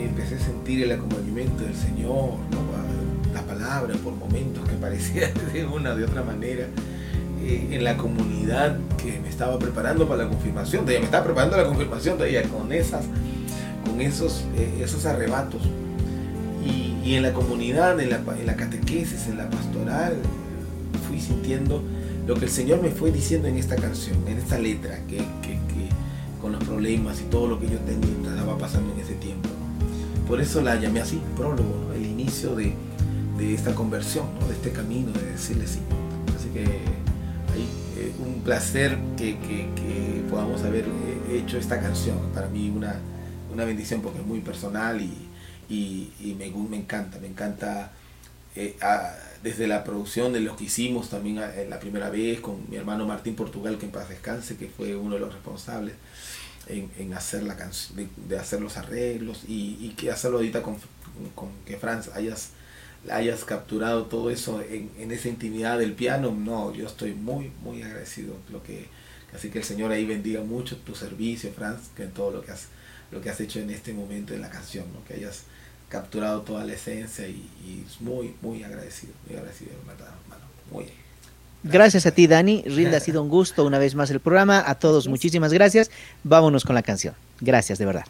empecé 0.00 0.36
a 0.36 0.40
sentir 0.40 0.82
el 0.84 0.92
acompañamiento 0.92 1.64
del 1.64 1.74
Señor, 1.74 2.38
la 2.50 2.68
por 4.02 4.14
momentos 4.14 4.68
que 4.68 4.74
parecía 4.76 5.32
de 5.52 5.66
una 5.66 5.94
de 5.94 6.04
otra 6.04 6.22
manera. 6.22 6.66
Eh, 7.42 7.68
en 7.72 7.84
la 7.84 7.96
comunidad 7.96 8.78
que 8.96 9.18
me 9.20 9.28
estaba 9.28 9.58
preparando 9.58 10.08
para 10.08 10.24
la 10.24 10.28
confirmación, 10.28 10.84
de 10.84 10.98
me 10.98 11.04
estaba 11.04 11.24
preparando 11.24 11.56
la 11.56 11.64
confirmación 11.64 12.18
ella 12.22 12.42
con 12.42 12.72
esas, 12.72 13.04
con 13.84 14.00
esos, 14.00 14.44
eh, 14.56 14.82
esos 14.82 15.06
arrebatos. 15.06 15.62
Y, 16.64 17.14
en 17.14 17.22
la 17.22 17.32
comunidad, 17.32 17.98
en 18.00 18.10
la, 18.10 18.20
en 18.38 18.44
la 18.44 18.54
catequesis, 18.54 19.28
en 19.28 19.38
la 19.38 19.48
pastoral, 19.48 20.14
fui 21.08 21.18
sintiendo 21.18 21.82
lo 22.26 22.34
que 22.34 22.44
el 22.44 22.50
Señor 22.50 22.82
me 22.82 22.90
fue 22.90 23.10
diciendo 23.10 23.48
en 23.48 23.56
esta 23.56 23.76
canción, 23.76 24.18
en 24.26 24.36
esta 24.36 24.58
letra, 24.58 24.98
que, 25.08 25.16
que, 25.16 25.52
que 25.52 25.88
con 26.38 26.52
los 26.52 26.62
problemas 26.62 27.18
y 27.22 27.24
todo 27.30 27.46
lo 27.46 27.58
que 27.58 27.66
yo 27.66 27.78
tenía, 27.78 28.10
estaba 28.30 28.58
pasando 28.58 28.92
en 28.92 29.00
ese 29.00 29.14
tiempo. 29.14 29.48
Por 30.28 30.38
eso 30.38 30.60
la 30.60 30.76
llamé 30.76 31.00
así, 31.00 31.18
prólogo, 31.34 31.94
el 31.94 32.04
inicio 32.04 32.54
de, 32.54 32.74
esta 33.40 33.74
conversión, 33.74 34.26
de 34.48 34.54
este 34.54 34.72
camino, 34.72 35.12
de 35.12 35.32
decirle 35.32 35.66
sí. 35.66 35.80
Así 36.36 36.48
que 36.50 36.60
ahí, 36.60 37.68
eh, 37.96 38.12
un 38.18 38.42
placer 38.42 38.98
que, 39.16 39.36
podamos 40.30 40.62
haber 40.62 40.84
eh, 40.84 41.42
hecho 41.42 41.58
esta 41.58 41.80
canción. 41.80 42.18
Para 42.34 42.48
mí 42.48 42.70
una, 42.70 42.96
una 43.52 43.64
bendición 43.64 44.02
porque 44.02 44.18
es 44.18 44.26
muy 44.26 44.40
personal 44.40 45.00
y, 45.00 46.34
me, 46.38 46.50
me, 46.50 46.76
encanta, 46.76 47.18
me 47.18 47.28
encanta 47.28 47.92
eh, 48.54 48.76
desde 49.42 49.66
la 49.66 49.84
producción 49.84 50.32
de 50.32 50.40
los 50.40 50.56
que 50.56 50.64
hicimos 50.64 51.10
también 51.10 51.36
la 51.36 51.78
primera 51.78 52.10
vez 52.10 52.40
con 52.40 52.68
mi 52.68 52.76
hermano 52.76 53.06
Martín 53.06 53.34
Portugal, 53.36 53.78
que 53.78 53.86
en 53.86 53.92
paz 53.92 54.08
descanse, 54.08 54.56
que 54.56 54.68
fue 54.68 54.96
uno 54.96 55.14
de 55.14 55.20
los 55.20 55.32
responsables 55.32 55.94
en, 56.68 57.14
hacer 57.14 57.42
la 57.42 57.56
canción, 57.56 58.08
de, 58.28 58.38
hacer 58.38 58.60
los 58.60 58.76
arreglos 58.76 59.42
y, 59.46 59.94
que 59.96 60.10
hacerlo 60.10 60.38
ahorita 60.38 60.62
con, 60.62 60.76
que 61.64 61.76
Franz 61.76 62.08
hayas, 62.14 62.50
hayas 63.10 63.44
capturado 63.44 64.04
todo 64.04 64.30
eso 64.30 64.62
en, 64.62 65.10
esa 65.10 65.28
intimidad 65.28 65.78
del 65.78 65.92
piano, 65.92 66.30
no, 66.30 66.74
yo 66.74 66.86
estoy 66.86 67.12
muy, 67.12 67.52
muy 67.62 67.82
agradecido. 67.82 68.34
Lo 68.50 68.62
que, 68.62 68.86
así 69.34 69.50
que 69.50 69.58
el 69.58 69.64
Señor 69.64 69.92
ahí 69.92 70.04
bendiga 70.04 70.42
mucho 70.42 70.76
tu 70.76 70.94
servicio, 70.94 71.52
Franz, 71.52 71.88
que 71.96 72.04
en 72.04 72.12
todo 72.12 72.30
lo 72.30 72.42
que 72.42 72.52
has, 72.52 72.66
lo 73.10 73.20
que 73.20 73.30
has 73.30 73.40
hecho 73.40 73.60
en 73.60 73.70
este 73.70 73.92
momento 73.92 74.34
en 74.34 74.40
la 74.40 74.50
canción, 74.50 74.86
¿no? 74.92 75.04
que 75.04 75.14
hayas 75.14 75.44
capturado 75.88 76.42
toda 76.42 76.64
la 76.64 76.74
esencia 76.74 77.26
y, 77.26 77.48
y 77.64 77.86
muy, 78.00 78.34
muy 78.42 78.62
agradecido, 78.62 79.12
muy 79.26 79.36
agradecido, 79.36 79.72
hermano, 79.72 80.44
muy 80.70 80.86
Gracias 81.62 82.06
a 82.06 82.12
ti, 82.12 82.26
Dani. 82.26 82.62
Rilda, 82.66 82.98
ha 82.98 83.00
sido 83.00 83.22
un 83.22 83.28
gusto 83.28 83.64
una 83.64 83.78
vez 83.78 83.94
más 83.94 84.10
el 84.10 84.20
programa. 84.20 84.62
A 84.66 84.76
todos, 84.76 85.08
muchísimas 85.08 85.52
gracias. 85.52 85.90
Vámonos 86.22 86.64
con 86.64 86.74
la 86.74 86.82
canción. 86.82 87.14
Gracias, 87.40 87.78
de 87.78 87.86
verdad. 87.86 88.04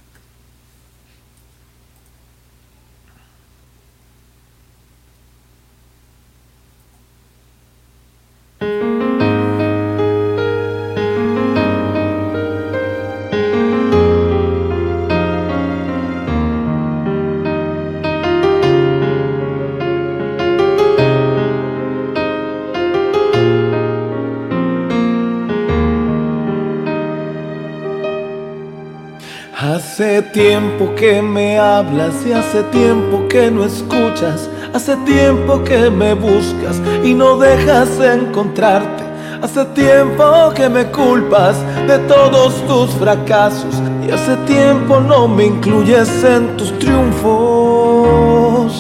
Que 30.99 31.23
me 31.23 31.59
hablas 31.59 32.27
y 32.27 32.33
hace 32.33 32.65
tiempo 32.65 33.29
que 33.29 33.51
no 33.53 33.65
escuchas. 33.65 34.51
Hace 34.75 34.97
tiempo 34.99 35.63
que 35.63 35.89
me 35.91 36.15
buscas 36.15 36.83
y 37.05 37.15
no 37.15 37.39
dejas 37.39 37.89
encontrarte. 38.01 39.05
Hace 39.41 39.65
tiempo 39.67 40.53
que 40.57 40.69
me 40.69 40.87
culpas 40.87 41.57
de 41.87 41.99
todos 42.01 42.55
tus 42.67 42.91
fracasos 42.97 43.81
y 44.05 44.11
hace 44.11 44.35
tiempo 44.39 44.99
no 44.99 45.29
me 45.29 45.47
incluyes 45.47 46.25
en 46.25 46.57
tus 46.57 46.77
triunfos. 46.81 48.73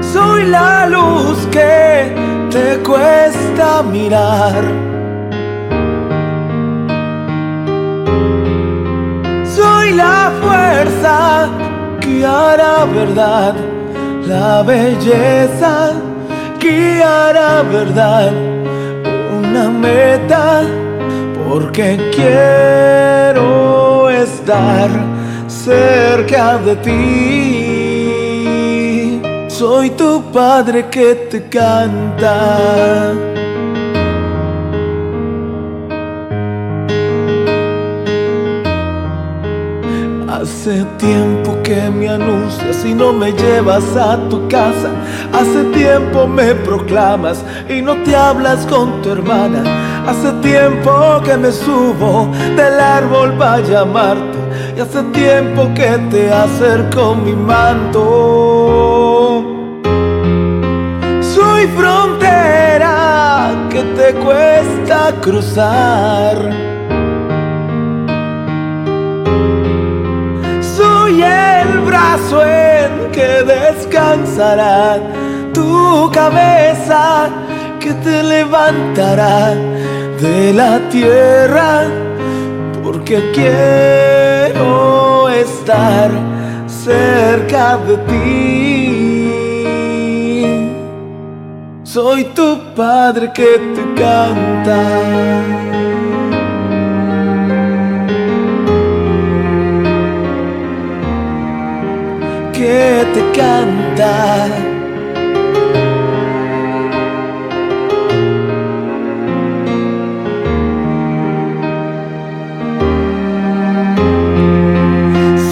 Soy 0.00 0.44
la 0.44 0.86
luz 0.86 1.46
que 1.50 2.14
te 2.50 2.78
cuesta 2.78 3.82
mirar 3.82 4.89
guiará 12.00 12.84
verdad, 12.86 13.54
la 14.26 14.62
belleza 14.62 15.92
guiará 16.58 17.62
verdad, 17.62 18.32
una 19.38 19.68
meta, 19.68 20.62
porque 21.46 21.98
quiero 22.14 24.08
estar 24.10 24.88
cerca 25.46 26.58
de 26.58 26.76
ti. 26.76 28.00
Soy 29.48 29.90
tu 29.90 30.22
padre 30.32 30.86
que 30.88 31.14
te 31.30 31.48
canta. 31.48 33.12
Hace 40.60 40.84
tiempo 40.98 41.56
que 41.62 41.88
me 41.88 42.06
anuncias 42.06 42.84
y 42.84 42.92
no 42.92 43.14
me 43.14 43.32
llevas 43.32 43.96
a 43.96 44.18
tu 44.28 44.46
casa. 44.46 44.90
Hace 45.32 45.64
tiempo 45.72 46.26
me 46.26 46.54
proclamas 46.54 47.42
y 47.66 47.80
no 47.80 47.96
te 48.02 48.14
hablas 48.14 48.66
con 48.66 49.00
tu 49.00 49.08
hermana. 49.08 49.62
Hace 50.06 50.30
tiempo 50.42 51.22
que 51.24 51.38
me 51.38 51.50
subo 51.50 52.30
del 52.56 52.78
árbol 52.78 53.32
para 53.38 53.62
llamarte. 53.62 54.38
Y 54.76 54.80
hace 54.80 55.02
tiempo 55.14 55.70
que 55.74 55.96
te 56.10 56.30
acerco 56.30 57.14
mi 57.14 57.32
manto. 57.32 58.02
Soy 61.22 61.68
frontera 61.68 63.48
que 63.70 63.82
te 63.82 64.12
cuesta 64.12 65.14
cruzar. 65.22 66.69
Que 73.12 73.42
descansará 73.42 74.98
tu 75.52 76.10
cabeza 76.12 77.28
que 77.80 77.92
te 77.94 78.22
levantará 78.22 79.54
de 80.20 80.52
la 80.52 80.78
tierra 80.90 81.86
porque 82.82 83.32
quiero 83.34 85.28
estar 85.28 86.10
cerca 86.66 87.78
de 87.78 87.96
ti. 88.08 88.20
Soy 91.82 92.24
tu 92.36 92.58
padre 92.76 93.32
que 93.32 93.58
te 93.74 93.82
canta. 94.00 95.79
Que 102.60 103.06
te 103.14 103.22
canta. 103.40 104.46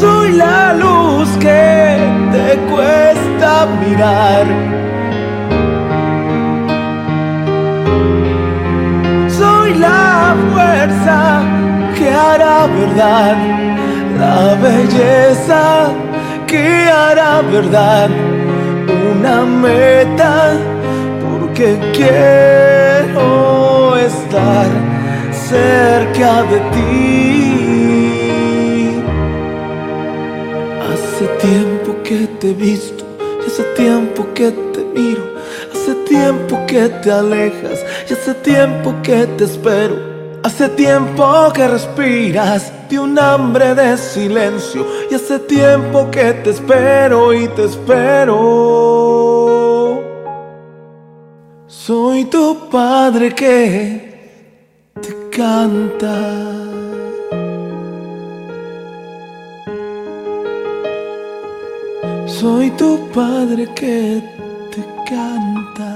Soy 0.00 0.32
la 0.32 0.74
luz 0.74 1.28
que 1.38 1.96
te 2.34 2.48
cuesta 2.70 3.50
mirar. 3.82 4.44
Soy 9.38 9.74
la 9.78 10.36
fuerza 10.52 11.40
que 11.96 12.10
hará 12.10 12.66
verdad, 12.66 13.36
la 14.20 14.54
belleza 14.62 15.97
que 16.48 16.88
hará 16.88 17.42
verdad 17.42 18.10
una 19.12 19.44
meta 19.44 20.56
porque 21.22 21.78
quiero 21.92 23.26
estar 23.96 24.66
cerca 25.30 26.42
de 26.44 26.58
ti. 26.74 26.88
Hace 30.90 31.24
tiempo 31.46 31.90
que 32.02 32.26
te 32.40 32.46
he 32.50 32.54
visto, 32.54 33.04
hace 33.46 33.62
tiempo 33.76 34.26
que 34.34 34.50
te 34.50 34.80
miro, 34.98 35.24
hace 35.72 35.94
tiempo 36.08 36.58
que 36.66 36.88
te 36.88 37.12
alejas, 37.12 37.84
y 38.08 38.12
hace 38.14 38.32
tiempo 38.34 38.94
que 39.02 39.26
te 39.36 39.44
espero. 39.44 39.96
Hace 40.42 40.68
tiempo 40.70 41.52
que 41.52 41.68
respiras 41.68 42.72
de 42.88 42.98
un 42.98 43.18
hambre 43.18 43.74
de 43.74 43.96
silencio 43.96 44.86
y 45.10 45.14
hace 45.14 45.38
tiempo 45.40 46.10
que 46.10 46.32
te 46.34 46.50
espero 46.50 47.34
y 47.34 47.48
te 47.48 47.64
espero. 47.64 48.36
Soy 51.66 52.24
tu 52.26 52.68
padre 52.70 53.34
que 53.34 54.08
te 55.00 55.28
canta. 55.30 56.16
Soy 62.26 62.70
tu 62.72 63.08
padre 63.14 63.68
que 63.74 64.22
te 64.70 64.84
canta. 65.08 65.87